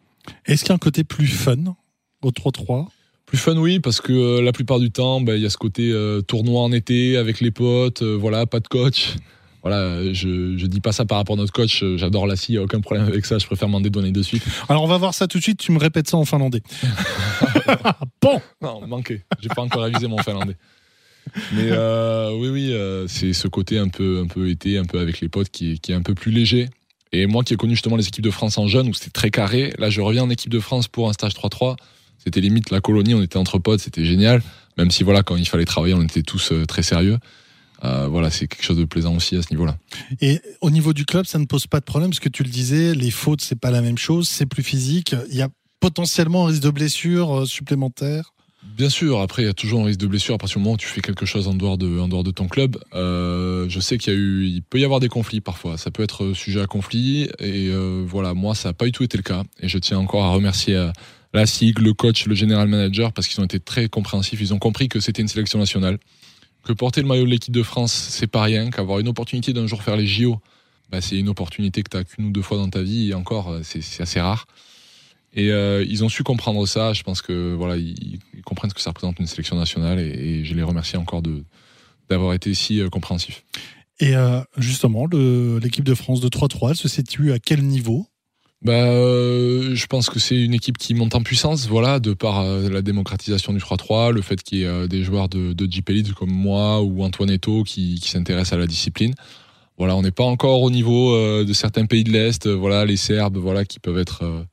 Est-ce 0.45 0.63
qu'il 0.63 0.69
y 0.69 0.71
a 0.73 0.75
un 0.75 0.79
côté 0.79 1.03
plus 1.03 1.27
fun 1.27 1.75
au 2.21 2.31
3-3 2.31 2.87
plus 3.31 3.37
fun, 3.37 3.55
oui, 3.55 3.79
parce 3.79 4.01
que 4.01 4.11
euh, 4.11 4.41
la 4.41 4.51
plupart 4.51 4.77
du 4.77 4.91
temps, 4.91 5.21
bah, 5.21 5.37
il 5.37 5.41
y 5.41 5.45
a 5.45 5.49
ce 5.49 5.55
côté 5.55 5.89
euh, 5.89 6.19
tournoi 6.21 6.63
en 6.63 6.73
été 6.73 7.15
avec 7.15 7.39
les 7.39 7.49
potes, 7.49 8.01
euh, 8.01 8.17
voilà, 8.19 8.45
pas 8.45 8.59
de 8.59 8.67
coach. 8.67 9.15
Voilà, 9.63 10.11
je, 10.13 10.57
je 10.57 10.65
dis 10.65 10.81
pas 10.81 10.91
ça 10.91 11.05
par 11.05 11.17
rapport 11.17 11.35
à 11.35 11.37
notre 11.37 11.53
coach, 11.53 11.83
j'adore 11.95 12.25
la 12.25 12.35
scie, 12.35 12.57
aucun 12.57 12.81
problème 12.81 13.07
avec 13.07 13.25
ça, 13.25 13.37
je 13.37 13.45
préfère 13.45 13.69
m'en 13.69 13.81
dédonner 13.81 14.11
de 14.11 14.21
suite. 14.23 14.43
Alors 14.69 14.83
on 14.83 14.87
va 14.87 14.97
voir 14.97 15.13
ça 15.13 15.27
tout 15.27 15.37
de 15.37 15.43
suite, 15.43 15.59
tu 15.59 15.71
me 15.71 15.77
répètes 15.77 16.09
ça 16.09 16.17
en 16.17 16.25
finlandais. 16.25 16.63
bon 18.21 18.41
Non, 18.61 18.85
manqué, 18.87 19.21
j'ai 19.39 19.49
pas 19.49 19.61
encore 19.61 19.83
révisé 19.83 20.07
mon 20.07 20.17
finlandais. 20.17 20.57
Mais 21.53 21.71
oui, 22.33 22.49
oui, 22.49 22.75
c'est 23.07 23.33
ce 23.33 23.47
côté 23.47 23.77
un 23.77 23.87
peu, 23.87 24.21
un 24.23 24.27
peu 24.27 24.49
été, 24.49 24.79
un 24.79 24.85
peu 24.85 24.99
avec 24.99 25.19
les 25.21 25.29
potes 25.29 25.49
qui, 25.49 25.79
qui 25.79 25.91
est 25.91 25.95
un 25.95 26.01
peu 26.01 26.15
plus 26.15 26.31
léger. 26.31 26.69
Et 27.11 27.27
moi 27.27 27.43
qui 27.43 27.53
ai 27.53 27.57
connu 27.57 27.73
justement 27.73 27.97
les 27.97 28.07
équipes 28.07 28.23
de 28.23 28.31
France 28.31 28.57
en 28.57 28.67
jeune 28.67 28.87
où 28.87 28.93
c'était 28.93 29.11
très 29.11 29.29
carré, 29.29 29.73
là 29.77 29.89
je 29.89 30.01
reviens 30.01 30.23
en 30.23 30.29
équipe 30.29 30.51
de 30.51 30.59
France 30.59 30.87
pour 30.87 31.09
un 31.09 31.13
stage 31.13 31.33
3-3 31.33 31.75
c'était 32.23 32.41
limite 32.41 32.69
la 32.69 32.81
colonie, 32.81 33.15
on 33.15 33.21
était 33.21 33.37
entre 33.37 33.57
potes, 33.57 33.79
c'était 33.79 34.05
génial. 34.05 34.41
Même 34.77 34.91
si 34.91 35.03
voilà, 35.03 35.23
quand 35.23 35.35
il 35.37 35.47
fallait 35.47 35.65
travailler, 35.65 35.95
on 35.95 36.03
était 36.03 36.21
tous 36.21 36.51
euh, 36.51 36.65
très 36.65 36.83
sérieux. 36.83 37.17
Euh, 37.83 38.07
voilà, 38.07 38.29
c'est 38.29 38.47
quelque 38.47 38.63
chose 38.63 38.77
de 38.77 38.85
plaisant 38.85 39.15
aussi 39.15 39.35
à 39.35 39.41
ce 39.41 39.49
niveau-là. 39.51 39.77
Et 40.21 40.39
au 40.61 40.69
niveau 40.69 40.93
du 40.93 41.05
club, 41.05 41.25
ça 41.25 41.39
ne 41.39 41.45
pose 41.45 41.67
pas 41.67 41.79
de 41.79 41.85
problème, 41.85 42.11
parce 42.11 42.19
que 42.19 42.29
tu 42.29 42.43
le 42.43 42.49
disais, 42.49 42.93
les 42.93 43.11
fautes, 43.11 43.41
c'est 43.41 43.59
pas 43.59 43.71
la 43.71 43.81
même 43.81 43.97
chose, 43.97 44.27
c'est 44.27 44.45
plus 44.45 44.63
physique. 44.63 45.15
Il 45.29 45.35
y 45.35 45.41
a 45.41 45.49
potentiellement 45.79 46.45
un 46.45 46.49
risque 46.49 46.61
de 46.61 46.69
blessure 46.69 47.39
euh, 47.39 47.45
supplémentaire. 47.45 48.33
Bien 48.77 48.89
sûr, 48.89 49.19
après 49.21 49.41
il 49.41 49.45
y 49.47 49.49
a 49.49 49.55
toujours 49.55 49.81
un 49.81 49.85
risque 49.85 49.99
de 49.99 50.05
blessure 50.05 50.35
à 50.35 50.37
partir 50.37 50.57
du 50.57 50.63
moment 50.63 50.75
où 50.75 50.77
tu 50.77 50.85
fais 50.85 51.01
quelque 51.01 51.25
chose 51.25 51.47
en 51.47 51.55
dehors 51.55 51.79
de, 51.79 51.99
en 51.99 52.07
dehors 52.07 52.23
de 52.23 52.29
ton 52.29 52.47
club. 52.47 52.77
je 52.93 53.79
sais 53.81 53.97
qu'il 53.97 54.13
y 54.13 54.15
a 54.15 54.19
eu, 54.19 54.45
il 54.45 54.61
peut 54.61 54.79
y 54.79 54.85
avoir 54.85 54.99
des 54.99 55.09
conflits 55.09 55.41
parfois. 55.41 55.79
Ça 55.79 55.89
peut 55.89 56.03
être 56.03 56.33
sujet 56.33 56.61
à 56.61 56.67
conflit 56.67 57.27
et 57.39 57.71
voilà, 58.05 58.35
moi 58.35 58.53
ça 58.53 58.69
n'a 58.69 58.73
pas 58.73 58.85
du 58.85 58.91
tout 58.91 59.03
été 59.03 59.17
le 59.17 59.23
cas. 59.23 59.43
Et 59.61 59.67
je 59.67 59.79
tiens 59.79 59.97
encore 59.97 60.25
à 60.25 60.29
remercier 60.29 60.91
la 61.33 61.45
SIG, 61.45 61.79
le 61.79 61.93
coach, 61.93 62.25
le 62.25 62.35
general 62.35 62.67
manager, 62.67 63.13
parce 63.13 63.27
qu'ils 63.27 63.39
ont 63.41 63.45
été 63.45 63.59
très 63.59 63.89
compréhensifs. 63.89 64.39
Ils 64.39 64.53
ont 64.53 64.59
compris 64.59 64.89
que 64.89 64.99
c'était 64.99 65.21
une 65.21 65.27
sélection 65.27 65.59
nationale, 65.59 65.97
que 66.63 66.73
porter 66.73 67.01
le 67.01 67.07
maillot 67.07 67.25
de 67.25 67.29
l'équipe 67.29 67.53
de 67.53 67.63
France, 67.63 67.91
c'est 67.93 68.27
pas 68.27 68.43
rien, 68.43 68.69
qu'avoir 68.69 68.99
une 68.99 69.07
opportunité 69.07 69.53
d'un 69.53 69.67
jour 69.67 69.81
faire 69.83 69.97
les 69.97 70.07
JO, 70.07 70.39
bah, 70.91 71.01
c'est 71.01 71.17
une 71.17 71.29
opportunité 71.29 71.83
que 71.83 71.89
tu 71.89 71.97
as 71.97 72.03
qu'une 72.03 72.25
ou 72.25 72.31
deux 72.31 72.41
fois 72.41 72.57
dans 72.57 72.69
ta 72.69 72.81
vie, 72.81 73.11
et 73.11 73.13
encore, 73.13 73.49
euh, 73.49 73.61
c'est 73.63 74.01
assez 74.01 74.19
rare. 74.19 74.45
Et 75.33 75.51
euh, 75.51 75.85
ils 75.87 76.03
ont 76.03 76.09
su 76.09 76.23
comprendre 76.23 76.65
ça. 76.65 76.91
Je 76.91 77.03
pense 77.03 77.21
que 77.21 77.53
voilà, 77.53 77.77
ils, 77.77 78.19
comprennent 78.43 78.69
ce 78.69 78.75
que 78.75 78.81
ça 78.81 78.89
représente 78.89 79.19
une 79.19 79.27
sélection 79.27 79.55
nationale, 79.55 79.99
et, 79.99 80.43
je 80.43 80.53
les 80.53 80.63
remercie 80.63 80.97
encore 80.97 81.23
d'avoir 82.09 82.33
été 82.33 82.53
si 82.53 82.81
euh, 82.81 82.89
compréhensifs. 82.89 83.43
Et 83.99 84.15
justement, 84.57 85.05
l'équipe 85.61 85.83
de 85.83 85.93
France 85.93 86.21
de 86.21 86.27
3-3, 86.27 86.71
elle 86.71 86.75
se 86.75 86.87
situe 86.87 87.33
à 87.33 87.37
quel 87.37 87.61
niveau? 87.61 88.07
Bah, 88.63 88.73
euh, 88.73 89.73
je 89.73 89.87
pense 89.87 90.11
que 90.11 90.19
c'est 90.19 90.39
une 90.39 90.53
équipe 90.53 90.77
qui 90.77 90.93
monte 90.93 91.15
en 91.15 91.23
puissance, 91.23 91.67
voilà, 91.67 91.99
de 91.99 92.13
par 92.13 92.41
euh, 92.41 92.69
la 92.69 92.83
démocratisation 92.83 93.53
du 93.53 93.59
3-3, 93.59 94.11
le 94.11 94.21
fait 94.21 94.43
qu'il 94.43 94.59
y 94.59 94.63
ait 94.63 94.67
euh, 94.67 94.87
des 94.87 95.03
joueurs 95.03 95.29
de, 95.29 95.53
de 95.53 95.71
Jeep 95.71 95.89
Elite 95.89 96.13
comme 96.13 96.29
moi 96.29 96.81
ou 96.81 97.03
Antoine 97.03 97.31
Eto 97.31 97.63
qui, 97.63 97.99
qui 97.99 98.09
s'intéressent 98.09 98.53
à 98.53 98.57
la 98.57 98.67
discipline. 98.67 99.15
Voilà, 99.79 99.95
on 99.95 100.03
n'est 100.03 100.11
pas 100.11 100.25
encore 100.25 100.61
au 100.61 100.69
niveau 100.69 101.17
de 101.43 101.53
certains 101.53 101.87
pays 101.87 102.03
de 102.03 102.11
l'Est, 102.11 102.47
voilà, 102.47 102.85
les 102.85 102.97
Serbes, 102.97 103.37
voilà, 103.37 103.65
qui 103.65 103.79
peuvent 103.79 103.97
être 103.97 104.45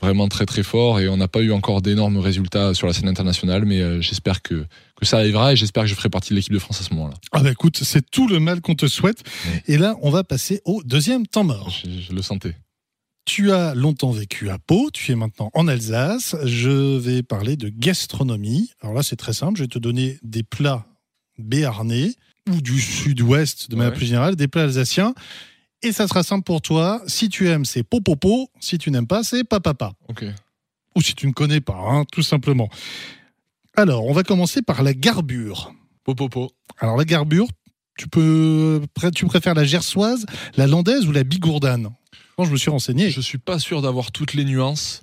vraiment 0.00 0.26
très 0.28 0.46
très 0.46 0.62
fort 0.62 1.00
et 1.00 1.08
on 1.08 1.18
n'a 1.18 1.28
pas 1.28 1.40
eu 1.40 1.52
encore 1.52 1.82
d'énormes 1.82 2.16
résultats 2.16 2.72
sur 2.72 2.86
la 2.86 2.94
scène 2.94 3.08
internationale, 3.08 3.66
mais 3.66 4.00
j'espère 4.00 4.40
que, 4.40 4.64
que 4.96 5.04
ça 5.04 5.18
arrivera 5.18 5.52
et 5.52 5.56
j'espère 5.56 5.82
que 5.82 5.90
je 5.90 5.94
ferai 5.94 6.08
partie 6.08 6.30
de 6.30 6.36
l'équipe 6.36 6.52
de 6.54 6.58
France 6.58 6.80
à 6.80 6.84
ce 6.84 6.94
moment-là. 6.94 7.14
Ah 7.32 7.42
bah 7.42 7.50
écoute, 7.50 7.80
c'est 7.82 8.10
tout 8.10 8.26
le 8.26 8.40
mal 8.40 8.62
qu'on 8.62 8.74
te 8.74 8.86
souhaite. 8.86 9.22
Et 9.66 9.76
là, 9.76 9.96
on 10.00 10.08
va 10.08 10.24
passer 10.24 10.62
au 10.64 10.82
deuxième 10.82 11.26
temps 11.26 11.44
mort. 11.44 11.68
Je, 11.68 11.90
je 12.00 12.12
le 12.14 12.22
sentais. 12.22 12.54
Tu 13.24 13.52
as 13.52 13.74
longtemps 13.74 14.10
vécu 14.10 14.50
à 14.50 14.58
Pau, 14.58 14.90
tu 14.92 15.10
es 15.12 15.14
maintenant 15.14 15.50
en 15.54 15.66
Alsace. 15.66 16.36
Je 16.44 16.98
vais 16.98 17.22
parler 17.22 17.56
de 17.56 17.70
gastronomie. 17.70 18.70
Alors 18.82 18.94
là, 18.94 19.02
c'est 19.02 19.16
très 19.16 19.32
simple, 19.32 19.56
je 19.58 19.62
vais 19.64 19.68
te 19.68 19.78
donner 19.78 20.18
des 20.22 20.42
plats 20.42 20.84
béarnais 21.38 22.14
ou 22.50 22.60
du 22.60 22.78
sud-ouest 22.80 23.70
de 23.70 23.76
manière 23.76 23.92
Ouais. 23.92 23.96
plus 23.96 24.06
générale, 24.06 24.36
des 24.36 24.46
plats 24.46 24.64
alsaciens. 24.64 25.14
Et 25.82 25.92
ça 25.92 26.06
sera 26.06 26.22
simple 26.22 26.44
pour 26.44 26.60
toi. 26.60 27.02
Si 27.06 27.28
tu 27.30 27.48
aimes, 27.48 27.64
c'est 27.64 27.82
popopo. 27.82 28.50
Si 28.60 28.76
tu 28.78 28.90
n'aimes 28.90 29.06
pas, 29.06 29.22
c'est 29.22 29.42
papapa. 29.44 29.94
Ok. 30.08 30.24
Ou 30.94 31.00
si 31.02 31.14
tu 31.14 31.26
ne 31.26 31.32
connais 31.32 31.60
pas, 31.60 31.76
hein, 31.78 32.04
tout 32.12 32.22
simplement. 32.22 32.68
Alors, 33.74 34.04
on 34.06 34.12
va 34.12 34.22
commencer 34.22 34.60
par 34.62 34.82
la 34.82 34.92
garbure. 34.94 35.72
Popopo. 36.04 36.50
Alors, 36.78 36.96
la 36.96 37.04
garbure, 37.04 37.48
tu 37.98 38.06
peux, 38.08 38.82
tu 39.14 39.24
préfères 39.26 39.54
la 39.54 39.64
gersoise, 39.64 40.26
la 40.56 40.66
landaise 40.66 41.06
ou 41.06 41.12
la 41.12 41.24
bigourdane? 41.24 41.90
Bon, 42.36 42.44
je 42.44 42.50
me 42.50 42.56
suis 42.56 42.70
renseigné. 42.70 43.10
Je 43.10 43.20
suis 43.20 43.38
pas 43.38 43.58
sûr 43.58 43.82
d'avoir 43.82 44.10
toutes 44.12 44.34
les 44.34 44.44
nuances, 44.44 45.02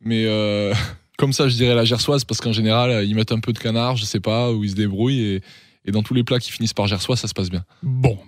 mais 0.00 0.24
euh, 0.26 0.74
comme 1.18 1.32
ça, 1.32 1.48
je 1.48 1.56
dirais 1.56 1.74
la 1.74 1.84
gersoise 1.84 2.24
parce 2.24 2.40
qu'en 2.40 2.52
général, 2.52 3.04
ils 3.06 3.14
mettent 3.14 3.32
un 3.32 3.40
peu 3.40 3.52
de 3.52 3.58
canard, 3.58 3.96
je 3.96 4.04
sais 4.04 4.20
pas, 4.20 4.52
ou 4.52 4.64
ils 4.64 4.70
se 4.70 4.74
débrouillent 4.76 5.20
et, 5.20 5.42
et 5.84 5.90
dans 5.90 6.02
tous 6.02 6.14
les 6.14 6.24
plats 6.24 6.38
qui 6.38 6.52
finissent 6.52 6.74
par 6.74 6.86
gersoise, 6.86 7.18
ça 7.20 7.28
se 7.28 7.34
passe 7.34 7.50
bien. 7.50 7.64
Bon, 7.82 8.18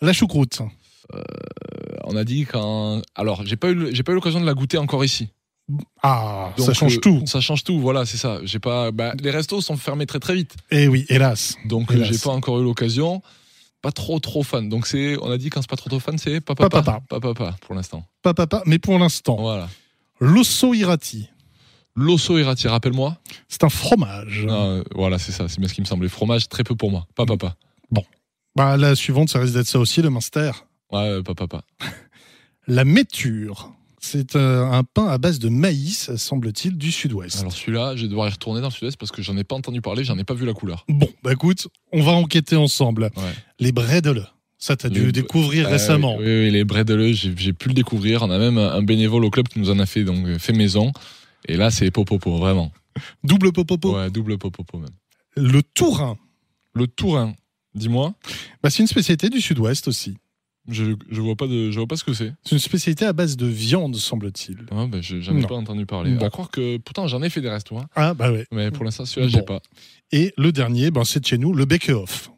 la 0.00 0.12
choucroute. 0.12 0.60
Euh, 1.14 1.22
on 2.04 2.16
a 2.16 2.24
dit 2.24 2.44
quand. 2.46 3.02
Alors, 3.14 3.44
j'ai 3.46 3.56
pas 3.56 3.70
eu, 3.70 3.94
j'ai 3.94 4.02
pas 4.02 4.12
eu 4.12 4.14
l'occasion 4.14 4.40
de 4.40 4.46
la 4.46 4.54
goûter 4.54 4.78
encore 4.78 5.04
ici. 5.04 5.28
Ah, 6.02 6.52
ça 6.58 6.74
change 6.74 6.96
euh, 6.96 7.00
tout. 7.00 7.22
Ça 7.26 7.40
change 7.40 7.64
tout, 7.64 7.78
voilà, 7.80 8.04
c'est 8.04 8.18
ça. 8.18 8.40
J'ai 8.44 8.58
pas. 8.58 8.90
bah, 8.90 9.14
les 9.22 9.30
restos 9.30 9.60
sont 9.62 9.76
fermés 9.78 10.04
très 10.06 10.18
très 10.20 10.34
vite, 10.34 10.54
Eh 10.70 10.88
oui, 10.88 11.06
hélas. 11.08 11.56
donc 11.66 11.90
j'ai 11.94 12.18
pas 12.18 12.30
encore 12.30 12.60
eu 12.60 12.64
l'occasion. 12.64 13.22
Pas 13.84 13.92
trop 13.92 14.18
trop 14.18 14.42
fan. 14.42 14.70
Donc 14.70 14.86
c'est, 14.86 15.18
on 15.20 15.30
a 15.30 15.36
dit 15.36 15.50
quand 15.50 15.60
c'est 15.60 15.68
pas 15.68 15.76
trop 15.76 15.90
trop 15.90 16.00
fan, 16.00 16.16
c'est 16.16 16.40
papa 16.40 16.70
Papapa. 16.70 17.00
papa 17.06 17.34
papa 17.34 17.56
pour 17.60 17.74
l'instant. 17.74 18.02
Pas 18.22 18.32
papa, 18.32 18.62
mais 18.64 18.78
pour 18.78 18.98
l'instant, 18.98 19.36
Voilà. 19.36 19.68
l'osso 20.20 20.72
irati. 20.72 21.28
L'osso 21.94 22.38
irati, 22.38 22.66
rappelle-moi. 22.66 23.18
C'est 23.46 23.62
un 23.62 23.68
fromage. 23.68 24.46
Euh, 24.48 24.82
voilà, 24.94 25.18
c'est 25.18 25.32
ça, 25.32 25.48
c'est 25.48 25.58
bien 25.60 25.68
ce 25.68 25.74
qui 25.74 25.82
me 25.82 25.86
semblait. 25.86 26.08
Fromage, 26.08 26.48
très 26.48 26.64
peu 26.64 26.74
pour 26.74 26.90
moi. 26.90 27.06
Pas 27.14 27.26
papa. 27.26 27.56
Bah, 28.56 28.76
la 28.78 28.94
suivante, 28.94 29.28
ça 29.28 29.38
risque 29.40 29.52
d'être 29.54 29.66
ça 29.66 29.78
aussi, 29.80 30.00
le 30.00 30.08
minster. 30.10 30.52
Ouais, 30.92 31.00
euh, 31.08 31.22
pas 31.22 31.34
papa. 31.34 31.62
La 32.66 32.84
méture. 32.86 33.70
C'est 34.06 34.36
euh, 34.36 34.66
un 34.70 34.84
pain 34.84 35.06
à 35.06 35.16
base 35.16 35.38
de 35.38 35.48
maïs, 35.48 36.14
semble-t-il, 36.16 36.76
du 36.76 36.92
sud-ouest. 36.92 37.40
Alors 37.40 37.52
celui-là, 37.52 37.96
je 37.96 38.02
vais 38.02 38.08
devoir 38.08 38.28
y 38.28 38.30
retourner 38.30 38.60
dans 38.60 38.68
le 38.68 38.72
sud-est 38.72 38.98
parce 38.98 39.10
que 39.10 39.22
j'en 39.22 39.34
ai 39.38 39.44
pas 39.44 39.54
entendu 39.56 39.80
parler, 39.80 40.04
j'en 40.04 40.18
ai 40.18 40.24
pas 40.24 40.34
vu 40.34 40.44
la 40.44 40.52
couleur. 40.52 40.84
Bon, 40.90 41.08
bah 41.22 41.32
écoute, 41.32 41.68
on 41.90 42.02
va 42.02 42.12
enquêter 42.12 42.54
ensemble. 42.54 43.04
Ouais. 43.16 43.32
Les 43.60 43.72
bredele. 43.72 44.26
Ça, 44.58 44.76
t'as 44.76 44.90
dû 44.90 45.06
Les- 45.06 45.12
découvrir 45.12 45.68
Euh, 45.68 45.70
récemment. 45.70 46.16
Oui, 46.18 46.24
oui, 46.26 46.50
les 46.50 46.64
bredele, 46.64 47.14
j'ai 47.14 47.32
j'ai 47.34 47.52
pu 47.54 47.68
le 47.68 47.74
découvrir. 47.74 48.22
On 48.22 48.30
a 48.30 48.38
même 48.38 48.58
un 48.58 48.82
bénévole 48.82 49.24
au 49.24 49.30
club 49.30 49.48
qui 49.48 49.58
nous 49.58 49.70
en 49.70 49.78
a 49.78 49.86
fait 49.86 50.04
donc 50.04 50.26
euh, 50.26 50.38
fait 50.38 50.52
maison. 50.52 50.92
Et 51.48 51.56
là, 51.56 51.70
c'est 51.70 51.90
popopo, 51.90 52.36
vraiment. 52.36 52.72
Double 53.24 53.52
popopo. 53.52 53.96
Ouais, 53.96 54.10
double 54.10 54.36
popopo 54.36 54.78
même. 54.78 54.90
Le 55.36 55.62
tourin. 55.62 56.18
Le 56.74 56.86
tourin, 56.86 57.34
dis-moi. 57.74 58.12
Bah, 58.62 58.68
c'est 58.68 58.82
une 58.82 58.86
spécialité 58.86 59.30
du 59.30 59.40
sud-ouest 59.40 59.88
aussi. 59.88 60.16
Je, 60.68 60.94
je 61.10 61.20
vois 61.20 61.36
pas 61.36 61.46
de, 61.46 61.70
je 61.70 61.76
vois 61.78 61.86
pas 61.86 61.96
ce 61.96 62.04
que 62.04 62.14
c'est. 62.14 62.32
C'est 62.42 62.52
une 62.52 62.58
spécialité 62.58 63.04
à 63.04 63.12
base 63.12 63.36
de 63.36 63.46
viande, 63.46 63.96
semble-t-il. 63.96 64.58
Ah, 64.70 64.86
ben, 64.88 65.02
je- 65.02 65.20
j'en 65.20 65.36
ai 65.36 65.40
Non. 65.42 65.46
pas 65.48 65.54
entendu 65.56 65.84
parler. 65.84 66.14
Bon. 66.14 66.24
À 66.26 66.30
croire 66.30 66.50
que 66.50 66.78
pourtant 66.78 67.06
j'en 67.06 67.22
ai 67.22 67.28
fait 67.28 67.40
des 67.42 67.50
restos, 67.50 67.76
hein. 67.76 67.86
Ah, 67.94 68.14
bah 68.14 68.32
ouais. 68.32 68.46
mais 68.50 68.70
pour 68.70 68.84
l'instant 68.84 69.04
celui-là 69.04 69.30
Bon. 69.30 69.38
j'ai 69.38 69.44
pas. 69.44 69.60
Et 70.12 70.32
le 70.38 70.52
dernier, 70.52 70.90
ben, 70.90 71.04
c'est 71.04 71.20
de 71.20 71.26
chez 71.26 71.36
nous, 71.38 71.52
le 71.52 71.64
bake-off. 71.66 72.30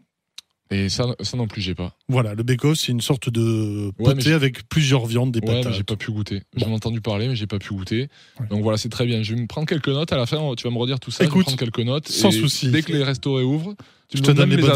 Et 0.72 0.88
ça, 0.88 1.06
ça 1.20 1.36
non 1.36 1.46
plus 1.46 1.60
j'ai 1.62 1.76
pas. 1.76 1.96
Voilà, 2.08 2.34
le 2.34 2.42
bake-off, 2.42 2.76
c'est 2.76 2.90
une 2.90 3.00
sorte 3.00 3.30
de 3.30 3.40
Ouais, 3.86 3.92
mais 4.00 4.04
poté 4.14 4.20
j'ai- 4.22 4.32
avec 4.32 4.68
plusieurs 4.68 5.06
viandes, 5.06 5.30
des 5.30 5.38
Ouais, 5.38 5.46
mais 5.46 5.60
patates. 5.60 5.74
j'ai 5.74 5.84
pas 5.84 5.94
pu 5.94 6.10
goûter. 6.10 6.40
Bon. 6.56 6.64
J'en 6.66 6.70
ai 6.72 6.74
entendu 6.74 7.00
parler, 7.00 7.28
mais 7.28 7.36
j'ai 7.36 7.46
pas 7.46 7.60
pu 7.60 7.72
goûter. 7.72 8.08
Ouais. 8.40 8.48
Donc 8.50 8.64
voilà, 8.64 8.76
c'est 8.76 8.88
très 8.88 9.06
bien. 9.06 9.22
Je 9.22 9.36
vais 9.36 9.40
me 9.40 9.46
prendre 9.46 9.68
quelques 9.68 9.86
notes. 9.86 10.12
À 10.12 10.16
la 10.16 10.26
fin, 10.26 10.38
tu 10.56 10.64
vas 10.66 10.74
me 10.74 10.78
redire 10.78 10.98
tout 10.98 11.12
ça. 11.12 11.22
je 11.22 11.28
Écoute, 11.28 11.38
vais 11.38 11.44
prendre 11.44 11.58
quelques 11.58 11.78
notes. 11.86 12.08
sans 12.08 12.30
Et 12.30 12.40
souci. 12.40 12.68
Dès 12.72 12.82
que 12.82 12.90
les 12.92 13.04
restos 13.04 13.34
réouvrent, 13.34 13.76
tu 14.08 14.16
Je 14.16 14.22
me 14.22 14.26
te 14.26 14.32
donne 14.32 14.50
les 14.50 14.56
bonnes 14.56 14.72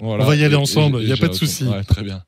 Voilà. 0.00 0.24
On 0.24 0.26
va 0.26 0.36
y 0.36 0.42
aller 0.42 0.54
Et- 0.54 0.56
ensemble, 0.56 1.02
et- 1.02 1.06
y 1.06 1.12
a 1.12 1.18
pas 1.18 1.28
de 1.28 1.34
j'ai- 1.34 1.38
souci. 1.40 1.64
Ouais, 1.64 1.84
très 1.84 2.02
bien. 2.02 2.22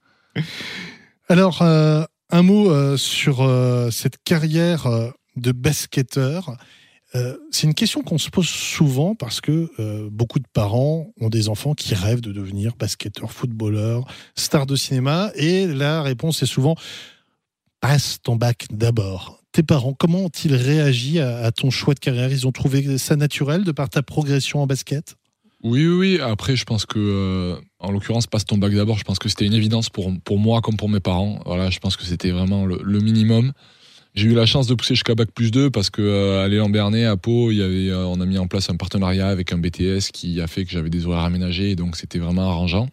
Alors, 1.29 1.63
euh, 1.63 2.05
un 2.31 2.43
mot 2.43 2.71
euh, 2.71 2.97
sur 2.97 3.43
euh, 3.43 3.91
cette 3.91 4.23
carrière 4.25 4.89
de 5.37 5.53
basketteur. 5.53 6.57
C'est 7.51 7.67
une 7.67 7.75
question 7.75 8.03
qu'on 8.03 8.19
se 8.19 8.29
pose 8.29 8.49
souvent 8.49 9.15
parce 9.15 9.41
que 9.41 10.09
beaucoup 10.11 10.39
de 10.39 10.47
parents 10.53 11.11
ont 11.19 11.31
des 11.31 11.49
enfants 11.49 11.73
qui 11.73 11.95
rêvent 11.95 12.21
de 12.21 12.33
devenir 12.33 12.77
basketteur, 12.77 13.33
footballeur, 13.33 14.05
star 14.37 14.67
de 14.67 14.77
cinéma. 14.77 15.31
Et 15.35 15.67
la 15.67 16.03
réponse 16.03 16.43
est 16.43 16.47
souvent 16.47 16.75
passe 17.81 18.19
ton 18.23 18.37
bac 18.37 18.67
d'abord. 18.71 19.43
Tes 19.53 19.63
parents, 19.63 19.95
comment 19.95 20.27
ont-ils 20.27 20.55
réagi 20.55 21.19
à, 21.19 21.39
à 21.39 21.51
ton 21.51 21.71
choix 21.71 21.95
de 21.95 21.99
carrière? 21.99 22.31
Ils 22.31 22.47
ont 22.47 22.53
trouvé 22.53 22.99
ça 22.99 23.17
naturel 23.17 23.65
de 23.65 23.73
par 23.73 23.89
ta 23.89 24.03
progression 24.03 24.61
en 24.61 24.67
basket? 24.67 25.17
Oui, 25.63 25.87
oui, 25.87 25.97
oui. 25.97 26.21
Après, 26.21 26.57
je 26.57 26.65
pense 26.65 26.87
que, 26.87 27.59
en 27.81 27.93
l'occurrence, 27.93 28.27
passe 28.27 28.45
ton 28.45 28.59
bac 28.59 28.73
d'abord. 28.75 28.99
Je 28.99 29.05
pense 29.05 29.19
que 29.19 29.29
c'était 29.29 29.47
une 29.47 29.55
évidence 29.55 29.89
pour, 29.89 30.13
pour 30.25 30.39
moi 30.39 30.61
comme 30.61 30.77
pour 30.77 30.89
mes 30.89 31.01
parents. 31.01 31.41
Voilà, 31.47 31.71
je 31.71 31.79
pense 31.79 31.97
que 31.97 32.05
c'était 32.05 32.31
vraiment 32.31 32.67
le, 32.67 33.01
minimum. 33.01 33.53
J'ai 34.15 34.29
eu 34.29 34.35
la 34.35 34.47
chance 34.47 34.67
de 34.67 34.75
pousser 34.75 34.95
jusqu'à 34.95 35.15
bac 35.15 35.31
plus 35.33 35.51
2 35.51 35.71
parce 35.71 35.91
que 35.91 36.03
euh, 36.03 36.45
à 36.45 37.11
à 37.11 37.17
Pau, 37.17 37.53
il 37.53 37.59
y 37.59 37.63
avait, 37.63 37.91
euh, 37.91 38.07
on 38.07 38.21
a 38.21 38.27
mis 38.27 38.39
en 38.39 38.49
place 38.49 38.69
un 38.69 38.77
partenariat 38.77 39.29
avec 39.29 39.53
un 39.53 39.59
BTS 39.59 40.11
qui 40.13 40.41
a 40.41 40.47
fait 40.47 40.65
que 40.65 40.71
j'avais 40.71 40.91
des 40.91 41.07
horaires 41.07 41.25
aménagés, 41.25 41.71
et 41.71 41.77
donc 41.77 41.97
c'était 41.97 42.19
vraiment 42.19 42.51
arrangeant. 42.51 42.89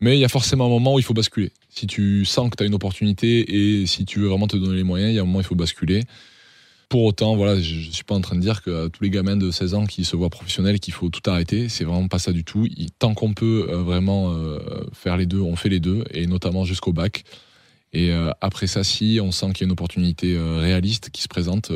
Mais 0.00 0.18
il 0.18 0.20
y 0.20 0.24
a 0.26 0.28
forcément 0.28 0.66
un 0.66 0.68
moment 0.68 0.94
où 0.94 0.98
il 0.98 1.04
faut 1.04 1.14
basculer. 1.14 1.52
Si 1.70 1.86
tu 1.86 2.26
sens 2.26 2.50
que 2.50 2.56
tu 2.56 2.64
as 2.64 2.66
une 2.66 2.74
opportunité 2.74 3.80
et 3.80 3.86
si 3.86 4.04
tu 4.04 4.20
veux 4.20 4.28
vraiment 4.28 4.46
te 4.46 4.58
donner 4.58 4.76
les 4.76 4.82
moyens, 4.82 5.10
il 5.10 5.16
y 5.16 5.18
a 5.18 5.22
un 5.22 5.24
moment 5.24 5.38
où 5.38 5.42
il 5.42 5.46
faut 5.46 5.54
basculer. 5.54 6.02
Pour 6.88 7.02
autant, 7.02 7.34
voilà, 7.34 7.60
je 7.60 7.88
ne 7.88 7.92
suis 7.92 8.04
pas 8.04 8.14
en 8.14 8.20
train 8.20 8.36
de 8.36 8.40
dire 8.40 8.62
que 8.62 8.70
euh, 8.70 8.88
tous 8.88 9.02
les 9.02 9.10
gamins 9.10 9.36
de 9.36 9.50
16 9.50 9.74
ans 9.74 9.86
qui 9.86 10.04
se 10.04 10.14
voient 10.14 10.30
professionnels, 10.30 10.78
qu'il 10.78 10.94
faut 10.94 11.08
tout 11.08 11.28
arrêter. 11.28 11.68
C'est 11.68 11.82
vraiment 11.82 12.06
pas 12.06 12.20
ça 12.20 12.30
du 12.30 12.44
tout. 12.44 12.68
Tant 13.00 13.12
qu'on 13.14 13.34
peut 13.34 13.66
euh, 13.68 13.82
vraiment 13.82 14.32
euh, 14.32 14.60
faire 14.92 15.16
les 15.16 15.26
deux, 15.26 15.40
on 15.40 15.56
fait 15.56 15.68
les 15.68 15.80
deux, 15.80 16.04
et 16.12 16.26
notamment 16.26 16.64
jusqu'au 16.64 16.92
bac. 16.92 17.24
Et 17.92 18.12
après 18.42 18.66
ça, 18.66 18.84
si 18.84 19.20
on 19.22 19.32
sent 19.32 19.52
qu'il 19.54 19.62
y 19.62 19.64
a 19.64 19.68
une 19.68 19.72
opportunité 19.72 20.36
réaliste 20.38 21.08
qui 21.08 21.22
se 21.22 21.28
présente, 21.28 21.72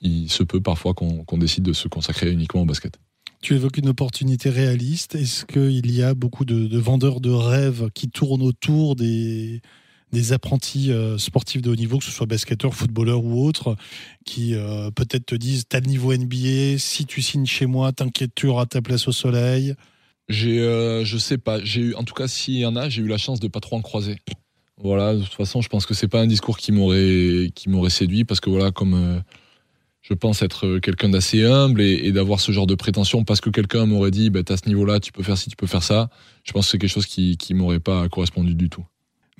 il, 0.00 0.30
se 0.30 0.44
peut 0.44 0.60
parfois 0.60 0.94
qu'on 0.94 1.38
décide 1.38 1.64
de 1.64 1.72
se 1.72 1.88
consacrer 1.88 2.30
uniquement 2.30 2.62
au 2.62 2.64
basket. 2.64 3.00
Tu 3.42 3.56
évoques 3.56 3.78
une 3.78 3.88
opportunité 3.88 4.50
réaliste. 4.50 5.16
Est-ce 5.16 5.46
qu'il 5.46 5.90
y 5.90 6.04
a 6.04 6.14
beaucoup 6.14 6.44
de 6.44 6.78
vendeurs 6.78 7.20
de 7.20 7.30
rêves 7.30 7.88
qui 7.92 8.08
tournent 8.08 8.42
autour 8.42 8.94
des, 8.94 9.62
des 10.12 10.32
apprentis 10.32 10.90
euh, 10.90 11.18
sportifs 11.18 11.62
de 11.62 11.70
haut 11.70 11.76
niveau, 11.76 11.98
que 11.98 12.04
ce 12.04 12.10
soit 12.10 12.26
basketteurs, 12.26 12.74
footballeurs 12.74 13.24
ou 13.24 13.44
autres, 13.44 13.76
qui 14.24 14.54
euh, 14.54 14.90
peut-être 14.90 15.26
te 15.26 15.34
disent 15.34 15.64
T'as 15.68 15.80
le 15.80 15.86
niveau 15.86 16.14
NBA, 16.14 16.78
si 16.78 17.06
tu 17.06 17.22
signes 17.22 17.46
chez 17.46 17.66
moi, 17.66 17.92
t'inquiète, 17.92 18.32
tu 18.34 18.46
auras 18.46 18.66
ta 18.66 18.82
place 18.82 19.06
au 19.08 19.12
soleil 19.12 19.74
J'ai, 20.28 20.60
euh, 20.60 21.04
je 21.04 21.18
sais 21.18 21.38
pas. 21.38 21.62
J'ai 21.62 21.80
eu, 21.80 21.94
en 21.94 22.04
tout 22.04 22.14
cas, 22.14 22.28
s'il 22.28 22.58
y 22.58 22.66
en 22.66 22.76
a, 22.76 22.88
j'ai 22.88 23.02
eu 23.02 23.08
la 23.08 23.18
chance 23.18 23.40
de 23.40 23.48
pas 23.48 23.60
trop 23.60 23.76
en 23.76 23.82
croiser. 23.82 24.16
Voilà. 24.82 25.14
De 25.14 25.22
toute 25.22 25.34
façon, 25.34 25.60
je 25.60 25.68
pense 25.68 25.86
que 25.86 25.94
c'est 25.94 26.08
pas 26.08 26.20
un 26.20 26.26
discours 26.26 26.58
qui 26.58 26.72
m'aurait, 26.72 27.50
qui 27.54 27.68
m'aurait 27.68 27.90
séduit 27.90 28.24
parce 28.24 28.40
que 28.40 28.50
voilà, 28.50 28.70
comme 28.70 28.94
euh, 28.94 29.20
je 30.00 30.14
pense 30.14 30.42
être 30.42 30.78
quelqu'un 30.78 31.10
d'assez 31.10 31.44
humble 31.44 31.82
et, 31.82 32.10
d'avoir 32.12 32.40
ce 32.40 32.50
genre 32.50 32.66
de 32.66 32.74
prétention 32.74 33.22
parce 33.24 33.40
que 33.40 33.50
quelqu'un 33.50 33.86
m'aurait 33.86 34.10
dit, 34.10 34.30
bah, 34.30 34.42
t'as 34.42 34.56
ce 34.56 34.66
niveau-là, 34.68 34.98
tu 34.98 35.12
peux 35.12 35.22
faire 35.22 35.36
ci, 35.36 35.50
tu 35.50 35.56
peux 35.56 35.66
faire 35.66 35.82
ça. 35.82 36.08
Je 36.44 36.52
pense 36.52 36.66
que 36.66 36.72
c'est 36.72 36.78
quelque 36.78 36.90
chose 36.90 37.06
qui, 37.06 37.36
qui 37.36 37.54
m'aurait 37.54 37.80
pas 37.80 38.08
correspondu 38.08 38.54
du 38.54 38.70
tout. 38.70 38.84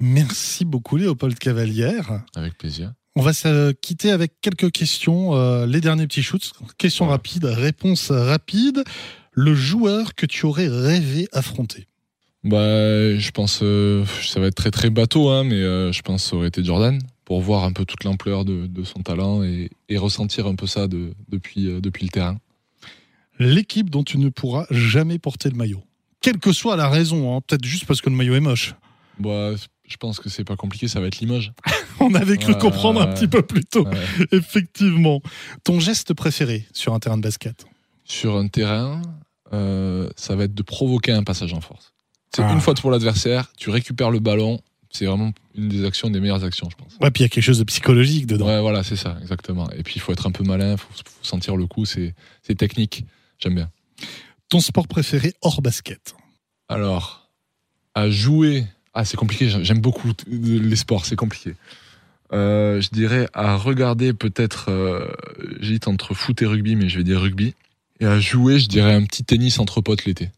Merci 0.00 0.64
beaucoup, 0.64 0.96
Léopold 0.96 1.38
Cavalière. 1.38 2.22
Avec 2.34 2.56
plaisir. 2.58 2.92
On 3.16 3.22
va 3.22 3.32
se 3.32 3.72
quitter 3.72 4.10
avec 4.10 4.32
quelques 4.40 4.70
questions. 4.70 5.34
euh, 5.34 5.66
les 5.66 5.80
derniers 5.80 6.06
petits 6.06 6.22
shoots. 6.22 6.52
Questions 6.78 7.06
Ouais. 7.06 7.10
rapides, 7.12 7.44
réponses 7.44 8.10
rapides. 8.10 8.82
Le 9.32 9.54
joueur 9.54 10.14
que 10.14 10.26
tu 10.26 10.46
aurais 10.46 10.68
rêvé 10.68 11.28
affronter 11.32 11.86
Bah, 12.44 13.16
je 13.16 13.30
pense, 13.32 13.60
euh, 13.62 14.04
ça 14.22 14.40
va 14.40 14.46
être 14.46 14.55
très 14.55 14.70
très 14.70 14.90
bateau, 14.90 15.28
hein, 15.28 15.44
mais 15.44 15.57
euh, 15.57 15.92
je 15.92 16.01
pense 16.03 16.22
que 16.24 16.30
ça 16.30 16.36
aurait 16.36 16.48
été 16.48 16.64
Jordan 16.64 16.98
pour 17.24 17.40
voir 17.42 17.64
un 17.64 17.72
peu 17.72 17.84
toute 17.84 18.03
l'ampleur 18.05 18.44
de, 18.44 18.66
de 18.66 18.82
son 18.84 19.01
talent 19.03 19.42
et, 19.42 19.70
et 19.88 19.98
ressentir 19.98 20.46
un 20.46 20.55
peu 20.55 20.66
ça 20.66 20.88
de, 20.88 21.12
depuis, 21.28 21.66
euh, 21.68 21.80
depuis 21.80 22.05
le 22.05 22.11
terrain. 22.11 22.38
L'équipe 23.38 23.88
dont 23.90 24.03
tu 24.05 24.18
ne 24.18 24.28
pourras 24.30 24.66
jamais 24.70 25.18
porter 25.18 25.48
le 25.51 25.57
maillot. 25.57 25.82
Quelle 26.20 26.38
que 26.38 26.53
soit 26.53 26.76
la 26.76 26.88
raison, 26.88 27.36
hein, 27.36 27.40
peut-être 27.46 27.64
juste 27.64 27.86
parce 27.86 28.01
que 28.01 28.11
le 28.11 28.16
maillot 28.16 28.34
est 28.34 28.40
moche. 28.40 28.74
Bah, 29.18 29.53
je 29.91 29.97
pense 29.97 30.20
que 30.20 30.28
c'est 30.28 30.45
pas 30.45 30.57
compliqué, 30.57 30.88
ça 30.88 31.01
va 31.01 31.07
être 31.09 31.18
Limoges. 31.18 31.53
On 32.01 32.14
avait 32.14 32.36
cru 32.38 32.57
comprendre 32.57 33.01
un 33.03 33.09
petit 33.09 33.28
peu 33.28 33.43
plus 33.43 33.64
tôt, 33.64 33.86
Ouais. 33.86 34.26
effectivement. 34.32 35.20
Ton 35.64 35.80
geste 35.80 36.14
préféré 36.14 36.66
sur 36.72 36.95
un 36.95 36.99
terrain 37.01 37.16
de 37.16 37.22
basket 37.22 37.66
Sur 38.05 38.36
un 38.36 38.49
terrain, 38.49 39.03
euh, 39.53 40.09
ça 40.16 40.36
va 40.36 40.45
être 40.45 40.55
de 40.55 40.62
provoquer 40.62 41.12
un 41.12 41.24
passage 41.24 41.53
en 41.53 41.61
force. 41.61 41.93
C'est 42.34 42.43
Ah. 42.43 42.53
une 42.53 42.61
faute 42.61 42.80
pour 42.80 42.91
l'adversaire, 42.91 43.53
tu 43.57 43.70
récupères 43.70 44.11
le 44.11 44.20
ballon, 44.20 44.61
c'est 44.91 45.07
vraiment 45.07 45.32
une 45.57 45.68
des 45.68 45.84
actions, 45.84 46.11
des 46.11 46.20
meilleures 46.20 46.45
actions, 46.45 46.68
je 46.70 46.76
pense. 46.76 46.95
Ouais, 47.01 47.11
puis 47.11 47.22
il 47.22 47.24
y 47.24 47.26
a 47.26 47.28
quelque 47.28 47.45
chose 47.45 47.59
de 47.59 47.64
psychologique 47.64 48.26
dedans. 48.26 48.47
Ouais, 48.47 48.61
voilà, 48.61 48.82
c'est 48.82 48.97
ça, 48.97 49.16
exactement. 49.20 49.68
Et 49.72 49.82
puis 49.82 49.95
il 49.97 50.01
faut 50.01 50.12
être 50.12 50.26
un 50.26 50.32
peu 50.32 50.45
malin, 50.45 50.72
il 50.72 50.78
faut, 50.78 50.88
faut 50.93 51.03
sentir 51.22 51.57
le 51.57 51.66
coup, 51.66 51.84
c'est 51.84 52.14
technique. 52.57 53.05
J'aime 53.38 53.55
bien. 53.57 53.70
Ton 54.49 54.61
sport 54.61 54.88
préféré 54.88 55.32
hors 55.43 55.61
basket 55.62 56.14
Alors, 56.68 57.30
à 57.95 58.09
jouer, 58.11 58.64
ah 58.95 59.05
c'est 59.05 59.16
compliqué. 59.16 59.49
j'aime- 59.49 59.80
beaucoup 59.80 60.09
les 60.28 60.76
sports, 60.76 61.05
c'est 61.07 61.16
compliqué. 61.16 61.55
Euh, 62.32 62.80
je 62.80 62.91
dirais 62.91 63.28
à 63.32 63.57
regarder 63.57 64.12
peut-être, 64.12 64.66
euh, 64.70 65.07
j'hésite 65.61 65.88
entre 65.88 66.14
foot 66.14 66.41
et 66.43 66.47
rugby, 66.47 66.76
mais 66.76 66.88
je 66.88 66.99
vais 66.99 67.05
dire 67.05 67.20
rugby. 67.20 67.55
Et 67.99 68.07
à 68.07 68.18
jouer, 68.20 68.59
je 68.61 68.68
dirais 68.68 68.95
un 68.95 69.05
petit 69.05 69.24
tennis 69.24 69.59
entre 69.59 69.80
potes 69.80 70.05
l'été. 70.05 70.30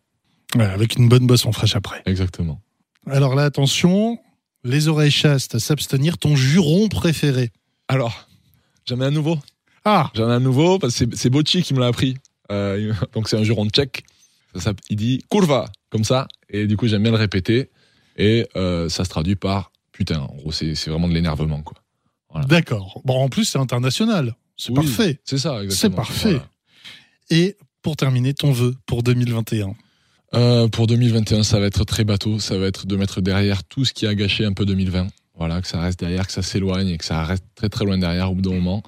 Ouais, 0.57 0.65
avec 0.65 0.97
une 0.97 1.09
bonne 1.09 1.27
boisson 1.27 1.53
fraîche 1.53 1.77
après. 1.77 2.03
Exactement. 2.07 2.61
Alors 3.07 3.35
là, 3.35 3.45
attention, 3.45 4.19
les 4.65 4.89
oreilles 4.89 5.11
chastes, 5.11 5.59
s'abstenir, 5.59 6.19
ton 6.19 6.35
juron 6.35 6.89
préféré. 6.89 7.51
Alors, 7.89 8.27
j'en 8.87 9.01
ai 9.01 9.05
un 9.05 9.11
nouveau. 9.11 9.39
Ah, 9.85 10.11
J'en 10.15 10.29
ai 10.31 10.33
un 10.35 10.41
nouveau 10.41 10.79
parce 10.79 10.97
que 10.99 11.17
c'est- 11.17 11.31
Bocci 11.31 11.63
qui 11.63 11.75
me 11.75 11.81
l'a 11.81 11.87
appris. 11.89 12.17
Euh, 12.51 12.93
donc 13.15 13.29
c'est 13.29 13.37
un 13.37 13.43
juron 13.45 13.69
tchèque. 13.69 14.05
Ça, 14.55 14.73
il 14.91 14.97
dit 14.97 15.25
kurva 15.31 15.71
comme 15.91 16.05
ça 16.05 16.29
et 16.51 16.67
du 16.67 16.77
coup 16.77 16.87
j'aime 16.87 17.03
bien 17.03 17.13
le 17.13 17.17
répéter 17.19 17.71
et 18.17 18.47
euh, 18.57 18.89
ça 18.89 19.05
se 19.05 19.11
traduit 19.11 19.37
par 19.37 19.73
putain. 19.93 20.21
En 20.21 20.35
gros 20.35 20.53
c'est 20.53 20.75
vraiment 20.89 21.09
de 21.09 21.15
l'énervement 21.15 21.63
quoi. 21.63 21.79
Voilà. 22.31 22.47
d'accord. 22.47 23.01
Bon, 23.05 23.23
en 23.23 23.29
plus, 23.29 23.45
c'est 23.45 23.59
international. 23.59 24.35
C'est 24.57 24.71
Oui, 24.71 24.77
parfait. 24.77 25.21
C'est 25.25 25.39
ça 25.39 25.63
exactement. 25.63 25.75
C'est 25.75 25.97
parfait. 25.97 26.31
Voilà. 26.31 26.49
Et 27.31 27.57
pour 27.83 27.97
terminer, 27.97 28.33
ton 28.33 28.53
vœu 28.53 28.75
pour 28.87 29.03
2021. 29.03 29.75
Euh, 30.35 30.67
pour 30.69 30.87
2021 30.87 31.43
ça 31.43 31.61
va 31.61 31.67
être 31.67 31.85
très 31.85 32.05
bateau. 32.05 32.39
Ça 32.39 32.57
va 32.57 32.67
être 32.67 32.87
de 32.87 32.97
mettre 32.97 33.21
derrière 33.21 33.65
tout 33.65 33.85
ce 33.85 33.93
qui 33.93 34.07
a 34.07 34.15
gâché 34.15 34.45
un 34.45 34.53
peu 34.53 34.65
2020. 34.65 35.09
Voilà 35.37 35.61
que 35.61 35.69
ça 35.69 35.81
reste 35.81 36.01
derrière, 36.01 36.27
que 36.27 36.33
ça 36.33 36.43
s'éloigne 36.43 36.89
et 36.89 36.99
que 36.99 37.05
ça 37.05 37.23
reste 37.25 37.45
très 37.55 37.69
très 37.69 37.85
loin 37.85 37.99
derrière 37.99 38.31
au 38.31 38.35
bout 38.35 38.43
d'un 38.43 38.55
moment 38.55 38.83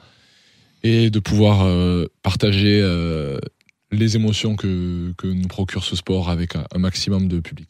et 0.83 1.11
de 1.11 1.19
pouvoir 1.19 1.63
euh, 1.65 2.07
partager 2.23 2.81
euh, 2.83 3.39
les 3.91 4.17
émotions 4.17 4.55
que, 4.55 5.13
que 5.17 5.27
nous 5.27 5.49
procure 5.49 5.83
ce 5.83 5.97
sport 5.97 6.29
avec 6.29 6.57
un, 6.57 6.65
un 6.73 6.79
maximum 6.79 7.27
de 7.27 7.41
public. 7.41 7.69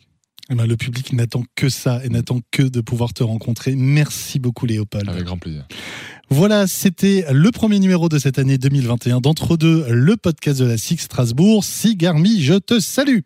Eh 0.50 0.54
ben, 0.54 0.66
le 0.66 0.76
public 0.76 1.12
n'attend 1.14 1.42
que 1.54 1.68
ça 1.68 2.04
et 2.04 2.10
n'attend 2.10 2.40
que 2.50 2.62
de 2.62 2.80
pouvoir 2.80 3.14
te 3.14 3.22
rencontrer. 3.22 3.74
Merci 3.76 4.38
beaucoup, 4.38 4.66
Léopold. 4.66 5.08
Avec 5.08 5.24
grand 5.24 5.38
plaisir. 5.38 5.66
Voilà, 6.28 6.66
c'était 6.66 7.24
le 7.32 7.50
premier 7.50 7.78
numéro 7.78 8.08
de 8.08 8.18
cette 8.18 8.38
année 8.38 8.58
2021 8.58 9.20
d'Entre 9.20 9.56
deux, 9.56 9.86
le 9.88 10.16
podcast 10.16 10.60
de 10.60 10.66
la 10.66 10.76
SIG 10.76 11.00
Strasbourg. 11.00 11.64
Sigarmi, 11.64 12.42
je 12.42 12.54
te 12.54 12.78
salue. 12.80 13.20